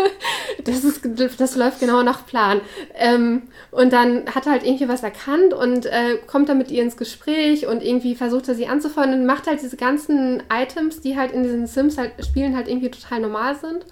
das, 0.63 0.85
ist, 0.85 1.01
das 1.37 1.57
läuft 1.57 1.81
genau 1.81 2.01
nach 2.01 2.25
Plan. 2.25 2.61
Ähm, 2.95 3.41
und 3.71 3.91
dann 3.91 4.25
hat 4.33 4.45
er 4.45 4.53
halt 4.53 4.65
irgendwie 4.65 4.87
was 4.87 5.03
erkannt 5.03 5.53
und 5.53 5.85
äh, 5.85 6.17
kommt 6.27 6.47
dann 6.47 6.57
mit 6.57 6.71
ihr 6.71 6.81
ins 6.81 6.95
Gespräch 6.95 7.67
und 7.67 7.83
irgendwie 7.83 8.15
versucht 8.15 8.47
er 8.47 8.55
sie 8.55 8.67
anzufeuern 8.67 9.11
und 9.11 9.25
macht 9.25 9.47
halt 9.47 9.61
diese 9.61 9.75
ganzen 9.75 10.41
Items, 10.49 11.01
die 11.01 11.17
halt 11.17 11.33
in 11.33 11.43
diesen 11.43 11.67
Sims 11.67 11.97
halt 11.97 12.13
Spielen 12.25 12.55
halt 12.55 12.69
irgendwie 12.69 12.89
total 12.89 13.19
normal 13.19 13.55
sind. 13.55 13.85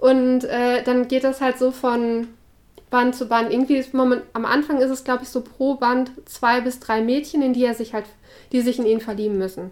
Und 0.00 0.42
äh, 0.42 0.82
dann 0.82 1.06
geht 1.06 1.22
das 1.22 1.40
halt 1.40 1.56
so 1.56 1.70
von 1.70 2.26
Band 2.90 3.14
zu 3.14 3.26
Band. 3.26 3.52
Irgendwie 3.52 3.76
ist 3.76 3.94
moment, 3.94 4.22
am 4.32 4.44
Anfang 4.44 4.80
ist 4.80 4.90
es, 4.90 5.04
glaube 5.04 5.22
ich, 5.22 5.28
so 5.28 5.40
pro 5.40 5.74
Band 5.76 6.10
zwei 6.24 6.60
bis 6.60 6.80
drei 6.80 7.00
Mädchen, 7.00 7.42
in 7.42 7.52
die 7.52 7.64
er 7.64 7.74
sich 7.74 7.94
halt, 7.94 8.06
die 8.50 8.60
sich 8.60 8.80
in 8.80 8.86
ihn 8.86 9.00
verlieben 9.00 9.38
müssen. 9.38 9.70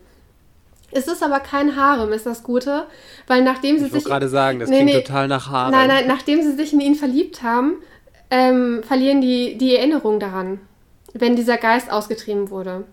Es 0.94 1.08
ist 1.08 1.22
aber 1.22 1.40
kein 1.40 1.74
Harem, 1.76 2.12
ist 2.12 2.24
das 2.24 2.44
Gute, 2.44 2.84
weil 3.26 3.42
nachdem 3.42 3.78
sie 3.78 3.86
ich 3.86 3.92
sich. 3.92 4.02
Ich 4.02 4.04
gerade 4.04 4.28
sagen, 4.28 4.60
das 4.60 4.70
nee, 4.70 4.76
klingt 4.76 4.92
nee, 4.92 5.02
total 5.02 5.26
nach 5.26 5.50
Harem. 5.50 5.72
Nein, 5.72 5.88
nein, 5.88 6.06
nachdem 6.06 6.40
sie 6.40 6.52
sich 6.52 6.72
in 6.72 6.80
ihn 6.80 6.94
verliebt 6.94 7.42
haben, 7.42 7.78
ähm, 8.30 8.82
verlieren 8.84 9.20
die 9.20 9.58
die 9.58 9.74
Erinnerung 9.76 10.20
daran, 10.20 10.60
wenn 11.12 11.34
dieser 11.34 11.56
Geist 11.56 11.90
ausgetrieben 11.90 12.48
wurde. 12.50 12.84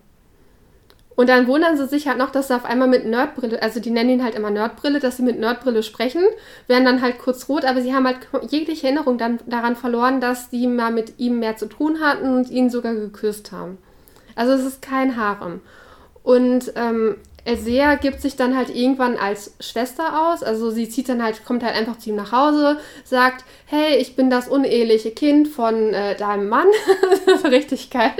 Und 1.14 1.28
dann 1.28 1.46
wundern 1.46 1.76
sie 1.76 1.86
sich 1.86 2.08
halt 2.08 2.18
noch, 2.18 2.30
dass 2.30 2.48
sie 2.48 2.56
auf 2.56 2.64
einmal 2.64 2.88
mit 2.88 3.04
Nerdbrille, 3.06 3.62
also 3.62 3.80
die 3.80 3.90
nennen 3.90 4.10
ihn 4.10 4.24
halt 4.24 4.34
immer 4.34 4.50
Nerdbrille, 4.50 4.98
dass 4.98 5.18
sie 5.18 5.22
mit 5.22 5.38
Nerdbrille 5.38 5.82
sprechen, 5.82 6.22
werden 6.66 6.84
dann 6.84 7.02
halt 7.02 7.18
kurz 7.18 7.48
rot, 7.48 7.64
aber 7.64 7.82
sie 7.82 7.94
haben 7.94 8.06
halt 8.06 8.18
jegliche 8.50 8.86
Erinnerung 8.86 9.18
dann 9.18 9.38
daran 9.46 9.76
verloren, 9.76 10.20
dass 10.20 10.48
die 10.48 10.66
mal 10.66 10.90
mit 10.90 11.18
ihm 11.18 11.38
mehr 11.38 11.56
zu 11.56 11.66
tun 11.66 12.00
hatten 12.00 12.34
und 12.34 12.50
ihn 12.50 12.70
sogar 12.70 12.94
geküsst 12.94 13.52
haben. 13.52 13.78
Also 14.34 14.54
es 14.54 14.64
ist 14.64 14.82
kein 14.82 15.16
Harem. 15.16 15.60
Und 16.22 16.72
ähm, 16.76 17.16
Elsea 17.44 17.96
gibt 17.96 18.20
sich 18.20 18.36
dann 18.36 18.56
halt 18.56 18.74
irgendwann 18.74 19.16
als 19.16 19.54
Schwester 19.58 20.30
aus. 20.30 20.42
Also 20.42 20.70
sie 20.70 20.88
zieht 20.88 21.08
dann 21.08 21.22
halt, 21.22 21.44
kommt 21.44 21.64
halt 21.64 21.74
einfach 21.74 21.98
zu 21.98 22.10
ihm 22.10 22.16
nach 22.16 22.32
Hause, 22.32 22.78
sagt, 23.04 23.44
hey, 23.66 23.96
ich 23.96 24.14
bin 24.14 24.30
das 24.30 24.48
uneheliche 24.48 25.10
Kind 25.10 25.48
von 25.48 25.92
äh, 25.92 26.16
deinem 26.16 26.48
Mann. 26.48 26.68
das 27.26 27.36
ist 27.40 27.44
richtig 27.46 27.90
geil. 27.90 28.14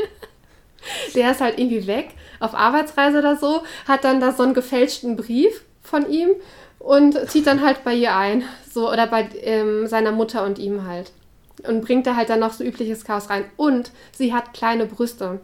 Der 1.15 1.31
ist 1.31 1.41
halt 1.41 1.61
irgendwie 1.61 1.87
weg, 1.87 2.11
auf 2.41 2.55
Arbeitsreise 2.55 3.21
oder 3.21 3.37
so, 3.37 3.63
hat 3.87 4.03
dann 4.03 4.21
da 4.21 4.33
so 4.33 4.43
einen 4.43 4.55
gefälschten 4.55 5.15
Brief 5.15 5.63
von 5.81 6.11
ihm 6.11 6.31
und 6.81 7.17
zieht 7.31 7.47
dann 7.47 7.63
halt 7.63 7.85
bei 7.85 7.95
ihr 7.95 8.17
ein. 8.17 8.45
So, 8.69 8.91
oder 8.91 9.07
bei 9.07 9.29
ähm, 9.43 9.87
seiner 9.87 10.11
Mutter 10.11 10.45
und 10.45 10.59
ihm 10.59 10.85
halt. 10.85 11.13
Und 11.69 11.83
bringt 11.85 12.09
da 12.09 12.17
halt 12.17 12.31
dann 12.31 12.41
noch 12.41 12.53
so 12.53 12.65
übliches 12.65 13.05
Chaos 13.05 13.31
rein. 13.31 13.45
Und 13.57 13.93
sie 14.11 14.35
hat 14.35 14.53
kleine 14.55 14.87
Brüste 14.87 15.41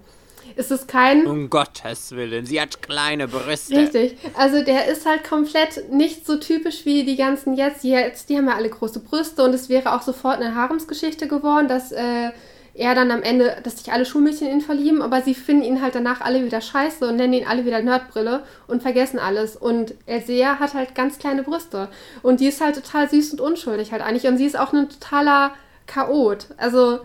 ist 0.59 0.73
es 0.73 0.87
kein. 0.89 1.25
Um 1.27 1.49
Gottes 1.49 2.11
Willen, 2.11 2.45
sie 2.45 2.61
hat 2.61 2.83
kleine 2.83 3.29
Brüste. 3.29 3.77
Richtig. 3.77 4.17
Also 4.37 4.65
der 4.65 4.87
ist 4.89 5.07
halt 5.07 5.23
komplett 5.23 5.91
nicht 5.91 6.27
so 6.27 6.37
typisch 6.37 6.85
wie 6.85 7.05
die 7.05 7.17
ganzen 7.17 7.55
jetzt. 7.55 7.85
Die, 7.85 7.91
jetzt, 7.91 8.29
die 8.29 8.37
haben 8.37 8.49
ja 8.49 8.57
alle 8.57 8.69
große 8.69 9.01
Brüste 9.01 9.45
und 9.45 9.55
es 9.55 9.69
wäre 9.69 9.95
auch 9.95 10.03
sofort 10.03 10.41
eine 10.41 10.57
Haremsgeschichte 10.57 11.29
geworden, 11.29 11.69
dass 11.69 11.93
äh, 11.93 12.31
er 12.75 12.95
dann 12.97 13.13
am 13.13 13.23
Ende, 13.23 13.57
dass 13.63 13.79
sich 13.79 13.93
alle 13.93 14.05
Schulmädchen 14.05 14.49
in 14.49 14.55
ihn 14.55 14.61
verlieben, 14.61 15.01
aber 15.01 15.23
sie 15.23 15.35
finden 15.35 15.63
ihn 15.63 15.81
halt 15.81 15.95
danach 15.95 16.21
alle 16.21 16.45
wieder 16.45 16.61
scheiße 16.61 17.07
und 17.07 17.17
nennen 17.17 17.35
ihn 17.35 17.47
alle 17.47 17.65
wieder 17.65 17.81
Nerdbrille 17.81 18.43
und 18.67 18.83
vergessen 18.83 19.21
alles. 19.21 19.57
Und 19.57 19.95
Elsea 20.07 20.59
hat 20.59 20.75
halt 20.75 20.97
ganz 20.97 21.19
kleine 21.19 21.45
Brüste. 21.45 21.89
Und 22.23 22.41
die 22.41 22.47
ist 22.49 22.61
halt 22.61 22.75
total 22.75 23.09
süß 23.09 23.33
und 23.33 23.41
unschuldig 23.41 23.93
halt 23.93 24.03
eigentlich. 24.03 24.27
Und 24.27 24.39
sie 24.39 24.47
ist 24.47 24.59
auch 24.59 24.73
ein 24.73 24.89
totaler 24.89 25.53
Chaot. 25.87 26.47
Also 26.57 27.01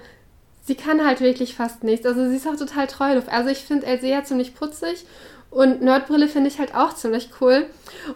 sie 0.63 0.75
kann 0.75 1.05
halt 1.05 1.21
wirklich 1.21 1.55
fast 1.55 1.83
nichts. 1.83 2.05
Also 2.05 2.27
sie 2.29 2.35
ist 2.35 2.47
auch 2.47 2.55
total 2.55 2.87
treu. 2.87 3.21
Also 3.27 3.49
ich 3.49 3.59
finde 3.59 3.85
Elsea 3.85 4.23
ziemlich 4.23 4.55
putzig 4.55 5.05
und 5.53 5.83
Nerdbrille 5.83 6.27
finde 6.27 6.49
ich 6.49 6.57
halt 6.57 6.73
auch 6.73 6.95
ziemlich 6.95 7.29
cool. 7.39 7.67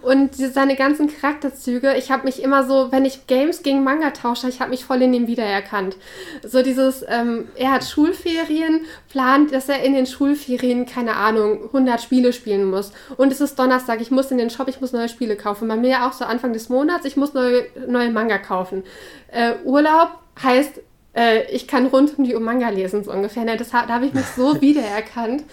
Und 0.02 0.36
seine 0.36 0.76
ganzen 0.76 1.08
Charakterzüge, 1.08 1.96
ich 1.96 2.10
habe 2.10 2.24
mich 2.24 2.42
immer 2.42 2.66
so, 2.66 2.92
wenn 2.92 3.06
ich 3.06 3.28
Games 3.28 3.62
gegen 3.62 3.84
Manga 3.84 4.10
tausche, 4.10 4.50
ich 4.50 4.60
habe 4.60 4.72
mich 4.72 4.84
voll 4.84 5.04
in 5.04 5.14
ihm 5.14 5.28
wiedererkannt. 5.28 5.98
So 6.44 6.64
dieses, 6.64 7.06
ähm, 7.08 7.48
er 7.56 7.74
hat 7.74 7.84
Schulferien, 7.84 8.86
plant, 9.10 9.54
dass 9.54 9.70
er 9.70 9.84
in 9.84 9.94
den 9.94 10.08
Schulferien, 10.08 10.88
keine 10.88 11.16
Ahnung, 11.16 11.66
100 11.66 12.02
Spiele 12.02 12.34
spielen 12.34 12.66
muss. 12.66 12.92
Und 13.18 13.32
es 13.32 13.40
ist 13.40 13.60
Donnerstag, 13.60 14.02
ich 14.02 14.10
muss 14.10 14.32
in 14.32 14.40
den 14.40 14.50
Shop, 14.50 14.68
ich 14.68 14.82
muss 14.82 14.92
neue 14.92 15.10
Spiele 15.10 15.36
kaufen. 15.36 15.68
Bei 15.68 15.78
mir 15.78 16.08
auch 16.08 16.14
so 16.14 16.26
Anfang 16.26 16.54
des 16.54 16.70
Monats, 16.70 17.06
ich 17.06 17.18
muss 17.18 17.36
neue, 17.36 17.68
neue 17.88 18.10
Manga 18.10 18.40
kaufen. 18.40 18.84
Äh, 19.32 19.54
Urlaub 19.64 20.10
heißt, 20.42 20.82
äh, 21.18 21.50
ich 21.52 21.68
kann 21.68 21.88
rund 21.88 22.18
um 22.18 22.24
die 22.24 22.36
Manga 22.36 22.70
lesen, 22.70 23.04
so 23.04 23.12
ungefähr. 23.12 23.44
Ne? 23.44 23.58
Das, 23.58 23.72
da 23.72 23.88
habe 23.88 24.06
ich 24.06 24.14
mich 24.14 24.28
so 24.28 24.62
wiedererkannt. 24.62 25.44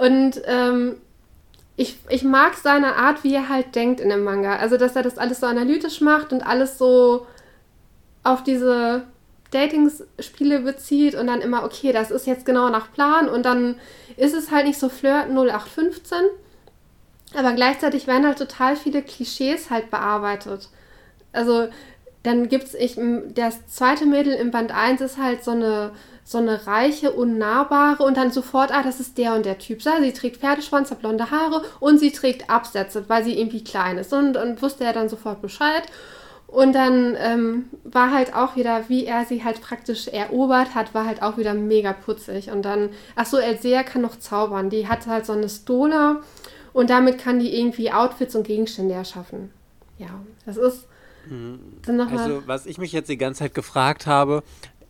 Und 0.00 0.42
ähm, 0.46 0.96
ich, 1.76 1.96
ich 2.08 2.24
mag 2.24 2.54
seine 2.54 2.96
Art, 2.96 3.22
wie 3.22 3.34
er 3.34 3.48
halt 3.48 3.74
denkt 3.74 4.00
in 4.00 4.08
dem 4.08 4.24
Manga. 4.24 4.56
Also, 4.56 4.76
dass 4.76 4.96
er 4.96 5.02
das 5.02 5.16
alles 5.16 5.40
so 5.40 5.46
analytisch 5.46 6.00
macht 6.00 6.32
und 6.32 6.44
alles 6.44 6.76
so 6.76 7.26
auf 8.24 8.42
diese 8.42 9.04
Dating-Spiele 9.52 10.60
bezieht 10.60 11.14
und 11.14 11.28
dann 11.28 11.40
immer, 11.40 11.64
okay, 11.64 11.92
das 11.92 12.10
ist 12.10 12.26
jetzt 12.26 12.44
genau 12.44 12.68
nach 12.68 12.92
Plan 12.92 13.28
und 13.28 13.46
dann 13.46 13.76
ist 14.16 14.34
es 14.34 14.50
halt 14.50 14.66
nicht 14.66 14.80
so 14.80 14.88
Flirt 14.88 15.28
0815. 15.28 16.18
Aber 17.36 17.52
gleichzeitig 17.52 18.08
werden 18.08 18.26
halt 18.26 18.38
total 18.38 18.74
viele 18.76 19.02
Klischees 19.02 19.70
halt 19.70 19.90
bearbeitet. 19.90 20.68
Also 21.32 21.68
dann 22.26 22.48
gibt 22.48 22.64
es, 22.64 22.98
das 23.34 23.66
zweite 23.66 24.06
Mädel 24.06 24.34
im 24.34 24.50
Band 24.50 24.72
1 24.72 25.00
ist 25.00 25.18
halt 25.18 25.44
so 25.44 25.52
eine, 25.52 25.92
so 26.24 26.38
eine 26.38 26.66
reiche, 26.66 27.12
unnahbare 27.12 28.02
und 28.02 28.16
dann 28.16 28.32
sofort, 28.32 28.72
ah, 28.72 28.82
das 28.82 29.00
ist 29.00 29.16
der 29.16 29.34
und 29.34 29.46
der 29.46 29.58
Typ. 29.58 29.82
Sie 29.82 30.12
trägt 30.12 30.38
Pferdeschwanz, 30.38 30.90
hat 30.90 31.00
blonde 31.00 31.30
Haare 31.30 31.62
und 31.78 31.98
sie 31.98 32.10
trägt 32.10 32.50
Absätze, 32.50 33.08
weil 33.08 33.22
sie 33.22 33.38
irgendwie 33.38 33.62
klein 33.62 33.98
ist. 33.98 34.12
Und, 34.12 34.36
und 34.36 34.60
wusste 34.60 34.84
er 34.84 34.92
dann 34.92 35.08
sofort 35.08 35.40
Bescheid. 35.40 35.84
Und 36.48 36.74
dann 36.74 37.16
ähm, 37.18 37.68
war 37.84 38.12
halt 38.12 38.34
auch 38.34 38.56
wieder, 38.56 38.88
wie 38.88 39.04
er 39.04 39.24
sie 39.24 39.44
halt 39.44 39.60
praktisch 39.60 40.08
erobert 40.08 40.74
hat, 40.74 40.94
war 40.94 41.06
halt 41.06 41.22
auch 41.22 41.36
wieder 41.36 41.54
mega 41.54 41.92
putzig. 41.92 42.50
Und 42.50 42.62
dann, 42.62 42.90
ach 43.14 43.26
so, 43.26 43.38
Elsea 43.38 43.82
kann 43.82 44.02
noch 44.02 44.16
zaubern. 44.18 44.70
Die 44.70 44.88
hat 44.88 45.06
halt 45.06 45.26
so 45.26 45.32
eine 45.32 45.48
Stola 45.48 46.20
und 46.72 46.90
damit 46.90 47.18
kann 47.18 47.38
die 47.38 47.56
irgendwie 47.56 47.92
Outfits 47.92 48.34
und 48.34 48.46
Gegenstände 48.46 48.94
erschaffen. 48.94 49.52
Ja, 49.98 50.08
das 50.44 50.56
ist 50.56 50.86
also, 51.88 52.42
was 52.46 52.66
ich 52.66 52.78
mich 52.78 52.92
jetzt 52.92 53.08
die 53.08 53.18
ganze 53.18 53.40
Zeit 53.40 53.54
gefragt 53.54 54.06
habe, 54.06 54.42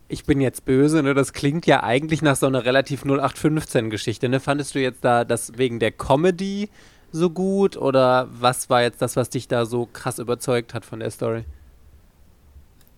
ich 0.09 0.25
bin 0.25 0.41
jetzt 0.41 0.65
böse, 0.65 1.03
ne? 1.03 1.13
Das 1.13 1.33
klingt 1.33 1.65
ja 1.65 1.83
eigentlich 1.83 2.21
nach 2.21 2.35
so 2.35 2.47
einer 2.47 2.65
relativ 2.65 3.03
0815-Geschichte, 3.03 4.29
ne? 4.29 4.39
Fandest 4.39 4.75
du 4.75 4.79
jetzt 4.79 5.03
da 5.03 5.25
das 5.25 5.57
wegen 5.57 5.79
der 5.79 5.91
Comedy 5.91 6.69
so 7.11 7.29
gut 7.29 7.77
oder 7.77 8.27
was 8.31 8.69
war 8.69 8.81
jetzt 8.81 9.01
das, 9.01 9.15
was 9.15 9.29
dich 9.29 9.47
da 9.47 9.65
so 9.65 9.87
krass 9.91 10.19
überzeugt 10.19 10.73
hat 10.73 10.85
von 10.85 10.99
der 10.99 11.11
Story? 11.11 11.45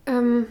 Ähm. 0.06 0.46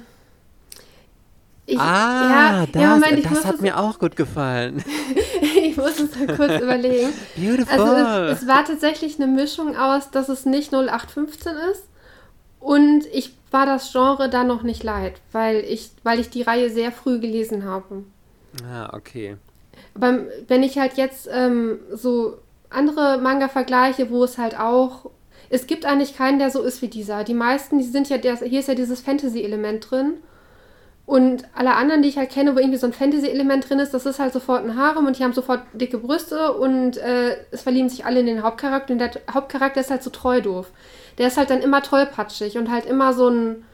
Ich, 1.67 1.79
ah, 1.79 2.63
ja, 2.63 2.67
das, 2.67 2.83
ja, 2.83 2.95
Moment, 2.95 3.27
das 3.27 3.45
hat 3.45 3.61
mir 3.61 3.79
auch 3.79 3.99
gut 3.99 4.17
gefallen. 4.17 4.83
ich 5.63 5.77
muss 5.77 6.01
es 6.01 6.19
mal 6.19 6.35
kurz 6.35 6.53
überlegen. 6.63 7.11
Beautiful. 7.37 7.79
Also 7.79 8.33
es, 8.33 8.43
es, 8.43 8.49
war 8.49 8.65
tatsächlich 8.65 9.21
eine 9.21 9.27
Mischung 9.27 9.77
aus, 9.77 10.11
dass 10.11 10.31
es 10.31 10.47
nicht 10.47 10.73
0815 10.73 11.53
ist 11.71 11.83
und 12.61 13.07
ich 13.13 13.35
war 13.51 13.67
das 13.67 13.93
Genre 13.93 14.29
da 14.29 14.45
noch 14.45 14.63
nicht 14.63 14.83
leid, 14.83 15.21
weil 15.33 15.59
ich, 15.59 15.91
weil 16.03 16.21
ich 16.21 16.31
die 16.31 16.43
Reihe 16.43 16.71
sehr 16.71 16.93
früh 16.93 17.19
gelesen 17.19 17.65
habe. 17.65 18.05
Ah, 18.65 18.91
okay. 18.95 19.37
Aber 19.95 20.25
wenn 20.49 20.63
ich 20.63 20.79
halt 20.79 20.97
jetzt 20.97 21.29
ähm, 21.33 21.79
so 21.93 22.39
andere 22.71 23.19
Manga 23.19 23.49
vergleiche, 23.49 24.11
wo 24.11 24.25
es 24.25 24.39
halt 24.39 24.59
auch. 24.59 25.11
Es 25.51 25.67
gibt 25.67 25.87
eigentlich 25.87 26.17
keinen, 26.17 26.39
der 26.39 26.51
so 26.51 26.63
ist 26.63 26.83
wie 26.83 26.89
dieser. 26.89 27.25
Die 27.25 27.35
meisten, 27.35 27.79
die 27.79 27.85
sind 27.85 28.11
ja, 28.11 28.19
der, 28.19 28.37
hier 28.37 28.61
ist 28.61 28.69
ja 28.69 28.75
dieses 28.75 29.01
Fantasy-Element 29.01 29.91
drin. 29.91 30.15
Und 31.07 31.45
alle 31.55 31.75
anderen, 31.75 32.03
die 32.03 32.11
ich 32.11 32.19
halt 32.19 32.29
kenne, 32.29 32.55
wo 32.55 32.59
irgendwie 32.59 32.79
so 32.79 32.87
ein 32.87 32.93
Fantasy-Element 32.93 33.71
drin 33.71 33.79
ist, 33.79 33.95
das 33.95 34.05
ist 34.05 34.19
halt 34.19 34.35
sofort 34.35 34.63
ein 34.63 34.77
Harem 34.77 35.07
und 35.07 35.19
die 35.19 35.25
haben 35.25 35.33
sofort 35.33 35.63
dicke 35.73 35.97
Brüste 35.97 36.53
und 36.53 36.99
äh, 36.99 37.39
es 37.51 37.63
verlieben 37.63 37.89
sich 37.89 38.05
alle 38.05 38.21
in 38.21 38.27
den 38.27 38.43
Hauptcharakter 38.43 38.93
und 38.93 38.99
der 38.99 39.13
Hauptcharakter 39.33 39.81
ist 39.81 39.91
halt 39.91 40.03
so 40.03 40.11
treu 40.11 40.43
doof 40.43 40.71
der 41.19 41.27
ist 41.29 41.37
halt 41.37 41.51
dann 41.51 41.61
immer 41.61 41.83
tollpatschig 41.83 42.57
und 42.57 42.71
halt 42.71 42.87
immer 42.87 43.13
so 43.13 43.29
ein 43.29 43.65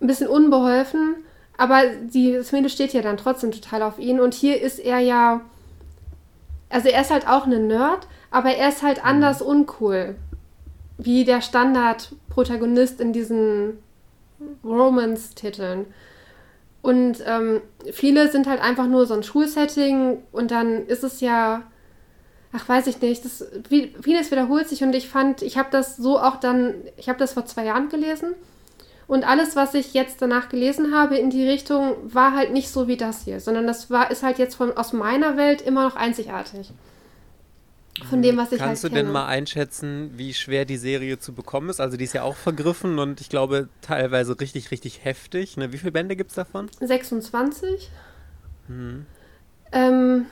ein 0.00 0.06
bisschen 0.06 0.28
unbeholfen, 0.28 1.16
aber 1.56 1.86
die, 1.86 2.32
das 2.32 2.52
Mädel 2.52 2.68
steht 2.68 2.92
ja 2.92 3.02
dann 3.02 3.16
trotzdem 3.16 3.52
total 3.52 3.82
auf 3.82 3.98
ihn. 3.98 4.20
Und 4.20 4.34
hier 4.34 4.60
ist 4.60 4.78
er 4.78 4.98
ja, 4.98 5.40
also 6.68 6.88
er 6.88 7.00
ist 7.00 7.10
halt 7.10 7.26
auch 7.26 7.46
ein 7.46 7.66
Nerd, 7.66 8.06
aber 8.30 8.50
er 8.50 8.68
ist 8.68 8.82
halt 8.82 9.04
anders 9.04 9.40
uncool. 9.40 10.16
Wie 10.98 11.24
der 11.24 11.40
Standard-Protagonist 11.40 13.00
in 13.00 13.12
diesen 13.12 13.78
Romance-Titeln. 14.64 15.86
Und 16.82 17.22
ähm, 17.26 17.60
viele 17.90 18.30
sind 18.30 18.46
halt 18.46 18.62
einfach 18.62 18.86
nur 18.86 19.06
so 19.06 19.14
ein 19.14 19.22
Schulsetting 19.22 20.22
und 20.32 20.50
dann 20.50 20.86
ist 20.86 21.04
es 21.04 21.20
ja, 21.20 21.62
ach 22.56 22.68
weiß 22.68 22.86
ich 22.86 23.00
nicht, 23.00 23.24
das, 23.24 23.44
vieles 23.68 24.30
wiederholt 24.30 24.68
sich 24.68 24.82
und 24.82 24.94
ich 24.94 25.08
fand, 25.08 25.42
ich 25.42 25.58
habe 25.58 25.68
das 25.70 25.96
so 25.96 26.18
auch 26.18 26.36
dann, 26.36 26.74
ich 26.96 27.08
habe 27.08 27.18
das 27.18 27.34
vor 27.34 27.44
zwei 27.46 27.64
Jahren 27.64 27.88
gelesen 27.88 28.34
und 29.06 29.26
alles, 29.26 29.54
was 29.56 29.74
ich 29.74 29.94
jetzt 29.94 30.22
danach 30.22 30.48
gelesen 30.48 30.94
habe 30.94 31.16
in 31.16 31.30
die 31.30 31.46
Richtung, 31.46 31.94
war 32.02 32.34
halt 32.34 32.52
nicht 32.52 32.70
so 32.70 32.88
wie 32.88 32.96
das 32.96 33.24
hier, 33.24 33.40
sondern 33.40 33.66
das 33.66 33.90
war, 33.90 34.10
ist 34.10 34.22
halt 34.22 34.38
jetzt 34.38 34.56
von, 34.56 34.76
aus 34.76 34.92
meiner 34.92 35.36
Welt 35.36 35.60
immer 35.60 35.84
noch 35.84 35.96
einzigartig 35.96 36.72
von 38.04 38.22
dem, 38.22 38.36
was 38.36 38.52
ich 38.52 38.58
Kannst 38.58 38.82
halt 38.82 38.92
du 38.92 38.96
denn 38.96 39.10
mal 39.10 39.26
einschätzen, 39.26 40.10
wie 40.16 40.34
schwer 40.34 40.64
die 40.64 40.76
Serie 40.76 41.18
zu 41.18 41.32
bekommen 41.32 41.70
ist? 41.70 41.80
Also 41.80 41.96
die 41.96 42.04
ist 42.04 42.12
ja 42.12 42.22
auch 42.22 42.36
vergriffen 42.36 42.98
und 42.98 43.20
ich 43.20 43.28
glaube 43.28 43.68
teilweise 43.80 44.38
richtig, 44.38 44.70
richtig 44.70 45.04
heftig. 45.04 45.56
Ne? 45.56 45.72
Wie 45.72 45.78
viele 45.78 45.92
Bände 45.92 46.16
gibt 46.16 46.30
es 46.30 46.36
davon? 46.36 46.68
26. 46.80 47.90
Hm. 48.68 49.06
Ähm, 49.72 50.26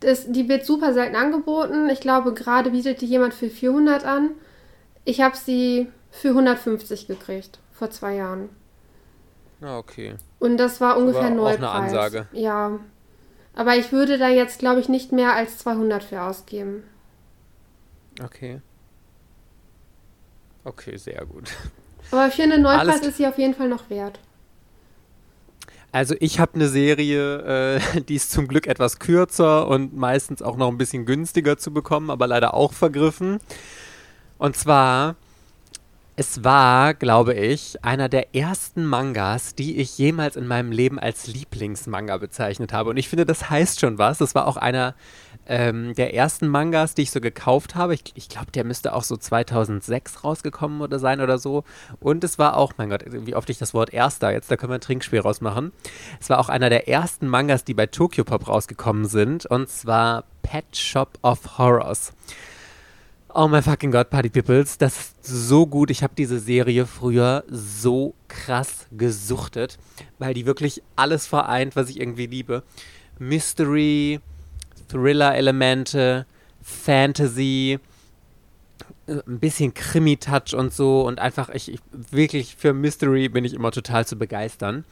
das, 0.00 0.30
die 0.30 0.48
wird 0.48 0.64
super 0.64 0.92
selten 0.92 1.16
angeboten. 1.16 1.88
Ich 1.90 2.00
glaube, 2.00 2.34
gerade 2.34 2.70
bietet 2.70 3.00
die 3.00 3.06
jemand 3.06 3.34
für 3.34 3.50
400 3.50 4.04
an. 4.04 4.30
Ich 5.04 5.20
habe 5.20 5.36
sie 5.36 5.88
für 6.10 6.30
150 6.30 7.06
gekriegt, 7.06 7.58
vor 7.72 7.90
zwei 7.90 8.16
Jahren. 8.16 8.48
Ah, 9.60 9.78
okay. 9.78 10.14
Und 10.38 10.56
das 10.56 10.80
war 10.80 10.96
ungefähr 10.96 11.26
Aber 11.26 11.34
Neupreis. 11.34 11.56
Auch 11.62 11.74
eine 11.74 11.84
Ansage. 11.84 12.26
Ja, 12.32 12.80
aber 13.54 13.76
ich 13.76 13.92
würde 13.92 14.16
da 14.16 14.28
jetzt, 14.28 14.58
glaube 14.58 14.80
ich, 14.80 14.88
nicht 14.88 15.12
mehr 15.12 15.34
als 15.34 15.58
200 15.58 16.02
für 16.02 16.22
ausgeben. 16.22 16.82
Okay. 18.22 18.60
Okay, 20.64 20.96
sehr 20.96 21.24
gut. 21.26 21.50
Aber 22.10 22.30
für 22.30 22.42
einen 22.42 22.62
Neupreis 22.62 22.88
Alles 22.88 23.06
ist 23.06 23.16
sie 23.18 23.26
auf 23.26 23.38
jeden 23.38 23.54
Fall 23.54 23.68
noch 23.68 23.90
wert. 23.90 24.18
Also 25.92 26.14
ich 26.20 26.38
habe 26.38 26.54
eine 26.54 26.68
Serie, 26.68 27.78
äh, 27.96 28.00
die 28.08 28.14
ist 28.14 28.30
zum 28.30 28.48
Glück 28.48 28.66
etwas 28.66 28.98
kürzer 28.98 29.66
und 29.68 29.96
meistens 29.96 30.42
auch 30.42 30.56
noch 30.56 30.68
ein 30.68 30.78
bisschen 30.78 31.06
günstiger 31.06 31.58
zu 31.58 31.72
bekommen, 31.72 32.10
aber 32.10 32.26
leider 32.26 32.54
auch 32.54 32.72
vergriffen. 32.72 33.38
Und 34.38 34.56
zwar 34.56 35.16
es 36.20 36.44
war, 36.44 36.92
glaube 36.92 37.32
ich, 37.32 37.82
einer 37.82 38.10
der 38.10 38.34
ersten 38.34 38.84
Mangas, 38.84 39.54
die 39.54 39.78
ich 39.78 39.96
jemals 39.96 40.36
in 40.36 40.46
meinem 40.46 40.70
Leben 40.70 40.98
als 40.98 41.26
Lieblingsmanga 41.28 42.18
bezeichnet 42.18 42.74
habe. 42.74 42.90
Und 42.90 42.98
ich 42.98 43.08
finde, 43.08 43.24
das 43.24 43.48
heißt 43.48 43.80
schon 43.80 43.96
was. 43.96 44.18
Das 44.18 44.34
war 44.34 44.46
auch 44.46 44.58
einer 44.58 44.94
ähm, 45.46 45.94
der 45.94 46.14
ersten 46.14 46.48
Mangas, 46.48 46.94
die 46.94 47.02
ich 47.02 47.10
so 47.10 47.20
gekauft 47.20 47.74
habe. 47.74 47.94
Ich, 47.94 48.04
ich 48.14 48.28
glaube, 48.28 48.50
der 48.52 48.64
müsste 48.64 48.94
auch 48.94 49.02
so 49.02 49.16
2006 49.16 50.24
rausgekommen 50.24 50.80
oder 50.80 50.98
sein 50.98 51.20
oder 51.20 51.38
so. 51.38 51.64
Und 51.98 52.24
es 52.24 52.38
war 52.38 52.56
auch, 52.56 52.74
mein 52.76 52.90
Gott, 52.90 53.04
wie 53.06 53.34
oft 53.34 53.50
ich 53.50 53.58
das 53.58 53.74
Wort 53.74 53.92
erster, 53.92 54.32
jetzt 54.32 54.50
da 54.50 54.56
können 54.56 54.70
wir 54.70 54.76
ein 54.76 54.80
Trinkspiel 54.80 55.20
rausmachen. 55.20 55.72
Es 56.20 56.30
war 56.30 56.38
auch 56.38 56.48
einer 56.48 56.70
der 56.70 56.88
ersten 56.88 57.26
Mangas, 57.26 57.64
die 57.64 57.74
bei 57.74 57.86
Tokyo 57.86 58.24
Pop 58.24 58.48
rausgekommen 58.48 59.06
sind. 59.06 59.46
Und 59.46 59.68
zwar 59.68 60.24
Pet 60.42 60.76
Shop 60.76 61.18
of 61.22 61.58
Horrors. 61.58 62.12
Oh 63.32 63.46
my 63.46 63.62
fucking 63.62 63.92
God, 63.92 64.10
Party 64.10 64.28
Peoples, 64.28 64.76
das 64.76 64.96
ist 64.96 65.24
so 65.24 65.64
gut. 65.64 65.90
Ich 65.90 66.02
habe 66.02 66.14
diese 66.18 66.40
Serie 66.40 66.84
früher 66.84 67.44
so 67.48 68.14
krass 68.26 68.88
gesuchtet, 68.90 69.78
weil 70.18 70.34
die 70.34 70.46
wirklich 70.46 70.82
alles 70.96 71.28
vereint, 71.28 71.76
was 71.76 71.90
ich 71.90 72.00
irgendwie 72.00 72.26
liebe. 72.26 72.64
Mystery, 73.20 74.18
Thriller-Elemente, 74.90 76.26
Fantasy, 76.62 77.78
ein 79.10 79.40
bisschen 79.40 79.74
Krimi-Touch 79.74 80.54
und 80.54 80.72
so 80.72 81.02
und 81.02 81.18
einfach, 81.18 81.48
ich, 81.50 81.72
ich, 81.72 81.80
wirklich 82.10 82.56
für 82.56 82.72
Mystery 82.72 83.28
bin 83.28 83.44
ich 83.44 83.54
immer 83.54 83.70
total 83.70 84.06
zu 84.06 84.16
begeistern. 84.16 84.84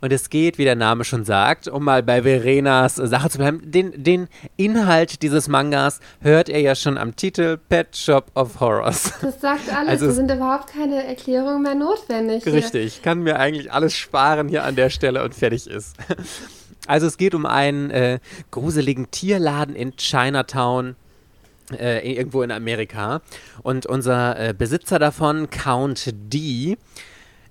Und 0.00 0.12
es 0.12 0.30
geht, 0.30 0.58
wie 0.58 0.64
der 0.64 0.74
Name 0.74 1.04
schon 1.04 1.24
sagt, 1.24 1.68
um 1.68 1.84
mal 1.84 2.02
bei 2.02 2.22
Verenas 2.22 2.96
Sache 2.96 3.30
zu 3.30 3.38
bleiben. 3.38 3.70
Den, 3.70 4.02
den 4.02 4.26
Inhalt 4.56 5.22
dieses 5.22 5.46
Mangas 5.46 6.00
hört 6.20 6.48
ihr 6.48 6.60
ja 6.60 6.74
schon 6.74 6.98
am 6.98 7.14
Titel 7.14 7.56
Pet 7.56 7.96
Shop 7.96 8.32
of 8.34 8.58
Horrors. 8.58 9.12
Das 9.22 9.40
sagt 9.40 9.72
alles, 9.72 9.88
also, 9.88 10.06
da 10.06 10.12
sind 10.12 10.30
überhaupt 10.32 10.66
keine 10.72 11.06
Erklärungen 11.06 11.62
mehr 11.62 11.76
notwendig. 11.76 12.44
Richtig, 12.46 12.84
ich 12.84 13.02
kann 13.02 13.22
mir 13.22 13.38
eigentlich 13.38 13.72
alles 13.72 13.94
sparen 13.94 14.48
hier 14.48 14.64
an 14.64 14.74
der 14.74 14.90
Stelle 14.90 15.22
und 15.22 15.36
fertig 15.36 15.68
ist. 15.68 15.96
Also 16.86 17.06
es 17.06 17.16
geht 17.16 17.34
um 17.34 17.46
einen 17.46 17.90
äh, 17.90 18.18
gruseligen 18.50 19.10
Tierladen 19.10 19.74
in 19.74 19.96
Chinatown. 19.96 20.96
Äh, 21.78 22.12
irgendwo 22.12 22.42
in 22.42 22.50
Amerika. 22.50 23.22
Und 23.62 23.86
unser 23.86 24.38
äh, 24.38 24.52
Besitzer 24.52 24.98
davon, 24.98 25.48
Count 25.48 26.10
D, 26.12 26.76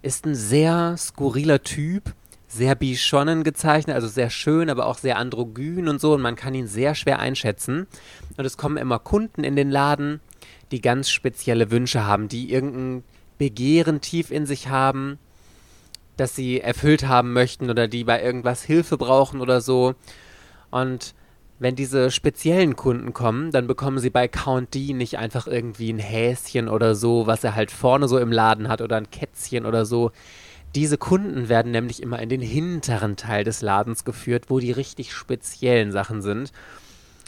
ist 0.01 0.25
ein 0.25 0.35
sehr 0.35 0.95
skurriler 0.97 1.63
Typ, 1.63 2.13
sehr 2.47 2.75
bichonnen 2.75 3.43
gezeichnet, 3.43 3.95
also 3.95 4.07
sehr 4.07 4.29
schön, 4.29 4.69
aber 4.69 4.85
auch 4.85 4.97
sehr 4.97 5.17
androgyn 5.17 5.87
und 5.87 6.01
so 6.01 6.13
und 6.13 6.21
man 6.21 6.35
kann 6.35 6.53
ihn 6.53 6.67
sehr 6.67 6.93
schwer 6.95 7.19
einschätzen. 7.19 7.87
Und 8.37 8.45
es 8.45 8.57
kommen 8.57 8.77
immer 8.77 8.99
Kunden 8.99 9.43
in 9.43 9.55
den 9.55 9.71
Laden, 9.71 10.19
die 10.71 10.81
ganz 10.81 11.09
spezielle 11.09 11.71
Wünsche 11.71 12.05
haben, 12.05 12.27
die 12.27 12.51
irgendein 12.51 13.03
Begehren 13.37 14.01
tief 14.01 14.29
in 14.29 14.45
sich 14.45 14.67
haben, 14.67 15.17
das 16.21 16.35
sie 16.35 16.61
erfüllt 16.61 17.07
haben 17.07 17.33
möchten 17.33 17.69
oder 17.69 17.87
die 17.87 18.03
bei 18.03 18.21
irgendwas 18.21 18.63
Hilfe 18.63 18.97
brauchen 18.97 19.41
oder 19.41 19.59
so. 19.59 19.95
Und 20.69 21.15
wenn 21.59 21.75
diese 21.75 22.11
speziellen 22.11 22.75
Kunden 22.75 23.13
kommen, 23.13 23.51
dann 23.51 23.67
bekommen 23.67 23.99
sie 23.99 24.09
bei 24.09 24.27
Count 24.27 24.73
D 24.73 24.93
nicht 24.93 25.17
einfach 25.17 25.47
irgendwie 25.47 25.91
ein 25.91 25.99
Häschen 25.99 26.69
oder 26.69 26.95
so, 26.95 27.27
was 27.27 27.43
er 27.43 27.55
halt 27.55 27.71
vorne 27.71 28.07
so 28.07 28.17
im 28.17 28.31
Laden 28.31 28.67
hat 28.67 28.81
oder 28.81 28.97
ein 28.97 29.09
Kätzchen 29.09 29.65
oder 29.65 29.85
so. 29.85 30.11
Diese 30.75 30.97
Kunden 30.97 31.49
werden 31.49 31.71
nämlich 31.71 32.01
immer 32.01 32.19
in 32.19 32.29
den 32.29 32.41
hinteren 32.41 33.15
Teil 33.17 33.43
des 33.43 33.61
Ladens 33.61 34.05
geführt, 34.05 34.45
wo 34.47 34.59
die 34.59 34.71
richtig 34.71 35.13
speziellen 35.13 35.91
Sachen 35.91 36.21
sind. 36.21 36.51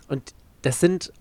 Und 0.07 0.33
das 0.61 0.79
sind 0.79 1.11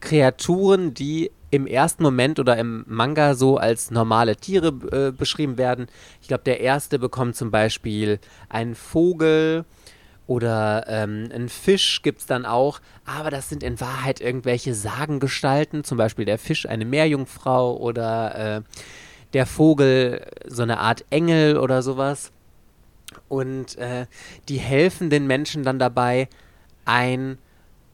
Kreaturen, 0.00 0.94
die 0.94 1.30
im 1.50 1.66
ersten 1.66 2.02
Moment 2.02 2.38
oder 2.38 2.56
im 2.58 2.84
Manga 2.86 3.34
so 3.34 3.56
als 3.56 3.90
normale 3.90 4.36
Tiere 4.36 4.68
äh, 4.92 5.12
beschrieben 5.12 5.56
werden. 5.56 5.86
Ich 6.20 6.28
glaube, 6.28 6.44
der 6.44 6.60
erste 6.60 6.98
bekommt 6.98 7.36
zum 7.36 7.50
Beispiel 7.50 8.18
einen 8.48 8.74
Vogel 8.74 9.64
oder 10.26 10.84
ähm, 10.88 11.30
einen 11.32 11.48
Fisch 11.48 12.02
gibt 12.02 12.20
es 12.20 12.26
dann 12.26 12.44
auch, 12.44 12.80
aber 13.06 13.30
das 13.30 13.48
sind 13.48 13.62
in 13.62 13.80
Wahrheit 13.80 14.20
irgendwelche 14.20 14.74
Sagengestalten, 14.74 15.84
zum 15.84 15.96
Beispiel 15.96 16.26
der 16.26 16.38
Fisch 16.38 16.66
eine 16.68 16.84
Meerjungfrau 16.84 17.74
oder 17.78 18.58
äh, 18.58 18.62
der 19.32 19.46
Vogel 19.46 20.26
so 20.46 20.62
eine 20.62 20.80
Art 20.80 21.06
Engel 21.08 21.56
oder 21.56 21.82
sowas. 21.82 22.30
Und 23.28 23.78
äh, 23.78 24.06
die 24.50 24.58
helfen 24.58 25.08
den 25.08 25.26
Menschen 25.26 25.62
dann 25.62 25.78
dabei, 25.78 26.28
ein 26.84 27.38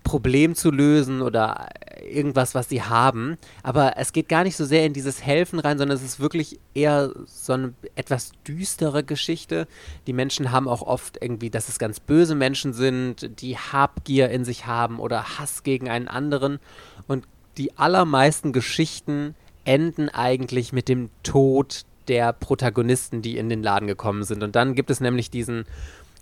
Problem 0.05 0.55
zu 0.55 0.71
lösen 0.71 1.23
oder 1.23 1.71
irgendwas, 2.09 2.55
was 2.55 2.69
sie 2.69 2.83
haben. 2.83 3.37
Aber 3.63 3.97
es 3.97 4.13
geht 4.13 4.29
gar 4.29 4.45
nicht 4.45 4.57
so 4.57 4.65
sehr 4.65 4.87
in 4.87 4.93
dieses 4.93 5.25
Helfen 5.25 5.59
rein, 5.59 5.79
sondern 5.79 5.97
es 5.97 6.05
ist 6.05 6.21
wirklich 6.21 6.61
eher 6.75 7.13
so 7.27 7.55
eine 7.55 7.75
etwas 7.97 8.33
düstere 8.47 9.03
Geschichte. 9.03 9.67
Die 10.07 10.13
Menschen 10.13 10.53
haben 10.53 10.69
auch 10.69 10.83
oft 10.83 11.19
irgendwie, 11.21 11.51
dass 11.51 11.69
es 11.69 11.79
ganz 11.79 11.99
böse 11.99 12.35
Menschen 12.35 12.73
sind, 12.73 13.41
die 13.41 13.57
Habgier 13.57 14.29
in 14.31 14.45
sich 14.45 14.67
haben 14.67 15.01
oder 15.01 15.39
Hass 15.39 15.63
gegen 15.65 15.89
einen 15.89 16.07
anderen. 16.07 16.61
Und 17.09 17.27
die 17.57 17.77
allermeisten 17.77 18.53
Geschichten 18.53 19.35
enden 19.65 20.11
eigentlich 20.11 20.73
mit 20.73 20.89
dem 20.89 21.11
Tod 21.23 21.83
der 22.09 22.33
Protagonisten, 22.33 23.23
die 23.23 23.39
in 23.39 23.49
den 23.49 23.63
Laden 23.63 23.89
gekommen 23.89 24.25
sind. 24.25 24.43
Und 24.43 24.55
dann 24.55 24.75
gibt 24.75 24.91
es 24.91 25.01
nämlich 25.01 25.31
diesen 25.31 25.65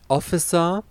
Officer, 0.09 0.85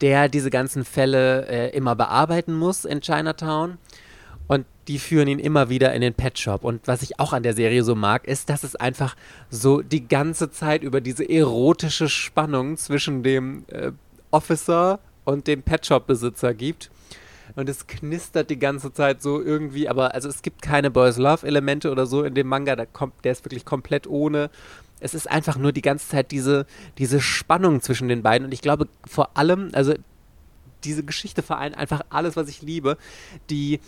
der 0.00 0.28
diese 0.28 0.50
ganzen 0.50 0.84
Fälle 0.84 1.46
äh, 1.46 1.76
immer 1.76 1.94
bearbeiten 1.96 2.54
muss 2.54 2.84
in 2.84 3.00
Chinatown. 3.00 3.78
Und 4.46 4.64
die 4.86 4.98
führen 4.98 5.28
ihn 5.28 5.38
immer 5.38 5.68
wieder 5.68 5.92
in 5.92 6.00
den 6.00 6.14
Pet 6.14 6.38
Shop. 6.38 6.64
Und 6.64 6.86
was 6.86 7.02
ich 7.02 7.20
auch 7.20 7.34
an 7.34 7.42
der 7.42 7.52
Serie 7.52 7.84
so 7.84 7.94
mag, 7.94 8.26
ist, 8.26 8.48
dass 8.48 8.64
es 8.64 8.76
einfach 8.76 9.14
so 9.50 9.82
die 9.82 10.08
ganze 10.08 10.50
Zeit 10.50 10.82
über 10.82 11.00
diese 11.02 11.28
erotische 11.28 12.08
Spannung 12.08 12.76
zwischen 12.78 13.22
dem 13.22 13.64
äh, 13.68 13.92
Officer 14.30 15.00
und 15.24 15.46
dem 15.46 15.62
Pet 15.62 15.84
Shop 15.84 16.06
Besitzer 16.06 16.54
gibt 16.54 16.90
und 17.56 17.68
es 17.68 17.86
knistert 17.86 18.50
die 18.50 18.58
ganze 18.58 18.92
Zeit 18.92 19.22
so 19.22 19.42
irgendwie, 19.42 19.88
aber 19.88 20.14
also 20.14 20.28
es 20.28 20.42
gibt 20.42 20.62
keine 20.62 20.90
Boys 20.90 21.18
Love 21.18 21.46
Elemente 21.46 21.90
oder 21.90 22.06
so 22.06 22.22
in 22.22 22.34
dem 22.34 22.46
Manga, 22.46 22.76
der, 22.76 22.86
kommt, 22.86 23.24
der 23.24 23.32
ist 23.32 23.44
wirklich 23.44 23.64
komplett 23.64 24.06
ohne. 24.06 24.50
Es 25.00 25.14
ist 25.14 25.30
einfach 25.30 25.56
nur 25.56 25.72
die 25.72 25.82
ganze 25.82 26.08
Zeit 26.08 26.30
diese, 26.30 26.66
diese 26.98 27.20
Spannung 27.20 27.80
zwischen 27.80 28.08
den 28.08 28.22
beiden 28.22 28.44
und 28.44 28.52
ich 28.52 28.62
glaube 28.62 28.88
vor 29.06 29.36
allem, 29.36 29.70
also 29.72 29.94
diese 30.84 31.04
Geschichte 31.04 31.42
vereint 31.42 31.76
einfach 31.76 32.02
alles, 32.10 32.36
was 32.36 32.48
ich 32.48 32.62
liebe. 32.62 32.96
Die 33.50 33.80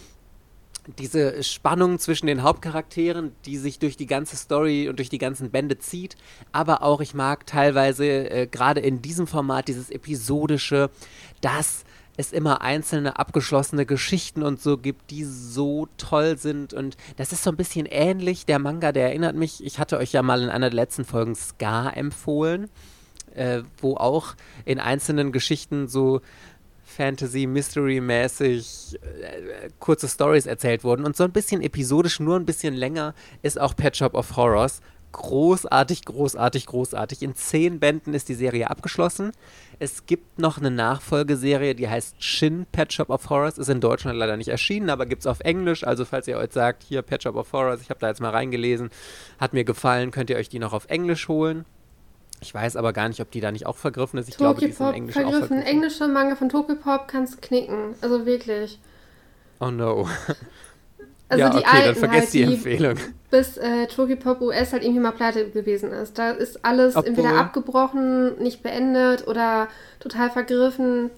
diese 0.98 1.42
Spannung 1.42 1.98
zwischen 1.98 2.26
den 2.26 2.42
Hauptcharakteren, 2.42 3.32
die 3.44 3.58
sich 3.58 3.78
durch 3.78 3.96
die 3.96 4.06
ganze 4.06 4.36
Story 4.36 4.88
und 4.88 4.98
durch 4.98 5.08
die 5.08 5.18
ganzen 5.18 5.50
Bände 5.50 5.78
zieht, 5.78 6.16
aber 6.52 6.82
auch 6.82 7.00
ich 7.00 7.14
mag 7.14 7.46
teilweise 7.46 8.06
äh, 8.06 8.46
gerade 8.46 8.80
in 8.80 9.02
diesem 9.02 9.26
Format 9.26 9.68
dieses 9.68 9.90
episodische, 9.90 10.90
dass 11.42 11.84
es 12.20 12.32
immer 12.32 12.62
einzelne 12.62 13.18
abgeschlossene 13.18 13.86
Geschichten 13.86 14.42
und 14.42 14.60
so 14.60 14.78
gibt, 14.78 15.10
die 15.10 15.24
so 15.24 15.88
toll 15.96 16.38
sind 16.38 16.72
und 16.72 16.96
das 17.16 17.32
ist 17.32 17.42
so 17.42 17.50
ein 17.50 17.56
bisschen 17.56 17.86
ähnlich 17.86 18.46
der 18.46 18.58
Manga, 18.58 18.92
der 18.92 19.08
erinnert 19.08 19.34
mich, 19.34 19.64
ich 19.64 19.78
hatte 19.78 19.98
euch 19.98 20.12
ja 20.12 20.22
mal 20.22 20.42
in 20.42 20.48
einer 20.48 20.70
der 20.70 20.76
letzten 20.76 21.04
Folgen 21.04 21.34
Ska 21.34 21.90
empfohlen, 21.90 22.68
äh, 23.34 23.62
wo 23.78 23.96
auch 23.96 24.34
in 24.64 24.78
einzelnen 24.78 25.32
Geschichten 25.32 25.88
so 25.88 26.20
Fantasy, 26.90 27.46
Mystery-mäßig 27.46 28.98
äh, 29.02 29.68
kurze 29.78 30.08
Stories 30.08 30.46
erzählt 30.46 30.84
wurden. 30.84 31.04
Und 31.04 31.16
so 31.16 31.24
ein 31.24 31.32
bisschen 31.32 31.62
episodisch, 31.62 32.20
nur 32.20 32.36
ein 32.36 32.46
bisschen 32.46 32.74
länger, 32.74 33.14
ist 33.42 33.60
auch 33.60 33.74
Pet 33.76 33.96
Shop 33.96 34.14
of 34.14 34.36
Horrors. 34.36 34.80
Großartig, 35.12 36.04
großartig, 36.04 36.66
großartig. 36.66 37.22
In 37.22 37.34
zehn 37.34 37.80
Bänden 37.80 38.14
ist 38.14 38.28
die 38.28 38.34
Serie 38.34 38.70
abgeschlossen. 38.70 39.32
Es 39.82 40.04
gibt 40.04 40.38
noch 40.38 40.58
eine 40.58 40.70
Nachfolgeserie, 40.70 41.74
die 41.74 41.88
heißt 41.88 42.22
Shin 42.22 42.66
Pet 42.70 42.92
Shop 42.92 43.08
of 43.08 43.30
Horrors. 43.30 43.56
Ist 43.56 43.70
in 43.70 43.80
Deutschland 43.80 44.18
leider 44.18 44.36
nicht 44.36 44.48
erschienen, 44.48 44.90
aber 44.90 45.06
gibt 45.06 45.22
es 45.22 45.26
auf 45.26 45.40
Englisch. 45.40 45.84
Also 45.84 46.04
falls 46.04 46.28
ihr 46.28 46.36
euch 46.36 46.52
sagt, 46.52 46.82
hier 46.82 47.00
Pet 47.00 47.22
Shop 47.22 47.34
of 47.34 47.50
Horrors, 47.54 47.80
ich 47.80 47.88
habe 47.88 47.98
da 47.98 48.08
jetzt 48.08 48.20
mal 48.20 48.28
reingelesen, 48.28 48.90
hat 49.38 49.54
mir 49.54 49.64
gefallen, 49.64 50.10
könnt 50.10 50.28
ihr 50.28 50.36
euch 50.36 50.50
die 50.50 50.58
noch 50.58 50.74
auf 50.74 50.84
Englisch 50.90 51.28
holen. 51.28 51.64
Ich 52.42 52.52
weiß 52.52 52.76
aber 52.76 52.92
gar 52.92 53.08
nicht, 53.08 53.22
ob 53.22 53.30
die 53.30 53.40
da 53.40 53.52
nicht 53.52 53.64
auch 53.64 53.78
vergriffen 53.78 54.18
ist. 54.18 54.28
Ich 54.28 54.36
Toki 54.36 54.44
glaube, 54.44 54.60
die 54.60 54.66
ist 54.66 54.80
im 54.80 54.86
Pop 54.86 54.94
Englischen 54.94 55.22
vergriffen. 55.22 55.42
auch 55.42 55.48
vergriffen. 55.48 55.66
Englische 55.66 56.08
Manga 56.08 56.36
von 56.36 56.48
Tokipop 56.50 57.08
kannst 57.08 57.40
knicken. 57.40 57.94
Also 58.02 58.26
wirklich. 58.26 58.78
Oh 59.60 59.70
no. 59.70 60.06
Also 61.30 61.44
ja, 61.44 61.50
die 61.50 61.56
okay, 61.58 61.66
dann 61.72 61.82
alten 61.82 61.98
vergesst 61.98 62.22
halt, 62.24 62.34
die 62.34 62.44
die 62.46 62.54
Empfehlung. 62.54 62.94
bis 63.30 63.56
äh, 63.56 63.86
Tokipop 63.86 64.40
US 64.40 64.72
halt 64.72 64.82
irgendwie 64.82 65.00
mal 65.00 65.12
pleite 65.12 65.48
gewesen 65.50 65.92
ist. 65.92 66.18
Da 66.18 66.30
ist 66.32 66.64
alles 66.64 66.96
Obwohl- 66.96 67.08
entweder 67.08 67.34
abgebrochen, 67.38 68.36
nicht 68.42 68.62
beendet 68.62 69.26
oder 69.28 69.68
total 70.00 70.30
vergriffen. 70.30 71.10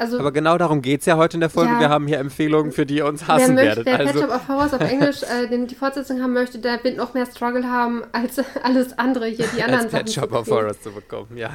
Also 0.00 0.20
Aber 0.20 0.30
genau 0.30 0.56
darum 0.58 0.80
geht 0.80 1.00
es 1.00 1.06
ja 1.06 1.16
heute 1.16 1.38
in 1.38 1.40
der 1.40 1.50
Folge. 1.50 1.72
Ja. 1.72 1.80
Wir 1.80 1.88
haben 1.88 2.06
hier 2.06 2.18
Empfehlungen, 2.18 2.70
für 2.70 2.86
die 2.86 2.98
ihr 2.98 3.06
uns 3.06 3.26
wer, 3.26 3.34
hassen 3.34 3.54
möchte, 3.56 3.84
werdet. 3.84 3.86
wer 3.86 3.96
Pet 3.96 4.06
Also, 4.06 4.20
Shop 4.20 4.30
of 4.30 4.48
Horrors 4.48 4.74
auf 4.74 4.80
Englisch 4.80 5.22
äh, 5.24 5.48
den, 5.48 5.66
die 5.66 5.74
Fortsetzung 5.74 6.22
haben 6.22 6.34
möchte, 6.34 6.58
der 6.60 6.84
wird 6.84 6.96
noch 6.96 7.14
mehr 7.14 7.26
Struggle 7.26 7.68
haben 7.68 8.02
als 8.12 8.36
alles 8.62 8.96
andere 8.96 9.26
hier, 9.26 9.46
die 9.56 9.62
anderen 9.64 9.84
als 9.86 9.90
Sachen. 9.92 10.04
Pet 10.04 10.12
Shop 10.14 10.32
of. 10.32 10.48
Horrors 10.48 10.80
zu 10.82 10.92
bekommen, 10.92 11.36
ja. 11.36 11.50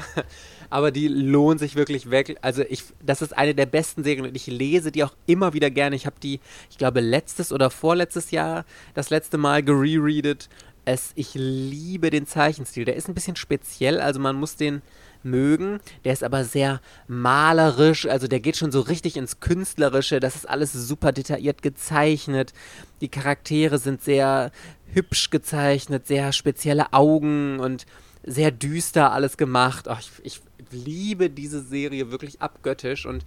Aber 0.73 0.89
die 0.89 1.07
lohnen 1.07 1.59
sich 1.59 1.75
wirklich 1.75 2.09
weg. 2.09 2.35
Also 2.41 2.63
ich, 2.67 2.83
das 3.05 3.21
ist 3.21 3.37
eine 3.37 3.53
der 3.53 3.67
besten 3.67 4.03
Serien 4.03 4.25
und 4.25 4.35
ich 4.35 4.47
lese 4.47 4.91
die 4.91 5.03
auch 5.03 5.13
immer 5.27 5.53
wieder 5.53 5.69
gerne. 5.69 5.95
Ich 5.95 6.07
habe 6.07 6.15
die, 6.19 6.39
ich 6.71 6.79
glaube, 6.79 6.99
letztes 6.99 7.53
oder 7.53 7.69
vorletztes 7.69 8.31
Jahr 8.31 8.65
das 8.95 9.11
letzte 9.11 9.37
Mal 9.37 9.61
gerereadet. 9.61 10.49
Es, 10.83 11.11
ich 11.13 11.35
liebe 11.35 12.09
den 12.09 12.25
Zeichenstil. 12.25 12.85
Der 12.85 12.95
ist 12.95 13.07
ein 13.07 13.13
bisschen 13.13 13.35
speziell, 13.35 14.01
also 14.01 14.19
man 14.19 14.35
muss 14.35 14.55
den 14.55 14.81
mögen. 15.21 15.79
Der 16.05 16.13
ist 16.13 16.23
aber 16.23 16.43
sehr 16.43 16.81
malerisch, 17.07 18.07
also 18.07 18.27
der 18.27 18.39
geht 18.39 18.57
schon 18.57 18.71
so 18.71 18.81
richtig 18.81 19.15
ins 19.15 19.39
Künstlerische. 19.39 20.19
Das 20.19 20.35
ist 20.35 20.49
alles 20.49 20.73
super 20.73 21.11
detailliert 21.11 21.61
gezeichnet. 21.61 22.51
Die 22.99 23.09
Charaktere 23.09 23.77
sind 23.77 24.03
sehr 24.03 24.51
hübsch 24.91 25.29
gezeichnet, 25.29 26.07
sehr 26.07 26.33
spezielle 26.33 26.93
Augen 26.93 27.59
und 27.59 27.85
sehr 28.23 28.49
düster 28.49 29.11
alles 29.11 29.37
gemacht. 29.37 29.87
Ach, 29.87 29.99
ich, 29.99 30.09
ich 30.23 30.41
liebe 30.73 31.29
diese 31.29 31.61
Serie 31.61 32.11
wirklich 32.11 32.41
abgöttisch 32.41 33.05
und 33.05 33.25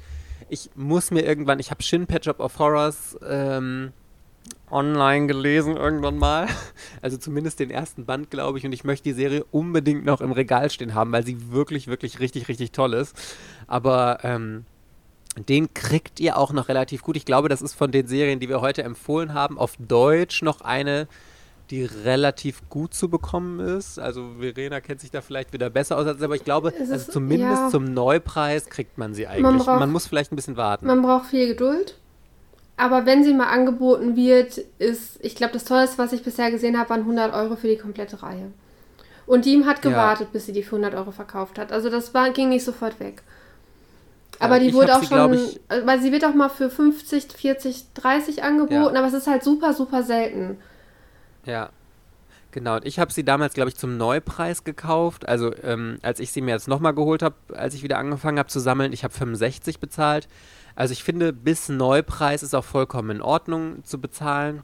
ich 0.49 0.71
muss 0.75 1.11
mir 1.11 1.23
irgendwann, 1.23 1.59
ich 1.59 1.71
habe 1.71 1.83
Shin 1.83 2.07
Shop 2.23 2.41
of 2.41 2.59
Horrors 2.59 3.19
ähm, 3.27 3.93
online 4.71 5.27
gelesen 5.27 5.77
irgendwann 5.77 6.19
mal. 6.19 6.49
Also 7.03 7.19
zumindest 7.19 7.61
den 7.61 7.71
ersten 7.71 8.05
Band, 8.05 8.31
glaube 8.31 8.59
ich. 8.59 8.65
Und 8.65 8.73
ich 8.73 8.83
möchte 8.83 9.05
die 9.05 9.13
Serie 9.13 9.45
unbedingt 9.53 10.05
noch 10.05 10.21
im 10.21 10.33
Regal 10.33 10.71
stehen 10.71 10.95
haben, 10.95 11.13
weil 11.13 11.25
sie 11.25 11.53
wirklich, 11.53 11.87
wirklich 11.87 12.19
richtig, 12.19 12.49
richtig 12.49 12.73
toll 12.73 12.95
ist. 12.95 13.15
Aber 13.69 14.19
ähm, 14.25 14.65
den 15.49 15.73
kriegt 15.73 16.19
ihr 16.19 16.37
auch 16.37 16.53
noch 16.53 16.69
relativ 16.69 17.03
gut. 17.03 17.17
Ich 17.17 17.25
glaube, 17.25 17.49
das 17.49 17.63
ist 17.63 17.75
von 17.75 17.93
den 17.93 18.09
Serien, 18.09 18.41
die 18.41 18.49
wir 18.49 18.61
heute 18.61 18.83
empfohlen 18.83 19.35
haben, 19.35 19.57
auf 19.59 19.75
Deutsch 19.79 20.43
noch 20.43 20.63
eine, 20.63 21.07
die 21.71 21.85
relativ 21.85 22.69
gut 22.69 22.95
zu 22.95 23.09
bekommen 23.09 23.61
ist. 23.61 23.99
Also 23.99 24.31
Verena 24.39 24.81
kennt 24.81 25.01
sich 25.01 25.11
da 25.11 25.21
vielleicht 25.21 25.53
wieder 25.53 25.69
besser 25.71 25.97
aus, 25.99 26.07
als 26.07 26.23
aber 26.23 26.35
ich 26.37 26.45
glaube, 26.45 26.73
also 26.79 26.95
ist- 26.95 27.13
zumindest 27.13 27.63
ja. 27.63 27.69
zum 27.71 27.85
Neupreis 27.93 28.67
kriegt 28.67 28.99
man 28.99 29.15
sie 29.15 29.27
eigentlich. 29.27 29.43
Man, 29.43 29.59
braucht- 29.59 29.89
muss 29.89 30.07
vielleicht 30.07 30.33
ein 30.33 30.37
bisschen 30.37 30.57
warten. 30.57 30.87
Man 30.87 31.03
braucht 31.03 31.27
viel 31.27 31.47
Geduld. 31.49 31.97
Aber 32.79 33.07
wenn 33.07 33.25
sie 33.25 33.33
mal 33.33 33.47
angeboten 33.49 34.17
wird, 34.17 34.59
ist, 34.79 35.19
ich 35.25 35.35
glaube, 35.35 35.55
das 35.55 35.65
teuerste, 35.65 35.97
was 35.99 36.13
ich 36.13 36.23
bisher 36.23 36.51
gesehen 36.51 36.79
habe, 36.79 36.91
waren 36.91 37.01
100 37.07 37.33
Euro 37.35 37.57
für 37.57 37.69
die 37.69 37.79
komplette 37.79 38.23
Reihe. 38.23 38.53
Und 39.27 39.45
die 39.47 39.65
hat 39.65 39.83
Ja. 39.85 39.91
gewartet, 39.91 40.31
bis 40.33 40.47
sie 40.47 40.53
die 40.53 40.63
für 40.63 40.77
100 40.77 40.95
Euro 40.95 41.11
verkauft 41.11 41.59
hat. 41.59 41.73
Also 41.73 41.89
das 41.91 42.13
war, 42.15 42.31
ging 42.31 42.51
nicht 42.51 42.65
sofort 42.65 43.01
weg. 43.01 43.23
Aber 44.39 44.59
die 44.61 44.67
ich 44.69 44.75
wurde 44.75 44.95
auch 44.95 45.01
sie, 45.01 45.07
schon, 45.07 45.33
ich- 45.33 45.59
äh, 45.71 45.87
weil 45.87 46.01
sie 46.03 46.13
wird 46.13 46.25
auch 46.27 46.35
mal 46.35 46.51
für 46.51 46.69
50, 46.69 47.33
40, 47.33 47.87
30 47.95 48.43
angeboten, 48.43 48.75
Ja. 48.95 49.01
aber 49.01 49.07
es 49.07 49.15
ist 49.15 49.27
halt 49.27 49.43
super, 49.43 49.73
super 49.73 50.03
selten. 50.03 50.59
Ja. 51.47 51.71
Genau, 52.53 52.77
und 52.77 52.87
ich 52.87 52.99
habe 52.99 53.13
sie 53.13 53.25
damals, 53.25 53.53
glaube 53.55 53.69
ich, 53.71 53.77
zum 53.77 53.97
Neupreis 53.99 54.65
gekauft. 54.65 55.29
Also, 55.29 55.55
ähm, 55.63 55.99
als 56.03 56.21
ich 56.21 56.33
sie 56.33 56.41
mir 56.41 56.53
jetzt 56.53 56.69
nochmal 56.69 56.95
geholt 56.95 57.23
habe, 57.23 57.35
als 57.53 57.75
ich 57.75 57.83
wieder 57.83 57.99
angefangen 57.99 58.39
habe 58.39 58.49
zu 58.49 58.61
sammeln, 58.61 58.93
ich 58.93 59.05
habe 59.05 59.13
65 59.13 59.79
bezahlt. 59.79 60.27
Also, 60.75 60.93
ich 60.93 61.05
finde, 61.05 61.33
bis 61.33 61.69
Neupreis 61.69 62.43
ist 62.43 62.55
auch 62.55 62.65
vollkommen 62.65 63.11
in 63.11 63.23
Ordnung 63.23 63.85
zu 63.85 64.01
bezahlen. 64.01 64.63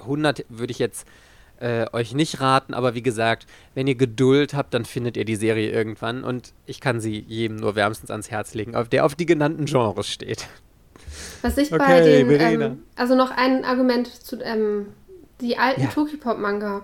100 0.00 0.44
würde 0.48 0.72
ich 0.72 0.80
jetzt 0.80 1.06
äh, 1.60 1.86
euch 1.92 2.14
nicht 2.14 2.40
raten, 2.40 2.74
aber 2.74 2.94
wie 2.94 3.02
gesagt, 3.02 3.46
wenn 3.74 3.86
ihr 3.86 3.94
Geduld 3.94 4.54
habt, 4.54 4.74
dann 4.74 4.84
findet 4.84 5.16
ihr 5.16 5.24
die 5.24 5.36
Serie 5.36 5.70
irgendwann 5.70 6.24
und 6.24 6.52
ich 6.66 6.80
kann 6.80 7.00
sie 7.00 7.18
jedem 7.20 7.56
nur 7.56 7.74
wärmstens 7.74 8.10
ans 8.10 8.30
Herz 8.30 8.54
legen, 8.54 8.74
auf 8.74 8.88
der 8.88 9.04
auf 9.04 9.14
die 9.14 9.26
genannten 9.26 9.64
Genres 9.66 10.08
steht. 10.08 10.48
Was 11.42 11.56
ich 11.58 11.70
bei 11.70 11.76
Okay, 11.76 12.24
den, 12.24 12.28
Verena. 12.28 12.64
ähm, 12.66 12.82
also 12.96 13.14
noch 13.14 13.30
ein 13.30 13.64
Argument 13.64 14.06
zu, 14.08 14.40
ähm, 14.42 14.88
die 15.40 15.58
alten 15.58 15.82
Ja. 15.82 15.88
Tokipop-Manga, 15.88 16.82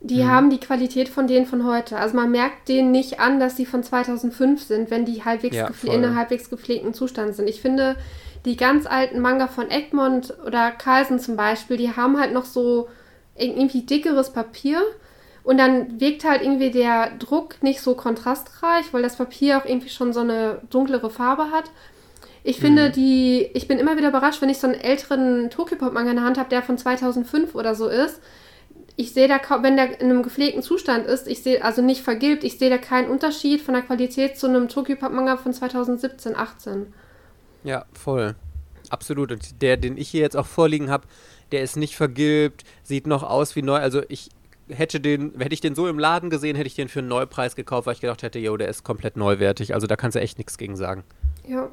die 0.00 0.22
Mhm. 0.24 0.28
haben 0.28 0.50
die 0.50 0.60
Qualität 0.60 1.08
von 1.08 1.26
denen 1.26 1.46
von 1.46 1.64
heute. 1.66 1.96
Also 1.98 2.16
man 2.16 2.30
merkt 2.30 2.68
denen 2.68 2.90
nicht 2.90 3.20
an, 3.20 3.38
dass 3.40 3.54
die 3.54 3.66
von 3.66 3.82
2005 3.82 4.62
sind, 4.62 4.90
wenn 4.90 5.04
die 5.04 5.24
halbwegs 5.24 5.56
Ja, 5.56 5.70
in 5.84 5.90
einem 6.04 6.16
halbwegs 6.16 6.50
gepflegten 6.50 6.92
Zustand 6.94 7.34
sind. 7.36 7.48
Ich 7.48 7.60
finde, 7.60 7.96
die 8.44 8.56
ganz 8.56 8.86
alten 8.86 9.20
Manga 9.20 9.46
von 9.46 9.70
Egmont 9.70 10.34
oder 10.44 10.72
Carlsen 10.72 11.20
zum 11.20 11.36
Beispiel, 11.36 11.76
die 11.76 11.94
haben 11.94 12.18
halt 12.18 12.32
noch 12.32 12.44
so 12.44 12.88
irgendwie 13.36 13.82
dickeres 13.82 14.30
Papier. 14.32 14.82
Und 15.44 15.58
dann 15.58 16.00
wirkt 16.00 16.24
halt 16.24 16.42
irgendwie 16.42 16.70
der 16.70 17.10
Druck 17.18 17.62
nicht 17.62 17.80
so 17.80 17.94
kontrastreich, 17.94 18.92
weil 18.92 19.02
das 19.02 19.16
Papier 19.16 19.58
auch 19.58 19.64
irgendwie 19.64 19.88
schon 19.88 20.12
so 20.12 20.20
eine 20.20 20.60
dunklere 20.70 21.10
Farbe 21.10 21.50
hat. 21.50 21.64
Ich 22.44 22.58
finde, 22.58 22.88
Mhm. 22.88 22.92
die, 22.92 23.50
ich 23.54 23.68
bin 23.68 23.78
immer 23.78 23.96
wieder 23.96 24.08
überrascht, 24.08 24.42
wenn 24.42 24.48
ich 24.48 24.58
so 24.58 24.66
einen 24.66 24.80
älteren 24.80 25.48
Tokipop-Manga 25.50 26.10
in 26.10 26.16
der 26.16 26.24
Hand 26.24 26.38
habe, 26.38 26.48
der 26.48 26.62
von 26.62 26.76
2005 26.76 27.54
oder 27.54 27.74
so 27.74 27.88
ist. 27.88 28.20
Ich 28.96 29.12
sehe 29.12 29.28
da 29.28 29.38
kaum, 29.38 29.62
wenn 29.62 29.76
der 29.76 30.00
in 30.00 30.10
einem 30.10 30.22
gepflegten 30.22 30.62
Zustand 30.62 31.06
ist, 31.06 31.26
ich 31.28 31.42
sehe, 31.42 31.64
also 31.64 31.80
nicht 31.82 32.02
vergilbt, 32.02 32.44
ich 32.44 32.58
sehe 32.58 32.68
da 32.68 32.78
keinen 32.78 33.08
Unterschied 33.08 33.60
von 33.62 33.74
der 33.74 33.82
Qualität 33.82 34.38
zu 34.38 34.48
einem 34.48 34.68
Tokipop-Manga 34.68 35.36
von 35.38 35.52
2017, 35.52 36.36
18. 36.36 36.92
Ja, 37.64 37.86
voll. 37.92 38.34
Absolut. 38.90 39.32
Und 39.32 39.62
der, 39.62 39.76
den 39.76 39.96
ich 39.96 40.08
hier 40.08 40.20
jetzt 40.20 40.36
auch 40.36 40.46
vorliegen 40.46 40.90
habe, 40.90 41.06
der 41.52 41.62
ist 41.62 41.76
nicht 41.76 41.96
vergilbt, 41.96 42.64
sieht 42.82 43.06
noch 43.06 43.22
aus 43.22 43.56
wie 43.56 43.62
neu. 43.62 43.76
Also 43.76 44.02
ich 44.08 44.30
hätte 44.68 45.00
den, 45.00 45.38
hätte 45.38 45.54
ich 45.54 45.60
den 45.60 45.74
so 45.74 45.86
im 45.88 45.98
Laden 45.98 46.28
gesehen, 46.28 46.56
hätte 46.56 46.66
ich 46.66 46.74
den 46.74 46.88
für 46.88 46.98
einen 46.98 47.08
Neupreis 47.08 47.56
gekauft, 47.56 47.86
weil 47.86 47.94
ich 47.94 48.00
gedacht 48.00 48.22
hätte, 48.22 48.38
yo, 48.38 48.56
der 48.56 48.68
ist 48.68 48.84
komplett 48.84 49.16
neuwertig. 49.16 49.74
Also 49.74 49.86
da 49.86 49.96
kannst 49.96 50.16
du 50.16 50.20
echt 50.20 50.38
nichts 50.38 50.58
gegen 50.58 50.76
sagen. 50.76 51.04
Ja. 51.48 51.70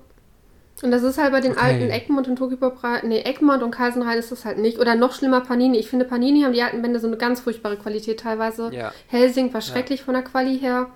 Und 0.81 0.91
das 0.91 1.03
ist 1.03 1.17
halt 1.17 1.31
bei 1.33 1.41
den 1.41 1.51
Okay. 1.51 1.61
alten 1.61 1.89
Egmont 1.89 2.27
und 2.29 2.37
Tokipop, 2.37 2.77
nee, 3.03 3.21
Egmont 3.21 3.63
und 3.63 3.71
Carlsenrein 3.71 4.17
ist 4.17 4.31
das 4.31 4.45
halt 4.45 4.57
nicht. 4.59 4.79
Oder 4.79 4.95
noch 4.95 5.13
schlimmer 5.13 5.41
Panini. 5.41 5.77
Ich 5.77 5.89
finde, 5.89 6.05
Panini 6.05 6.41
haben 6.43 6.53
die 6.53 6.61
alten 6.61 6.81
Bände 6.81 6.99
so 7.01 7.07
eine 7.07 7.17
ganz 7.17 7.41
furchtbare 7.41 7.75
Qualität 7.75 8.21
teilweise. 8.21 8.73
Ja. 8.73 8.93
Helsing 9.07 9.53
war 9.53 9.59
schrecklich 9.61 10.03
von 10.03 10.13
der 10.13 10.23
Quali 10.23 10.57
her. 10.57 10.87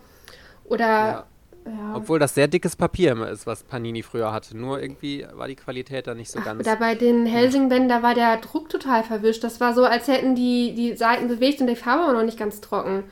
Oder, 0.65 0.85
Ja. 0.85 1.25
ja. 1.65 1.95
Obwohl 1.95 2.17
das 2.19 2.33
sehr 2.33 2.47
dickes 2.47 2.77
Papier 2.77 3.11
immer 3.11 3.29
ist, 3.29 3.45
was 3.45 3.63
Panini 3.63 4.03
früher 4.03 4.31
hatte. 4.31 4.55
Nur 4.55 4.81
irgendwie 4.81 5.25
war 5.33 5.47
die 5.49 5.55
Qualität 5.55 6.07
da 6.07 6.13
nicht 6.15 6.31
so 6.31 6.39
ganz. 6.39 6.63
Da 6.65 6.75
bei 6.75 6.95
den 6.95 7.25
Helsing-Bänden, 7.25 7.89
da 7.89 8.01
war 8.01 8.13
der 8.15 8.37
Druck 8.37 8.69
total 8.69 9.03
verwischt. 9.03 9.43
Das 9.43 9.59
war 9.59 9.73
so, 9.73 9.83
als 9.83 10.07
hätten 10.07 10.35
die 10.35 10.73
die 10.75 10.95
Seiten 10.95 11.27
bewegt 11.27 11.59
und 11.59 11.67
die 11.67 11.75
Farbe 11.75 12.03
war 12.05 12.13
noch 12.13 12.23
nicht 12.23 12.39
ganz 12.39 12.61
trocken. 12.61 13.03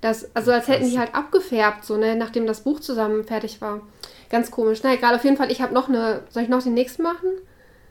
Das, 0.00 0.34
also 0.34 0.52
als 0.52 0.68
hätten 0.68 0.88
die 0.88 0.98
halt 0.98 1.14
abgefärbt, 1.14 1.84
so, 1.84 1.96
ne, 1.96 2.14
nachdem 2.14 2.46
das 2.46 2.60
Buch 2.60 2.80
zusammen 2.80 3.24
fertig 3.24 3.60
war. 3.60 3.80
Ganz 4.30 4.50
komisch. 4.50 4.80
Na 4.82 4.94
egal, 4.94 5.14
auf 5.14 5.24
jeden 5.24 5.36
Fall, 5.36 5.50
ich 5.50 5.60
habe 5.60 5.74
noch 5.74 5.88
eine. 5.88 6.22
Soll 6.30 6.44
ich 6.44 6.48
noch 6.48 6.62
den 6.62 6.74
nächsten 6.74 7.02
machen? 7.02 7.28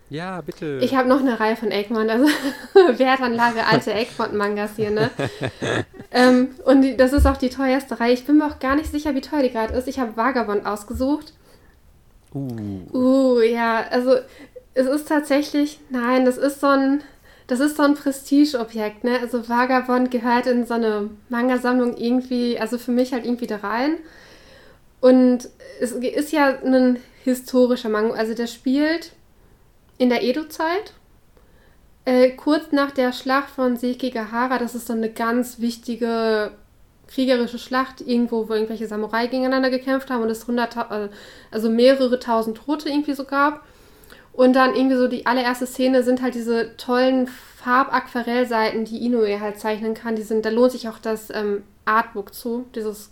ja, 0.10 0.40
bitte. 0.42 0.80
Ich 0.82 0.96
habe 0.96 1.10
noch 1.10 1.20
eine 1.20 1.40
Reihe 1.40 1.58
von 1.58 1.70
Egmont, 1.70 2.10
also 2.10 2.26
Wertanlage 2.98 3.66
alte 3.66 3.94
Egmont-Mangas 3.94 4.78
hier, 4.78 4.92
ne? 4.92 5.10
ähm, 6.12 6.50
und 6.64 6.82
die, 6.82 6.96
das 6.96 7.12
ist 7.12 7.26
auch 7.26 7.38
die 7.38 7.50
teuerste 7.50 8.00
Reihe. 8.00 8.14
Ich 8.14 8.26
bin 8.26 8.38
mir 8.38 8.46
auch 8.46 8.60
gar 8.60 8.76
nicht 8.76 8.90
sicher, 8.90 9.16
wie 9.16 9.22
teuer 9.22 9.44
die 9.44 9.52
gerade 9.52 9.74
ist. 9.74 9.88
Ich 9.88 10.00
habe 10.00 10.16
Vagabond 10.16 10.66
ausgesucht. 10.66 11.34
uh. 12.34 12.48
Uh, 12.94 13.42
ja, 13.42 13.86
also 13.90 14.16
es 14.74 14.88
ist 14.88 15.08
tatsächlich, 15.08 15.80
nein, 15.90 16.24
das 16.24 16.38
ist 16.38 16.62
so 16.62 16.68
ein, 16.68 17.04
das 17.48 17.60
ist 17.62 17.78
so 17.78 17.84
ein 17.84 17.96
Prestigeobjekt, 17.96 19.04
ne? 19.04 19.20
Also 19.20 19.48
Vagabond 19.48 20.12
gehört 20.12 20.48
in 20.48 20.66
so 20.66 20.74
eine 20.74 21.10
Manga-Sammlung 21.30 21.96
irgendwie, 21.98 22.60
also 22.60 22.78
für 22.78 22.92
mich 22.92 23.14
halt 23.14 23.26
irgendwie 23.26 23.48
da 23.48 23.58
rein. 23.58 23.98
Und 25.00 25.50
es 25.80 25.92
ist 25.92 26.32
ja 26.32 26.58
ein 26.64 26.98
historischer 27.24 27.90
Manga, 27.90 28.16
also 28.16 28.34
der 28.34 28.48
spielt 28.48 29.12
in 29.98 30.10
der 30.10 30.24
Edo-Zeit, 30.24 30.94
äh, 32.06 32.32
kurz 32.32 32.72
nach 32.72 32.92
der 32.92 33.14
Schlacht 33.14 33.50
von 33.50 33.78
Sekigahara. 33.78 34.58
Das 34.58 34.76
ist 34.76 34.88
so 34.88 34.94
eine 34.94 35.10
ganz 35.10 35.60
wichtige 35.60 36.52
kriegerische 37.08 37.60
Schlacht 37.60 38.02
irgendwo, 38.02 38.50
wo 38.50 38.54
irgendwelche 38.54 38.88
Samurai 38.88 39.28
gegeneinander 39.28 39.70
gekämpft 39.70 40.10
haben 40.10 40.24
und 40.24 40.30
es 40.30 40.46
hundert, 40.46 40.76
äh, 40.76 41.10
also 41.52 41.70
mehrere 41.70 42.20
tausend 42.20 42.58
Tote 42.58 42.90
irgendwie 42.90 43.14
so 43.14 43.24
gab. 43.24 43.66
Und 44.38 44.54
dann 44.54 44.76
irgendwie 44.76 44.98
so 44.98 45.08
die 45.08 45.26
allererste 45.26 45.66
Szene 45.66 46.04
sind 46.04 46.22
halt 46.22 46.36
diese 46.36 46.78
tollen 46.78 47.26
Farbaquarellseiten, 47.26 48.86
die 48.86 49.04
Inoue 49.04 49.42
halt 49.42 49.60
zeichnen 49.60 49.96
kann. 49.96 50.16
Die 50.16 50.22
sind, 50.22 50.46
da 50.46 50.52
lohnt 50.52 50.74
sich 50.74 50.88
auch 50.88 51.00
das 51.00 51.32
ähm, 51.32 51.64
Artbook 51.86 52.36
zu, 52.36 52.68
dieses 52.76 53.10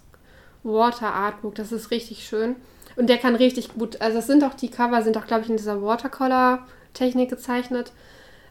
Water 0.61 1.15
Artbook. 1.15 1.55
Das 1.55 1.71
ist 1.71 1.89
richtig 1.89 2.27
schön. 2.27 2.55
Und 2.95 3.09
der 3.09 3.17
kann 3.17 3.35
richtig 3.35 3.73
gut, 3.73 4.01
also 4.01 4.19
es 4.19 4.27
sind 4.27 4.43
auch 4.43 4.53
die 4.53 4.69
Cover, 4.69 5.01
sind 5.01 5.17
auch, 5.17 5.25
glaube 5.25 5.41
ich, 5.41 5.49
in 5.49 5.57
dieser 5.57 5.81
Watercolor-Technik 5.81 7.31
gezeichnet. 7.31 7.91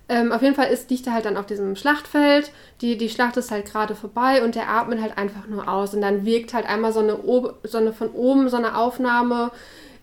Ähm, 0.09 0.33
auf 0.33 0.43
jeden 0.43 0.57
Fall 0.57 0.73
ist, 0.73 0.91
liegt 0.91 1.07
er 1.07 1.15
halt 1.15 1.27
dann 1.27 1.37
auf 1.37 1.47
diesem 1.47 1.77
Schlachtfeld. 1.77 2.51
Die, 2.81 2.99
die 2.99 3.09
Schlacht 3.09 3.37
ist 3.37 3.53
halt 3.53 3.67
gerade 3.67 3.95
vorbei 3.95 4.43
und 4.43 4.57
der 4.57 4.69
atmet 4.69 5.01
halt 5.01 5.17
einfach 5.17 5.47
nur 5.47 5.69
aus. 5.69 5.95
Und 5.95 6.01
dann 6.01 6.27
wirkt 6.27 6.53
halt 6.53 6.69
einmal 6.69 6.93
so 6.93 6.99
eine, 6.99 7.21
so 7.63 7.79
eine 7.79 7.93
von 7.93 8.11
oben 8.11 8.49
so 8.49 8.57
eine 8.57 8.77
Aufnahme 8.77 9.53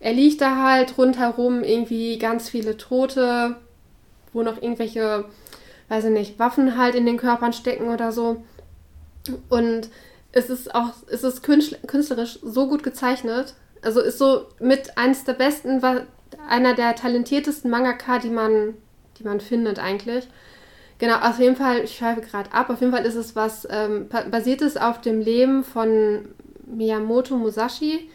er 0.02 0.14
liegt 0.14 0.42
da 0.42 0.64
halt 0.64 0.98
rundherum 0.98 1.64
irgendwie 1.64 2.18
ganz 2.18 2.50
viele 2.50 2.76
Tote, 2.76 3.56
wo 4.34 4.42
noch 4.42 4.62
irgendwelche, 4.62 5.26
weiß 5.90 6.06
ich 6.06 6.12
nicht, 6.12 6.40
Waffen 6.40 6.76
halt 6.78 6.96
in 6.96 7.06
den 7.06 7.18
Körpern 7.18 7.54
stecken 7.54 7.88
oder 7.88 8.12
so. 8.12 8.44
Und 9.48 9.90
es 10.32 10.50
ist 10.50 10.74
auch, 10.74 10.94
es 11.10 11.24
ist 11.24 11.44
künstlerisch 11.44 12.40
so 12.42 12.68
gut 12.68 12.82
gezeichnet. 12.82 13.54
Also 13.84 14.02
ist 14.02 14.18
so 14.18 14.48
mit 14.60 14.98
eines 14.98 15.24
der 15.24 15.34
besten, 15.34 15.82
einer 16.50 16.74
der 16.74 16.96
talentiertesten 16.96 17.70
Mangaka, 17.70 18.18
die 18.18 18.30
man, 18.30 18.74
die 19.20 19.24
man 19.24 19.40
findet 19.40 19.78
eigentlich. 19.78 20.28
Genau, 20.98 21.18
auf 21.18 21.40
jeden 21.40 21.56
Fall, 21.56 21.84
ich 21.84 21.96
schreibe 21.96 22.22
gerade 22.22 22.52
ab, 22.54 22.72
auf 22.72 22.80
jeden 22.80 22.94
Fall 22.94 23.06
ist 23.06 23.16
es 23.16 23.36
was, 23.36 23.68
ähm, 23.70 24.08
basiert 24.32 24.62
es 24.64 24.78
auf 24.78 25.02
dem 25.02 25.20
Leben 25.20 25.64
von 25.64 26.30
Miyamoto 26.66 27.36
Musashi, 27.36 28.10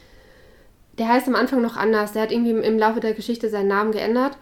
der 0.98 1.08
heißt 1.08 1.28
am 1.28 1.34
Anfang 1.34 1.62
noch 1.62 1.76
anders. 1.76 2.12
Der 2.12 2.22
hat 2.22 2.32
irgendwie 2.32 2.52
im 2.52 2.78
Laufe 2.78 3.00
der 3.00 3.14
Geschichte 3.14 3.48
seinen 3.50 3.68
Namen 3.68 3.92
geändert. 3.92 4.36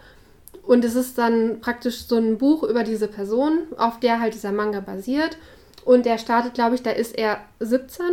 Und 0.63 0.85
es 0.85 0.95
ist 0.95 1.19
dann 1.19 1.61
praktisch 1.61 2.07
so 2.07 2.17
ein 2.17 2.39
Buch 2.39 2.63
über 2.63 2.85
diese 2.85 3.09
Person, 3.09 3.65
auf 3.77 4.01
der 4.01 4.21
halt 4.21 4.35
dieser 4.35 4.53
Manga 4.53 4.81
basiert. 4.81 5.37
Und 5.85 6.07
der 6.07 6.19
startet, 6.19 6.55
glaube 6.55 6.75
ich, 6.75 6.83
da 6.83 6.91
ist 6.91 7.17
er 7.19 7.41
17. 7.61 8.07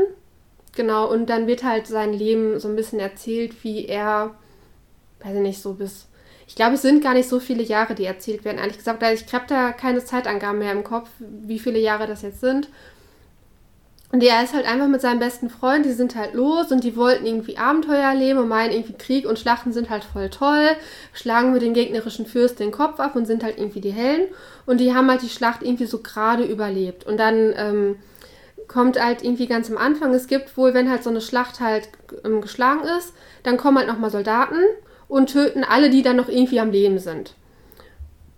Genau, 0.75 1.09
und 1.09 1.29
dann 1.29 1.47
wird 1.47 1.63
halt 1.63 1.87
sein 1.87 2.13
Leben 2.13 2.59
so 2.59 2.67
ein 2.67 2.75
bisschen 2.75 2.99
erzählt, 2.99 3.63
wie 3.63 3.85
er, 3.85 4.35
weiß 5.23 5.35
ich 5.35 5.41
nicht, 5.41 5.61
so 5.61 5.73
bis. 5.73 6.07
Ich 6.47 6.55
glaube, 6.55 6.75
es 6.75 6.81
sind 6.81 7.01
gar 7.01 7.13
nicht 7.13 7.29
so 7.29 7.39
viele 7.39 7.63
Jahre, 7.63 7.95
die 7.95 8.03
erzählt 8.03 8.43
werden, 8.43 8.57
ehrlich 8.57 8.77
gesagt. 8.77 9.01
Ich 9.03 9.33
habe 9.33 9.45
da 9.47 9.71
keine 9.71 10.03
Zeitangaben 10.03 10.59
mehr 10.59 10.73
im 10.73 10.83
Kopf, 10.83 11.09
wie 11.19 11.59
viele 11.59 11.79
Jahre 11.79 12.07
das 12.07 12.23
jetzt 12.23 12.41
sind. 12.41 12.67
Und 14.11 14.21
er 14.23 14.43
ist 14.43 14.53
halt 14.53 14.65
einfach 14.65 14.87
mit 14.87 14.99
seinem 14.99 15.19
besten 15.19 15.49
Freund, 15.49 15.85
die 15.85 15.93
sind 15.93 16.15
halt 16.15 16.33
los 16.33 16.71
und 16.71 16.83
die 16.83 16.97
wollten 16.97 17.25
irgendwie 17.25 17.57
Abenteuer 17.57 18.03
erleben 18.03 18.39
und 18.39 18.49
meinen 18.49 18.73
irgendwie 18.73 18.93
Krieg 18.93 19.25
und 19.25 19.39
Schlachten 19.39 19.71
sind 19.71 19.89
halt 19.89 20.03
voll 20.03 20.29
toll, 20.29 20.67
schlagen 21.13 21.53
wir 21.53 21.61
den 21.61 21.73
gegnerischen 21.73 22.25
Fürst 22.25 22.59
den 22.59 22.71
Kopf 22.71 22.99
ab 22.99 23.15
und 23.15 23.25
sind 23.25 23.41
halt 23.41 23.57
irgendwie 23.57 23.79
die 23.79 23.91
Helden. 23.91 24.27
Und 24.65 24.79
die 24.79 24.93
haben 24.93 25.09
halt 25.09 25.21
die 25.21 25.29
Schlacht 25.29 25.63
irgendwie 25.63 25.85
so 25.85 25.99
gerade 25.99 26.43
überlebt. 26.43 27.05
Und 27.05 27.17
dann 27.17 27.53
ähm, 27.55 27.95
kommt 28.67 29.01
halt 29.01 29.23
irgendwie 29.23 29.47
ganz 29.47 29.69
am 29.69 29.77
Anfang, 29.77 30.13
es 30.13 30.27
gibt 30.27 30.57
wohl, 30.57 30.73
wenn 30.73 30.89
halt 30.89 31.03
so 31.03 31.09
eine 31.09 31.21
Schlacht 31.21 31.61
halt 31.61 31.87
ähm, 32.25 32.41
geschlagen 32.41 32.83
ist, 32.97 33.13
dann 33.43 33.55
kommen 33.55 33.77
halt 33.77 33.87
nochmal 33.87 34.09
Soldaten 34.09 34.59
und 35.07 35.31
töten 35.31 35.63
alle, 35.63 35.89
die 35.89 36.03
dann 36.03 36.17
noch 36.17 36.27
irgendwie 36.27 36.59
am 36.59 36.71
Leben 36.71 36.99
sind. 36.99 37.35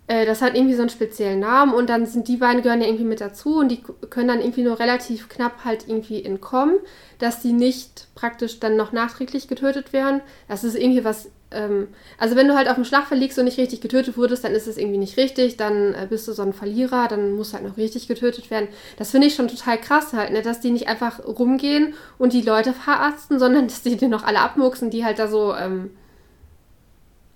Äh, 0.06 0.26
das 0.26 0.42
hat 0.42 0.54
irgendwie 0.54 0.74
so 0.74 0.82
einen 0.82 0.90
speziellen 0.90 1.40
Namen 1.40 1.72
und 1.72 1.88
dann 1.88 2.06
sind 2.06 2.28
die 2.28 2.36
beiden 2.36 2.62
gehören 2.62 2.80
ja 2.80 2.86
irgendwie 2.86 3.04
mit 3.04 3.20
dazu 3.20 3.58
und 3.58 3.70
die 3.70 3.82
können 4.10 4.28
dann 4.28 4.40
irgendwie 4.40 4.62
nur 4.62 4.78
relativ 4.78 5.28
knapp 5.28 5.64
halt 5.64 5.88
irgendwie 5.88 6.22
entkommen, 6.22 6.76
dass 7.18 7.40
die 7.40 7.52
nicht 7.52 8.08
praktisch 8.14 8.60
dann 8.60 8.76
noch 8.76 8.92
nachträglich 8.92 9.48
getötet 9.48 9.92
werden. 9.94 10.20
Das 10.46 10.62
ist 10.62 10.76
irgendwie 10.76 11.04
was, 11.04 11.30
ähm, 11.50 11.88
also 12.18 12.36
wenn 12.36 12.48
du 12.48 12.54
halt 12.54 12.68
auf 12.68 12.74
dem 12.74 12.84
Schlachtfeld 12.84 13.18
liegst 13.18 13.38
und 13.38 13.46
nicht 13.46 13.56
richtig 13.56 13.80
getötet 13.80 14.18
wurdest, 14.18 14.44
dann 14.44 14.52
ist 14.52 14.66
es 14.66 14.76
irgendwie 14.76 14.98
nicht 14.98 15.16
richtig, 15.16 15.56
dann 15.56 15.94
äh, 15.94 16.06
bist 16.08 16.28
du 16.28 16.32
so 16.32 16.42
ein 16.42 16.52
Verlierer, 16.52 17.08
dann 17.08 17.32
muss 17.32 17.54
halt 17.54 17.64
noch 17.64 17.78
richtig 17.78 18.06
getötet 18.06 18.50
werden. 18.50 18.68
Das 18.98 19.10
finde 19.10 19.28
ich 19.28 19.34
schon 19.34 19.48
total 19.48 19.78
krass 19.78 20.12
halt, 20.12 20.32
ne? 20.32 20.42
dass 20.42 20.60
die 20.60 20.70
nicht 20.70 20.86
einfach 20.86 21.24
rumgehen 21.24 21.94
und 22.18 22.34
die 22.34 22.42
Leute 22.42 22.74
verarzten, 22.74 23.38
sondern 23.38 23.68
dass 23.68 23.82
die 23.82 23.96
dir 23.96 24.08
noch 24.08 24.24
alle 24.24 24.40
abmuchsen, 24.40 24.90
die 24.90 25.02
halt 25.02 25.18
da 25.18 25.28
so 25.28 25.54
ähm, 25.54 25.92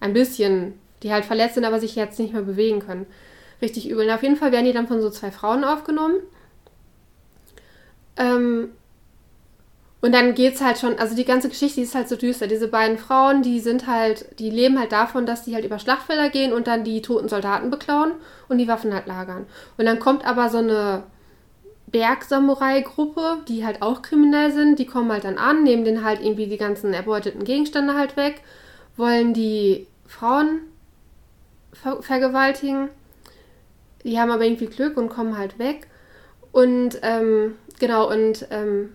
ein 0.01 0.13
bisschen 0.13 0.75
die 1.03 1.13
halt 1.13 1.25
verletzt 1.25 1.55
sind, 1.55 1.65
aber 1.65 1.81
sich 1.81 1.97
jetzt 1.97 2.19
nicht 2.19 2.33
mehr 2.33 2.43
bewegen 2.43 2.81
können. 2.81 3.07
Richtig 3.61 3.89
übel. 3.89 4.07
Und 4.07 4.13
auf 4.13 4.23
jeden 4.23 4.37
Fall 4.37 4.53
werden 4.53 4.67
die 4.67 4.73
dann 4.73 4.89
von 4.89 5.01
so 5.01 5.11
zwei 5.11 5.31
Frauen 5.31 5.65
aufgenommen. 5.65 6.17
Ähm, 8.17 8.71
und 10.01 10.15
dann 10.15 10.35
geht's 10.35 10.61
halt 10.61 10.79
schon, 10.79 10.97
also 10.99 11.17
die 11.17 11.25
ganze 11.25 11.49
Geschichte 11.49 11.81
ist 11.81 11.95
halt 11.95 12.09
so 12.09 12.15
düster. 12.15 12.47
Diese 12.47 12.69
beiden 12.69 12.99
Frauen, 12.99 13.43
die 13.43 13.59
sind 13.59 13.89
halt, 13.89 14.39
die 14.39 14.51
leben 14.51 14.79
halt 14.79 14.93
davon, 14.93 15.27
dass 15.27 15.43
die 15.43 15.55
halt 15.55 15.65
über 15.65 15.81
Schlachtfelder 15.81 16.31
gehen 16.31 16.53
und 16.53 16.69
dann 16.69 16.85
die 16.85 17.03
toten 17.03 17.29
Soldaten 17.29 17.71
beklauen 17.71 18.13
und 18.49 18.59
die 18.59 18.69
Waffen 18.69 18.95
halt 18.95 19.07
lagern. 19.07 19.47
Und 19.77 19.87
dann 19.87 19.99
kommt 19.99 20.25
aber 20.25 20.51
so 20.51 20.59
eine 20.59 21.03
Bergsamurai-Gruppe, 21.89 23.39
die 23.49 23.65
halt 23.65 23.83
auch 23.83 24.03
kriminell 24.03 24.53
sind, 24.53 24.79
die 24.79 24.87
kommen 24.87 25.11
halt 25.11 25.25
dann 25.25 25.39
an, 25.39 25.65
nehmen 25.65 25.85
den 25.85 26.05
halt 26.05 26.23
irgendwie 26.23 26.47
die 26.47 26.59
ganzen 26.59 26.95
erbeuteten 26.95 27.43
Gegenstände 27.43 27.95
halt 27.95 28.17
weg, 28.17 28.43
wollen 28.97 29.35
die 29.35 29.87
Frauen 30.07 30.61
ver 31.83 32.03
vergewaltigen. 32.03 32.89
Die 34.05 34.19
haben 34.19 34.31
aber 34.31 34.45
irgendwie 34.45 34.67
Glück 34.67 34.97
und 34.97 35.09
kommen 35.09 35.37
halt 35.37 35.59
weg. 35.59 35.87
Und 36.53 36.99
ähm, 37.03 37.57
genau, 37.79 38.11
und 38.11 38.47
ähm, 38.51 38.91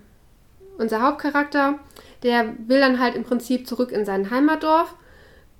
unser 0.77 1.01
Hauptcharakter, 1.01 1.79
der 2.23 2.53
will 2.67 2.79
dann 2.79 2.99
halt 2.99 3.15
im 3.15 3.23
Prinzip 3.23 3.67
zurück 3.67 3.91
in 3.91 4.05
sein 4.05 4.31
Heimatdorf. 4.31 4.95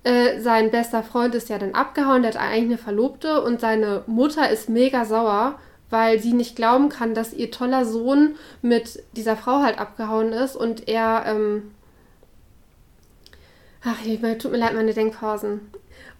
Äh, 0.02 0.40
sein 0.40 0.70
bester 0.70 1.02
Freund 1.02 1.34
ist 1.34 1.48
ja 1.48 1.58
dann 1.58 1.74
abgehauen, 1.74 2.22
der 2.22 2.34
hat 2.34 2.40
eigentlich 2.40 2.64
eine 2.64 2.78
Verlobte 2.78 3.42
und 3.42 3.60
seine 3.60 4.02
Mutter 4.06 4.50
ist 4.50 4.68
mega 4.68 5.04
sauer, 5.04 5.58
weil 5.88 6.18
sie 6.20 6.32
nicht 6.34 6.56
glauben 6.56 6.88
kann, 6.88 7.14
dass 7.14 7.32
ihr 7.32 7.50
toller 7.50 7.86
Sohn 7.86 8.36
mit 8.60 9.02
dieser 9.12 9.36
Frau 9.36 9.62
halt 9.62 9.78
abgehauen 9.78 10.32
ist 10.32 10.56
und 10.56 10.88
er, 10.88 11.24
ähm, 11.26 11.70
ach, 13.82 13.96
tut 14.38 14.52
mir 14.52 14.58
leid, 14.58 14.74
meine 14.74 14.92
Denkpausen. 14.92 15.60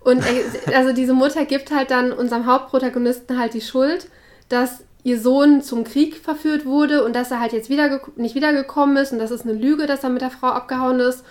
Und 0.04 0.22
er, 0.24 0.76
also 0.76 0.92
diese 0.92 1.14
Mutter 1.14 1.44
gibt 1.46 1.70
halt 1.70 1.90
dann 1.90 2.12
unserem 2.12 2.46
Hauptprotagonisten 2.46 3.38
halt 3.38 3.54
die 3.54 3.62
Schuld, 3.62 4.08
dass 4.48 4.84
ihr 5.02 5.18
Sohn 5.18 5.62
zum 5.62 5.84
Krieg 5.84 6.16
verführt 6.16 6.66
wurde 6.66 7.04
und 7.04 7.16
dass 7.16 7.30
er 7.30 7.40
halt 7.40 7.52
jetzt 7.52 7.70
wieder 7.70 8.00
nicht 8.16 8.34
wiedergekommen 8.34 8.96
ist 8.96 9.12
und 9.12 9.18
das 9.18 9.30
ist 9.30 9.46
eine 9.46 9.52
Lüge, 9.54 9.86
dass 9.86 10.04
er 10.04 10.10
mit 10.10 10.22
der 10.22 10.30
Frau 10.30 10.48
abgehauen 10.48 11.00
ist. 11.00 11.24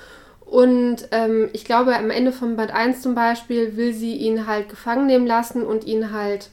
Und 0.46 1.08
ähm, 1.12 1.50
ich 1.54 1.66
glaube, 1.66 1.96
am 1.96 2.12
Ende 2.12 2.32
von 2.32 2.56
Band 2.56 2.72
1 2.72 3.02
zum 3.02 3.16
Beispiel 3.16 3.76
will 3.76 3.94
sie 3.94 4.16
ihn 4.16 4.46
halt 4.46 4.70
gefangen 4.70 5.08
nehmen 5.08 5.26
lassen 5.26 5.66
und 5.66 5.86
ihn 5.86 6.12
halt 6.12 6.50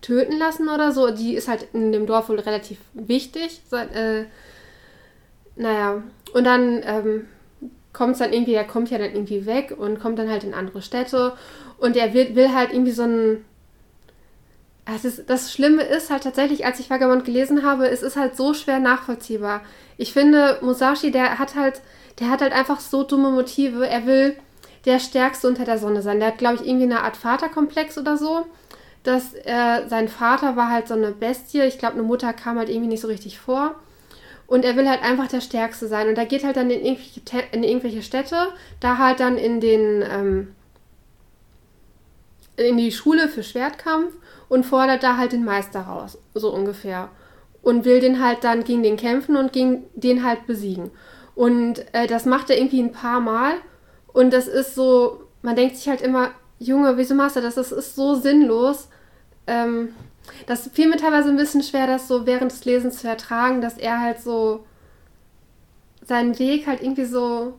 töten 0.00 0.38
lassen 0.38 0.68
oder 0.68 0.92
so. 0.92 1.10
Die 1.10 1.34
ist 1.34 1.48
halt 1.48 1.68
in 1.72 1.92
dem 1.92 2.06
Dorf 2.06 2.28
wohl 2.28 2.40
relativ 2.40 2.78
wichtig. 2.94 3.60
Äh, 3.72 4.24
naja, 5.54 6.02
und 6.32 6.44
dann 6.44 6.82
ähm, 6.84 7.28
kommt 7.92 8.20
dann 8.20 8.32
irgendwie, 8.32 8.54
er 8.54 8.64
kommt 8.64 8.90
ja 8.90 8.98
dann 8.98 9.12
irgendwie 9.12 9.46
weg 9.46 9.74
und 9.76 10.00
kommt 10.00 10.18
dann 10.18 10.30
halt 10.30 10.44
in 10.44 10.54
andere 10.54 10.82
Städte 10.82 11.32
und 11.78 11.96
er 11.96 12.14
will, 12.14 12.34
will 12.34 12.52
halt 12.54 12.72
irgendwie 12.72 12.92
so 12.92 13.02
ein. 13.02 13.44
Ist, 15.02 15.28
das 15.28 15.52
Schlimme 15.52 15.82
ist 15.82 16.10
halt 16.10 16.22
tatsächlich, 16.22 16.64
als 16.64 16.80
ich 16.80 16.88
Vagabond 16.88 17.26
gelesen 17.26 17.62
habe, 17.62 17.88
es 17.88 18.02
ist 18.02 18.16
halt 18.16 18.36
so 18.36 18.54
schwer 18.54 18.78
nachvollziehbar. 18.78 19.60
Ich 19.98 20.14
finde, 20.14 20.58
Musashi, 20.62 21.10
der 21.10 21.38
hat 21.38 21.56
halt, 21.56 21.82
der 22.20 22.30
hat 22.30 22.40
halt 22.40 22.54
einfach 22.54 22.80
so 22.80 23.02
dumme 23.02 23.30
Motive. 23.30 23.86
Er 23.86 24.06
will 24.06 24.36
der 24.86 24.98
Stärkste 24.98 25.46
unter 25.46 25.66
der 25.66 25.76
Sonne 25.76 26.00
sein. 26.00 26.20
Der 26.20 26.28
hat, 26.28 26.38
glaube 26.38 26.54
ich, 26.54 26.66
irgendwie 26.66 26.86
eine 26.86 27.02
Art 27.02 27.18
Vaterkomplex 27.18 27.98
oder 27.98 28.16
so. 28.16 28.46
Dass 29.02 29.34
äh, 29.34 29.86
sein 29.88 30.08
Vater 30.08 30.56
war 30.56 30.70
halt 30.70 30.88
so 30.88 30.94
eine 30.94 31.12
Bestie. 31.12 31.60
Ich 31.62 31.78
glaube, 31.78 31.94
eine 31.94 32.02
Mutter 32.02 32.32
kam 32.32 32.56
halt 32.56 32.70
irgendwie 32.70 32.88
nicht 32.88 33.02
so 33.02 33.08
richtig 33.08 33.38
vor. 33.38 33.74
Und 34.48 34.64
er 34.64 34.76
will 34.76 34.88
halt 34.88 35.02
einfach 35.02 35.28
der 35.28 35.42
Stärkste 35.42 35.86
sein. 35.88 36.08
Und 36.08 36.16
er 36.16 36.24
geht 36.24 36.42
halt 36.42 36.56
dann 36.56 36.70
in 36.70 36.84
irgendwelche, 36.84 37.20
in 37.52 37.62
irgendwelche 37.62 38.02
Städte, 38.02 38.48
da 38.80 38.96
halt 38.96 39.20
dann 39.20 39.36
in 39.36 39.60
den, 39.60 40.02
ähm, 40.02 40.54
in 42.56 42.78
die 42.78 42.90
Schule 42.90 43.28
für 43.28 43.42
Schwertkampf 43.42 44.14
und 44.48 44.64
fordert 44.64 45.02
da 45.02 45.18
halt 45.18 45.32
den 45.32 45.44
Meister 45.44 45.82
raus, 45.82 46.18
so 46.34 46.52
ungefähr. 46.52 47.10
Und 47.60 47.84
will 47.84 48.00
den 48.00 48.24
halt 48.24 48.42
dann 48.42 48.64
gegen 48.64 48.82
den 48.82 48.96
kämpfen 48.96 49.36
und 49.36 49.52
gegen 49.52 49.84
den 49.94 50.24
halt 50.24 50.46
besiegen. 50.46 50.90
Und 51.34 51.84
äh, 51.92 52.06
das 52.06 52.24
macht 52.24 52.48
er 52.48 52.56
irgendwie 52.56 52.82
ein 52.82 52.92
paar 52.92 53.20
Mal. 53.20 53.52
Und 54.14 54.32
das 54.32 54.48
ist 54.48 54.74
so, 54.74 55.24
man 55.42 55.56
denkt 55.56 55.76
sich 55.76 55.88
halt 55.90 56.00
immer, 56.00 56.30
Junge, 56.58 56.96
wieso 56.96 57.14
machst 57.14 57.36
du 57.36 57.42
das? 57.42 57.56
Das 57.56 57.70
ist 57.70 57.94
so 57.94 58.14
sinnlos. 58.14 58.88
Ähm, 59.46 59.94
das 60.46 60.68
fiel 60.72 60.88
mir 60.88 60.96
teilweise 60.96 61.28
ein 61.28 61.36
bisschen 61.36 61.62
schwer, 61.62 61.86
das 61.86 62.08
so 62.08 62.26
während 62.26 62.52
des 62.52 62.64
Lesens 62.64 62.98
zu 62.98 63.08
ertragen, 63.08 63.60
dass 63.60 63.78
er 63.78 64.00
halt 64.00 64.20
so 64.20 64.64
seinen 66.06 66.38
Weg 66.38 66.66
halt 66.66 66.82
irgendwie 66.82 67.04
so 67.04 67.58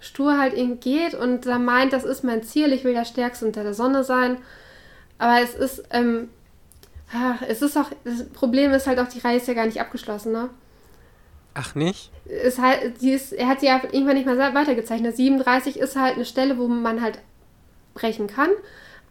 stur 0.00 0.38
halt 0.38 0.54
eben 0.54 0.80
geht 0.80 1.14
und 1.14 1.46
da 1.46 1.58
meint, 1.58 1.92
das 1.92 2.04
ist 2.04 2.24
mein 2.24 2.42
Ziel, 2.42 2.72
ich 2.72 2.84
will 2.84 2.92
der 2.92 3.04
Stärkste 3.04 3.46
unter 3.46 3.62
der 3.62 3.74
Sonne 3.74 4.04
sein. 4.04 4.38
Aber 5.18 5.40
es 5.42 5.54
ist, 5.54 5.82
ähm, 5.90 6.28
ach, 7.12 7.42
es 7.48 7.62
ist 7.62 7.76
auch, 7.76 7.90
das 8.04 8.28
Problem 8.28 8.72
ist 8.72 8.86
halt 8.86 8.98
auch, 9.00 9.08
die 9.08 9.18
Reihe 9.18 9.38
ist 9.38 9.48
ja 9.48 9.54
gar 9.54 9.66
nicht 9.66 9.80
abgeschlossen, 9.80 10.32
ne? 10.32 10.50
Ach 11.54 11.74
nicht? 11.74 12.12
Es 12.26 12.58
halt, 12.58 13.00
die 13.00 13.10
ist, 13.10 13.32
er 13.32 13.48
hat 13.48 13.60
sie 13.60 13.66
ja 13.66 13.80
irgendwann 13.82 14.14
nicht 14.14 14.26
mehr 14.26 14.54
weitergezeichnet. 14.54 15.16
37 15.16 15.78
ist 15.78 15.96
halt 15.96 16.14
eine 16.14 16.24
Stelle, 16.24 16.56
wo 16.56 16.68
man 16.68 17.02
halt 17.02 17.18
brechen 17.94 18.28
kann. 18.28 18.50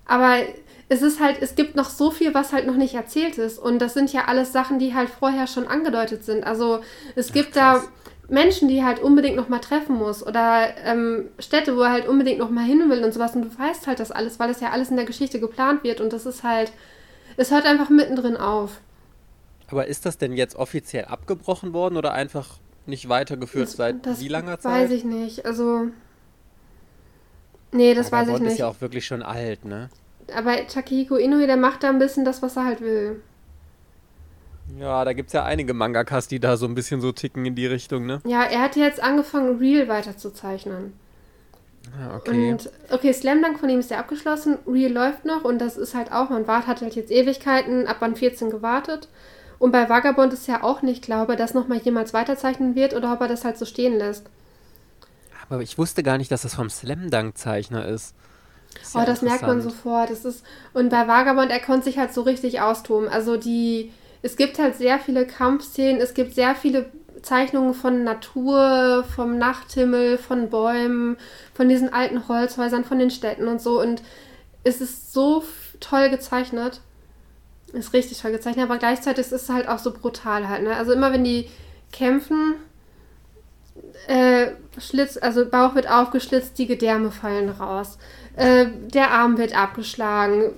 Aber 0.08 0.38
es 0.90 1.02
ist 1.02 1.20
halt, 1.20 1.38
es 1.42 1.56
gibt 1.56 1.76
noch 1.76 1.90
so 1.90 2.12
viel, 2.12 2.34
was 2.34 2.54
halt 2.54 2.66
noch 2.66 2.76
nicht 2.76 2.96
erzählt 2.96 3.38
ist. 3.38 3.60
Und 3.60 3.80
das 3.80 3.94
sind 3.94 4.14
ja 4.14 4.26
alles 4.26 4.54
Sachen, 4.54 4.80
die 4.80 4.94
halt 4.94 5.10
vorher 5.10 5.48
schon 5.48 5.68
angedeutet 5.68 6.24
sind. 6.24 6.46
Also 6.46 6.80
es 7.16 7.34
gibt 7.34 7.58
Ach, 7.58 7.82
da 7.82 7.88
Menschen, 8.30 8.68
die 8.68 8.84
halt 8.84 9.00
unbedingt 9.00 9.36
noch 9.36 9.50
mal 9.50 9.60
treffen 9.60 9.96
muss 9.96 10.26
oder 10.26 10.76
ähm, 10.84 11.30
Städte, 11.40 11.78
wo 11.78 11.82
er 11.82 11.92
halt 11.92 12.08
unbedingt 12.08 12.40
noch 12.40 12.50
mal 12.50 12.66
hin 12.66 12.90
will 12.90 13.04
und 13.04 13.14
sowas. 13.14 13.36
Und 13.36 13.44
du 13.44 13.60
weißt 13.60 13.88
halt 13.88 14.00
das 14.00 14.12
alles, 14.12 14.40
weil 14.40 14.50
das 14.50 14.62
ja 14.62 14.72
alles 14.72 14.90
in 14.90 14.96
der 14.98 15.06
Geschichte 15.06 15.40
geplant 15.40 15.84
wird. 15.84 16.02
Und 16.02 16.14
das 16.14 16.26
ist 16.26 16.44
halt, 16.44 16.72
es 17.38 17.52
hört 17.52 17.66
einfach 17.66 17.90
mittendrin 17.90 18.38
auf. 18.38 18.80
Aber 19.70 19.88
ist 19.88 20.06
das 20.06 20.18
denn 20.18 20.34
jetzt 20.34 20.56
offiziell 20.56 21.06
abgebrochen 21.06 21.74
worden 21.74 21.98
oder 21.98 22.14
einfach 22.14 22.60
nicht 22.86 23.10
weitergeführt 23.10 23.68
das, 23.68 23.74
seit 23.76 24.06
das 24.06 24.22
wie 24.22 24.30
langer 24.30 24.60
Zeit? 24.60 24.84
Weiß 24.84 24.92
ich 24.92 25.04
nicht. 25.04 25.46
Also. 25.46 25.88
Nee, 27.78 27.94
das 27.94 28.10
ja, 28.10 28.18
weiß 28.18 28.28
ich 28.30 28.40
nicht. 28.40 28.52
ist 28.54 28.58
ja 28.58 28.68
auch 28.68 28.82
wirklich 28.82 29.06
schon 29.06 29.22
alt, 29.22 29.64
ne? 29.64 29.90
Aber 30.36 30.68
Takehiko 30.68 31.16
Inoue, 31.16 31.48
der 31.48 31.58
macht 31.58 31.84
da 31.84 31.90
ein 31.90 32.00
bisschen 32.00 32.26
das, 32.26 32.42
was 32.42 32.58
er 32.58 32.66
halt 32.66 32.82
will. 32.82 33.22
Ja, 34.80 35.06
da 35.06 35.14
gibt 35.14 35.28
es 35.28 35.34
ja 35.34 35.46
einige 35.46 35.74
Mangakas, 35.74 36.28
die 36.28 36.40
da 36.40 36.58
so 36.58 36.66
ein 36.66 36.76
bisschen 36.76 37.00
so 37.00 37.12
ticken 37.12 37.46
in 37.46 37.56
die 37.56 37.68
Richtung, 37.68 38.06
ne? 38.06 38.20
Ja, 38.26 38.44
er 38.44 38.62
hat 38.62 38.76
jetzt 38.76 39.02
angefangen, 39.02 39.60
Real 39.60 39.88
weiterzuzeichnen. 39.88 40.94
Ah, 41.98 42.18
okay. 42.18 42.52
Und 42.52 42.70
okay, 42.90 43.14
Slam 43.14 43.42
Dunk 43.42 43.60
von 43.60 43.70
ihm 43.70 43.80
ist 43.80 43.92
ja 43.92 44.00
abgeschlossen, 44.00 44.58
Real 44.68 44.92
läuft 44.92 45.24
noch 45.24 45.46
und 45.46 45.60
das 45.60 45.78
ist 45.78 45.96
halt 45.96 46.12
auch, 46.12 46.30
man 46.30 46.48
wart, 46.48 46.68
hat 46.68 46.82
halt 46.82 46.96
jetzt 46.96 47.12
Ewigkeiten, 47.12 47.88
ab 47.88 47.98
wann 48.00 48.16
14 48.16 48.50
gewartet. 48.50 49.08
Und 49.60 49.72
bei 49.72 49.88
Vagabond 49.88 50.34
ist 50.34 50.48
ja 50.48 50.64
auch 50.64 50.82
nicht 50.82 51.02
glaube, 51.02 51.36
dass 51.36 51.54
nochmal 51.54 51.80
jemals 51.80 52.14
weiterzeichnen 52.14 52.76
wird 52.76 52.94
oder 52.94 53.14
ob 53.14 53.22
er 53.22 53.28
das 53.28 53.46
halt 53.46 53.58
so 53.58 53.66
stehen 53.66 53.98
lässt. 53.98 54.26
Aber 55.50 55.62
ich 55.62 55.78
wusste 55.78 56.04
gar 56.04 56.18
nicht, 56.18 56.32
dass 56.32 56.42
das 56.42 56.56
vom 56.56 56.70
Slam 56.70 57.10
Dunk 57.10 57.38
Zeichner 57.38 57.86
ist. 57.86 58.16
Das 58.80 58.96
oh, 58.96 59.04
das 59.06 59.22
merkt 59.22 59.44
man 59.44 59.62
sofort. 59.62 60.10
Das 60.10 60.26
ist, 60.26 60.44
und 60.74 60.90
bei 60.90 61.08
Vagabond, 61.08 61.52
er 61.52 61.60
konnte 61.60 61.86
sich 61.86 61.98
halt 61.98 62.14
so 62.14 62.22
richtig 62.22 62.62
austoben. 62.62 63.08
Also 63.08 63.38
die, 63.38 63.92
es 64.22 64.36
gibt 64.36 64.60
halt 64.60 64.76
sehr 64.76 65.00
viele 65.00 65.26
Kampfszenen, 65.26 66.02
es 66.02 66.14
gibt 66.14 66.36
sehr 66.36 66.56
viele 66.56 66.90
Zeichnungen 67.22 67.74
von 67.74 68.04
Natur, 68.04 69.04
vom 69.16 69.38
Nachthimmel, 69.38 70.18
von 70.18 70.50
Bäumen, 70.50 71.18
von 71.54 71.68
diesen 71.70 71.92
alten 71.92 72.28
Holzhäusern, 72.28 72.86
von 72.86 73.00
den 73.00 73.10
Städten 73.10 73.48
und 73.48 73.62
so. 73.62 73.82
Und 73.82 74.04
es 74.64 74.82
ist 74.82 75.14
so 75.14 75.44
toll 75.80 76.10
gezeichnet. 76.10 76.82
Ist 77.74 77.94
richtig 77.94 78.20
toll 78.20 78.32
gezeichnet, 78.32 78.66
aber 78.66 78.78
gleichzeitig 78.78 79.26
ist 79.26 79.32
es 79.32 79.50
halt 79.50 79.68
auch 79.68 79.80
so 79.80 79.92
brutal 79.92 80.48
halt. 80.48 80.64
Ne? 80.64 80.76
Also 80.76 80.94
immer 80.94 81.12
wenn 81.12 81.24
die 81.24 81.50
kämpfen, 81.92 82.56
äh, 84.08 84.52
Schlitz, 84.80 85.18
also 85.18 85.46
Bauch 85.46 85.76
wird 85.76 85.90
aufgeschlitzt, 85.90 86.58
die 86.58 86.66
Gedärme 86.66 87.12
fallen 87.12 87.50
raus. 87.50 87.98
Äh, 88.36 88.68
der 88.94 89.12
Arm 89.12 89.38
wird 89.38 89.58
abgeschlagen, 89.58 90.52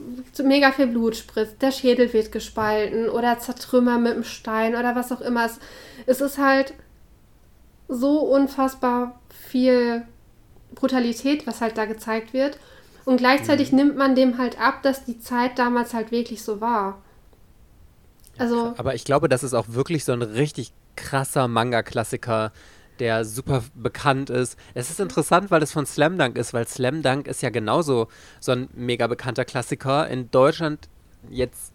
mega 0.44 0.72
viel 0.72 0.88
Blut 0.88 1.16
spritzt, 1.16 1.62
der 1.62 1.72
Schädel 1.72 2.12
wird 2.14 2.32
gespalten 2.32 3.10
oder 3.10 3.40
zertrümmert 3.40 4.02
mit 4.02 4.14
einem 4.14 4.24
Stein 4.24 4.76
oder 4.76 4.96
was 4.96 5.12
auch 5.12 5.22
immer. 5.22 5.46
Es, 5.46 5.60
es 6.06 6.22
ist 6.22 6.38
halt 6.38 6.74
so 7.88 8.20
unfassbar 8.20 9.20
viel 9.50 10.04
Brutalität, 10.76 11.48
was 11.48 11.62
halt 11.62 11.78
da 11.78 11.86
gezeigt 11.86 12.34
wird. 12.34 12.60
Und 13.06 13.18
gleichzeitig 13.18 13.72
mhm. 13.72 13.78
nimmt 13.78 13.98
man 13.98 14.16
dem 14.16 14.38
halt 14.38 14.62
ab, 14.62 14.84
dass 14.84 15.06
die 15.06 15.20
Zeit 15.20 15.58
damals 15.58 15.94
halt 15.94 16.12
wirklich 16.12 16.44
so 16.44 16.62
war. 16.62 17.02
Also, 18.38 18.74
Aber 18.78 18.94
ich 18.94 19.04
glaube, 19.04 19.28
das 19.28 19.44
ist 19.44 19.54
auch 19.54 19.66
wirklich 19.70 20.06
so 20.06 20.14
ein 20.14 20.22
richtig 20.22 20.72
krasser 20.96 21.48
Manga-Klassiker, 21.48 22.52
der 23.00 23.26
super 23.26 23.64
bekannt 23.76 24.30
ist. 24.30 24.58
Es 24.74 24.90
ist 24.90 25.00
interessant, 25.00 25.52
weil 25.52 25.64
es 25.64 25.72
von 25.72 25.86
Slam 25.86 26.18
Dunk 26.18 26.38
ist, 26.38 26.54
weil 26.54 26.68
Slam 26.68 27.02
Dunk 27.02 27.28
ist 27.28 27.42
ja 27.42 27.50
genauso 27.50 28.08
so 28.40 28.52
ein 28.52 28.70
mega 28.74 29.08
bekannter 29.08 29.46
Klassiker. 29.46 30.08
In 30.08 30.32
Deutschland 30.32 30.90
jetzt 31.30 31.74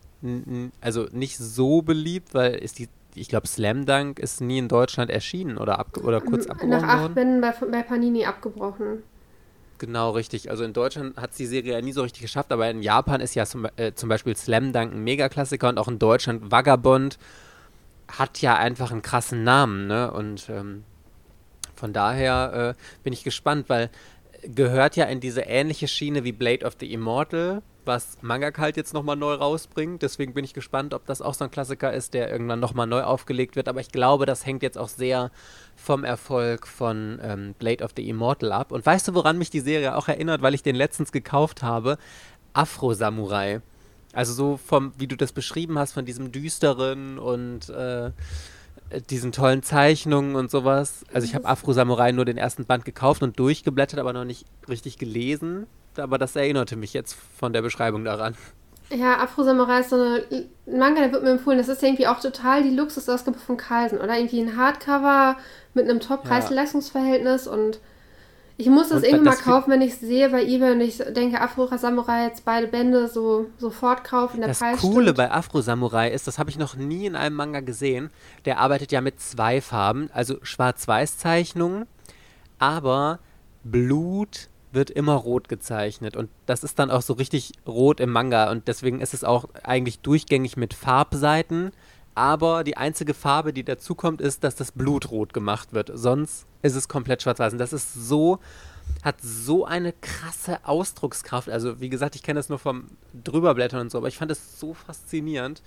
also 0.81 1.07
nicht 1.13 1.37
so 1.37 1.83
beliebt, 1.83 2.33
weil 2.33 2.55
ist 2.55 2.79
die 2.79 2.89
ich 3.17 3.29
glaube, 3.29 3.47
Slam 3.47 3.87
Dunk 3.87 4.19
ist 4.19 4.41
nie 4.41 4.59
in 4.59 4.69
Deutschland 4.69 5.11
erschienen 5.11 5.57
oder, 5.57 5.79
ab, 5.79 5.97
oder 6.03 6.21
kurz 6.21 6.47
abgebrochen 6.47 6.83
Nach 6.83 7.05
acht 7.05 7.15
Bänden 7.15 7.41
bei, 7.41 7.53
bei 7.53 7.83
Panini 7.83 8.27
abgebrochen. 8.27 9.05
Genau, 9.79 10.11
richtig. 10.11 10.51
Also 10.51 10.65
in 10.65 10.73
Deutschland 10.73 11.17
hat 11.17 11.31
es 11.31 11.37
die 11.37 11.47
Serie 11.47 11.75
ja 11.75 11.81
nie 11.81 11.93
so 11.93 12.03
richtig 12.03 12.23
geschafft, 12.23 12.53
aber 12.53 12.69
in 12.71 12.83
Japan 12.83 13.21
ist 13.21 13.35
ja 13.35 13.47
zum, 13.47 13.67
äh, 13.77 13.93
zum 13.95 14.09
Beispiel 14.09 14.37
Slam 14.37 14.73
Dunk 14.73 14.93
ein 14.93 15.05
Megaklassiker 15.05 15.69
und 15.69 15.79
auch 15.79 15.89
in 15.89 15.99
Deutschland 15.99 16.51
Vagabond 16.51 17.19
hat 18.09 18.41
ja 18.41 18.57
einfach 18.57 18.93
einen 18.93 19.03
krassen 19.03 19.45
Namen, 19.45 19.87
ne? 19.87 20.11
Und 20.13 20.49
ähm, 20.49 20.85
von 21.75 21.93
daher 21.93 22.77
äh, 22.77 23.03
bin 23.03 23.13
ich 23.13 23.25
gespannt, 23.25 23.69
weil 23.69 23.91
gehört 24.47 24.97
ja 24.97 25.07
in 25.07 25.21
diese 25.21 25.43
ähnliche 25.43 25.89
Schiene 25.89 26.25
wie 26.25 26.33
Blade 26.33 26.67
of 26.67 26.77
the 26.79 26.93
Immortal, 26.93 27.63
was 27.85 28.19
Mangaka 28.23 28.63
halt 28.63 28.77
jetzt 28.77 28.95
nochmal 28.95 29.17
neu 29.17 29.35
rausbringt. 29.35 30.03
Deswegen 30.03 30.35
bin 30.35 30.45
ich 30.45 30.55
gespannt, 30.55 30.95
ob 30.95 31.07
das 31.07 31.23
auch 31.23 31.35
so 31.35 31.45
ein 31.45 31.51
Klassiker 31.51 31.93
ist, 31.93 32.15
der 32.15 32.31
irgendwann 32.31 32.61
nochmal 32.61 32.87
neu 32.87 33.03
aufgelegt 33.03 33.57
wird. 33.57 33.69
Aber 33.69 33.81
ich 33.81 33.91
glaube, 33.91 34.27
das 34.27 34.47
hängt 34.47 34.63
jetzt 34.63 34.79
auch 34.79 34.89
sehr 34.89 35.31
vom 35.77 36.05
Erfolg 36.05 36.67
von 36.67 37.19
ähm, 37.23 37.55
Blade 37.59 37.85
of 37.85 37.93
the 37.97 38.09
Immortal 38.09 38.53
ab. 38.53 38.73
Und 38.73 38.85
weißt 38.85 39.09
du, 39.09 39.15
woran 39.15 39.39
mich 39.39 39.51
die 39.51 39.61
Serie 39.61 39.97
auch 39.97 40.09
erinnert, 40.09 40.43
weil 40.43 40.55
ich 40.55 40.63
den 40.63 40.77
letztens 40.77 41.13
gekauft 41.13 41.63
habe? 41.63 41.99
Afro 42.53 42.95
Samurai. 42.95 43.61
Also 44.13 44.33
so 44.33 44.57
vom, 44.57 44.93
wie 44.97 45.09
du 45.09 45.17
das 45.17 45.33
beschrieben 45.33 45.79
hast, 45.79 45.93
von 45.93 46.05
diesem 46.05 46.33
düsteren 46.33 47.19
und 47.19 47.69
äh, 47.69 48.13
diesen 49.11 49.33
tollen 49.33 49.63
Zeichnungen 49.63 50.37
und 50.37 50.51
sowas. 50.51 51.05
Also 51.13 51.27
ich 51.27 51.35
habe 51.35 51.47
Afro 51.47 51.73
Samurai 51.73 52.13
nur 52.13 52.25
den 52.25 52.37
ersten 52.37 52.65
Band 52.65 52.85
gekauft 52.85 53.23
und 53.23 53.39
durchgeblättert, 53.39 54.01
aber 54.01 54.13
noch 54.13 54.25
nicht 54.25 54.47
richtig 54.69 54.99
gelesen. 54.99 55.67
Aber 55.97 56.19
das 56.19 56.35
erinnerte 56.37 56.77
mich 56.77 56.93
jetzt 56.93 57.17
von 57.39 57.53
der 57.53 57.63
Beschreibung 57.63 58.05
daran. 58.05 58.35
Ja, 58.91 59.19
Afro 59.19 59.45
Samurai 59.45 59.81
ist 59.81 59.91
so 59.91 59.97
eine 59.97 60.25
Manga, 60.67 61.01
der 61.01 61.13
wird 61.13 61.23
mir 61.23 61.31
empfohlen. 61.31 61.59
Das 61.59 61.69
ist 61.69 61.83
irgendwie 61.83 62.07
auch 62.07 62.21
total 62.21 62.63
die 62.63 62.75
Luxusausgabe 62.75 63.39
von 63.39 63.57
Carlsen, 63.57 63.99
oder? 63.99 64.17
Irgendwie 64.17 64.41
ein 64.41 64.57
Hardcover 64.57 65.37
mit 65.73 65.89
einem 65.89 66.01
Top-Preis-Leistungsverhältnis 66.01 67.47
und 67.47 67.81
ich 68.57 68.69
muss 68.69 68.89
das 68.89 68.99
und 68.99 69.05
irgendwann 69.05 69.35
mal 69.35 69.43
kaufen, 69.43 69.71
wenn 69.73 69.83
ich 69.83 69.97
sehe 69.97 70.31
bei 70.31 70.45
eBay 70.45 70.73
und 70.73 70.81
ich 70.81 70.99
denke, 70.99 71.41
Afro 71.41 71.67
Samurai 71.77 72.25
jetzt 72.25 72.45
beide 72.45 72.69
Bände 72.69 73.09
so 73.09 73.47
sofort 73.59 74.05
kaufen. 74.05 74.39
Der 74.39 74.49
das 74.49 74.61
Preis 74.61 74.81
Coole 74.81 75.07
stimmt. 75.07 75.17
bei 75.17 75.31
Afro 75.33 75.61
Samurai 75.61 76.11
ist, 76.11 76.29
das 76.29 76.39
habe 76.39 76.51
ich 76.51 76.59
noch 76.59 76.77
nie 76.77 77.07
in 77.07 77.17
einem 77.17 77.35
Manga 77.35 77.61
gesehen. 77.61 78.11
Der 78.45 78.61
arbeitet 78.61 78.93
ja 78.93 79.01
mit 79.01 79.21
zwei 79.21 79.61
Farben, 79.61 80.09
also 80.13 80.37
Schwarz-Weiß-Zeichnungen, 80.43 81.87
aber 82.61 83.19
Blut 83.65 84.49
wird 84.71 84.91
immer 84.91 85.15
rot 85.15 85.49
gezeichnet 85.49 86.17
und 86.17 86.31
das 86.47 86.65
ist 86.65 86.79
dann 86.79 86.91
auch 86.91 87.03
so 87.03 87.15
richtig 87.15 87.53
rot 87.67 88.01
im 88.01 88.11
Manga 88.11 88.51
und 88.51 88.69
deswegen 88.69 89.01
ist 89.01 89.15
es 89.15 89.25
auch 89.25 89.47
eigentlich 89.63 90.01
durchgängig 90.01 90.57
mit 90.57 90.75
Farbseiten 90.75 91.73
aber 92.15 92.65
die 92.65 92.77
einzige 92.77 93.15
Farbe, 93.15 93.53
die 93.53 93.65
dazukommt, 93.65 94.21
ist, 94.21 94.45
dass 94.45 94.55
das 94.55 94.73
Blut 94.73 95.11
rot 95.11 95.33
gemacht 95.33 95.73
wird. 95.73 95.91
Sonst 95.95 96.47
ist 96.63 96.77
es 96.77 96.89
komplett 96.89 97.23
schwarz-weiß. 97.23 97.53
Und 97.53 97.59
das 97.59 97.73
ist 97.73 97.93
so, 97.95 98.39
hat 99.03 99.17
so 99.21 99.65
eine 99.65 99.93
krasse 99.93 100.59
Ausdruckskraft. 100.65 101.49
Also, 101.49 101.81
wie 101.81 101.89
gesagt, 101.89 102.15
ich 102.15 102.23
kenne 102.23 102.39
das 102.39 102.49
nur 102.49 102.59
vom 102.59 102.87
Drüberblättern 103.25 103.81
und 103.81 103.91
so, 103.91 103.99
aber 103.99 104.09
ich 104.09 104.17
fand 104.17 104.31
es 104.31 104.61
so 104.61 104.75
faszinierend. 104.75 105.63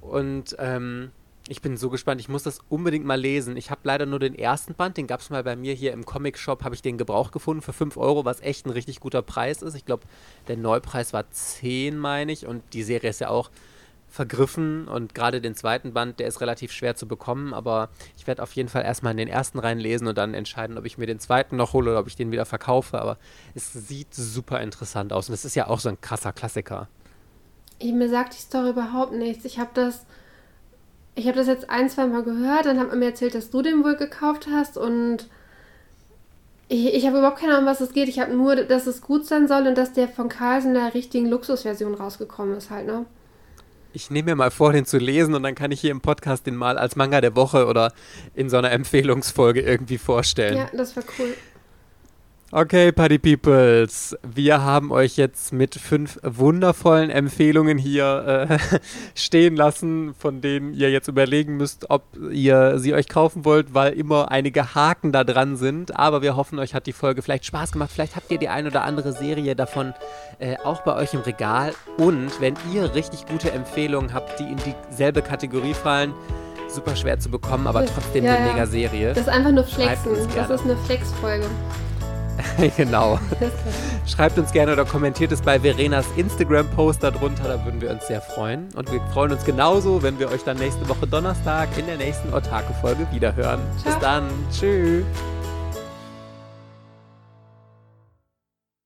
Und 0.00 0.56
ähm, 0.58 1.10
ich 1.48 1.62
bin 1.62 1.76
so 1.76 1.90
gespannt. 1.90 2.20
Ich 2.20 2.28
muss 2.28 2.42
das 2.42 2.60
unbedingt 2.68 3.04
mal 3.04 3.20
lesen. 3.20 3.56
Ich 3.56 3.70
habe 3.70 3.80
leider 3.84 4.06
nur 4.06 4.18
den 4.18 4.34
ersten 4.34 4.74
Band. 4.74 4.96
Den 4.96 5.06
gab 5.06 5.20
es 5.20 5.30
mal 5.30 5.42
bei 5.44 5.56
mir 5.56 5.74
hier 5.74 5.92
im 5.92 6.04
Comic-Shop. 6.04 6.64
Habe 6.64 6.74
ich 6.74 6.82
den 6.82 6.98
Gebrauch 6.98 7.30
gefunden 7.30 7.62
für 7.62 7.72
5 7.72 7.96
Euro, 7.96 8.24
was 8.24 8.40
echt 8.40 8.66
ein 8.66 8.70
richtig 8.70 9.00
guter 9.00 9.22
Preis 9.22 9.62
ist. 9.62 9.74
Ich 9.74 9.84
glaube, 9.84 10.04
der 10.46 10.56
Neupreis 10.56 11.12
war 11.12 11.30
10, 11.30 11.96
meine 11.98 12.32
ich. 12.32 12.46
Und 12.46 12.62
die 12.74 12.82
Serie 12.82 13.10
ist 13.10 13.20
ja 13.20 13.30
auch 13.30 13.50
vergriffen 14.08 14.88
und 14.88 15.14
gerade 15.14 15.40
den 15.40 15.54
zweiten 15.54 15.92
Band, 15.92 16.18
der 16.18 16.28
ist 16.28 16.40
relativ 16.40 16.72
schwer 16.72 16.96
zu 16.96 17.06
bekommen, 17.06 17.54
aber 17.54 17.90
ich 18.16 18.26
werde 18.26 18.42
auf 18.42 18.52
jeden 18.52 18.68
Fall 18.68 18.82
erstmal 18.82 19.12
in 19.12 19.18
den 19.18 19.28
ersten 19.28 19.58
reinlesen 19.58 20.06
und 20.08 20.18
dann 20.18 20.34
entscheiden, 20.34 20.78
ob 20.78 20.84
ich 20.86 20.98
mir 20.98 21.06
den 21.06 21.20
zweiten 21.20 21.56
noch 21.56 21.72
hole 21.72 21.90
oder 21.90 22.00
ob 22.00 22.06
ich 22.06 22.16
den 22.16 22.30
wieder 22.32 22.46
verkaufe, 22.46 23.00
aber 23.00 23.18
es 23.54 23.72
sieht 23.72 24.14
super 24.14 24.60
interessant 24.60 25.12
aus 25.12 25.28
und 25.28 25.34
es 25.34 25.44
ist 25.44 25.54
ja 25.54 25.66
auch 25.68 25.80
so 25.80 25.88
ein 25.88 26.00
krasser 26.00 26.32
Klassiker. 26.32 26.88
Ich, 27.78 27.92
mir 27.92 28.08
sagt 28.08 28.34
die 28.34 28.40
Story 28.40 28.70
überhaupt 28.70 29.12
nichts. 29.12 29.44
Ich 29.44 29.58
habe 29.58 29.70
das 29.74 30.06
ich 31.14 31.26
habe 31.26 31.36
das 31.36 31.48
jetzt 31.48 31.68
ein, 31.68 31.90
zwei 31.90 32.06
Mal 32.06 32.22
gehört, 32.22 32.66
dann 32.66 32.78
hat 32.78 32.88
man 32.88 33.00
mir 33.00 33.06
erzählt, 33.06 33.34
dass 33.34 33.50
du 33.50 33.60
den 33.62 33.82
wohl 33.84 33.96
gekauft 33.96 34.46
hast 34.52 34.78
und 34.78 35.28
Ich, 36.68 36.94
ich 36.94 37.06
habe 37.06 37.18
überhaupt 37.18 37.38
keine 37.40 37.54
Ahnung, 37.54 37.66
was 37.66 37.80
es 37.80 37.92
geht. 37.92 38.08
Ich 38.08 38.20
habe 38.20 38.34
nur, 38.34 38.56
dass 38.56 38.86
es 38.86 39.00
gut 39.00 39.26
sein 39.26 39.48
soll 39.48 39.66
und 39.66 39.76
dass 39.78 39.92
der 39.94 40.08
von 40.08 40.28
Carlsen 40.28 40.74
in 40.74 40.82
der 40.82 40.94
richtigen 40.94 41.26
Luxusversion 41.26 41.94
rausgekommen 41.94 42.56
ist 42.56 42.70
halt, 42.70 42.86
ne? 42.86 43.06
Ich 43.92 44.10
nehme 44.10 44.30
mir 44.30 44.36
mal 44.36 44.50
vor, 44.50 44.72
den 44.72 44.84
zu 44.84 44.98
lesen 44.98 45.34
und 45.34 45.42
dann 45.42 45.54
kann 45.54 45.70
ich 45.72 45.80
hier 45.80 45.90
im 45.90 46.00
Podcast 46.00 46.46
den 46.46 46.56
mal 46.56 46.78
als 46.78 46.96
Manga 46.96 47.20
der 47.20 47.34
Woche 47.34 47.66
oder 47.66 47.92
in 48.34 48.50
so 48.50 48.58
einer 48.58 48.70
Empfehlungsfolge 48.70 49.60
irgendwie 49.60 49.98
vorstellen. 49.98 50.56
Ja, 50.58 50.70
das 50.72 50.94
war 50.96 51.02
cool. 51.18 51.34
Okay, 52.50 52.92
Party 52.92 53.18
Peoples, 53.18 54.16
wir 54.26 54.62
haben 54.62 54.90
euch 54.90 55.18
jetzt 55.18 55.52
mit 55.52 55.74
fünf 55.74 56.18
wundervollen 56.22 57.10
Empfehlungen 57.10 57.76
hier 57.76 58.48
äh, 58.48 58.78
stehen 59.14 59.54
lassen, 59.54 60.14
von 60.14 60.40
denen 60.40 60.72
ihr 60.72 60.90
jetzt 60.90 61.08
überlegen 61.08 61.58
müsst, 61.58 61.90
ob 61.90 62.04
ihr 62.30 62.78
sie 62.78 62.94
euch 62.94 63.06
kaufen 63.06 63.44
wollt, 63.44 63.74
weil 63.74 63.92
immer 63.92 64.30
einige 64.30 64.74
Haken 64.74 65.12
da 65.12 65.24
dran 65.24 65.58
sind. 65.58 65.94
Aber 65.98 66.22
wir 66.22 66.36
hoffen, 66.36 66.58
euch 66.58 66.72
hat 66.74 66.86
die 66.86 66.94
Folge 66.94 67.20
vielleicht 67.20 67.44
Spaß 67.44 67.70
gemacht. 67.72 67.90
Vielleicht 67.92 68.16
habt 68.16 68.30
ihr 68.30 68.38
die 68.38 68.48
ein 68.48 68.66
oder 68.66 68.82
andere 68.82 69.12
Serie 69.12 69.54
davon 69.54 69.92
äh, 70.38 70.56
auch 70.64 70.80
bei 70.80 70.96
euch 70.96 71.12
im 71.12 71.20
Regal. 71.20 71.74
Und 71.98 72.40
wenn 72.40 72.54
ihr 72.72 72.94
richtig 72.94 73.26
gute 73.26 73.52
Empfehlungen 73.52 74.14
habt, 74.14 74.40
die 74.40 74.44
in 74.44 74.56
dieselbe 74.90 75.20
Kategorie 75.20 75.74
fallen, 75.74 76.14
super 76.66 76.96
schwer 76.96 77.18
zu 77.18 77.28
bekommen, 77.28 77.66
aber 77.66 77.84
trotzdem 77.84 78.24
Ja, 78.24 78.36
eine 78.36 78.46
ja. 78.46 78.52
mega 78.54 78.66
Serie. 78.66 79.08
Das 79.08 79.18
ist 79.18 79.28
einfach 79.28 79.52
nur 79.52 79.64
Flexen. 79.64 80.12
Das 80.34 80.48
ist 80.48 80.64
eine 80.64 80.78
Flex-Folge. 80.78 81.44
genau. 82.76 83.18
Schreibt 84.06 84.38
uns 84.38 84.52
gerne 84.52 84.72
oder 84.72 84.84
kommentiert 84.84 85.32
es 85.32 85.40
bei 85.40 85.60
Verenas 85.60 86.06
Instagram-Post 86.16 87.02
darunter, 87.02 87.44
da 87.44 87.64
würden 87.64 87.80
wir 87.80 87.90
uns 87.90 88.06
sehr 88.06 88.20
freuen. 88.20 88.68
Und 88.74 88.90
wir 88.92 89.00
freuen 89.12 89.32
uns 89.32 89.44
genauso, 89.44 90.02
wenn 90.02 90.18
wir 90.18 90.30
euch 90.30 90.44
dann 90.44 90.56
nächste 90.56 90.88
Woche 90.88 91.06
Donnerstag 91.06 91.68
in 91.76 91.86
der 91.86 91.96
nächsten 91.96 92.32
Otaku-Folge 92.32 93.06
wiederhören. 93.12 93.60
Bis 93.74 93.92
Ciao. 93.92 94.00
dann. 94.00 94.28
Tschüss. 94.50 95.04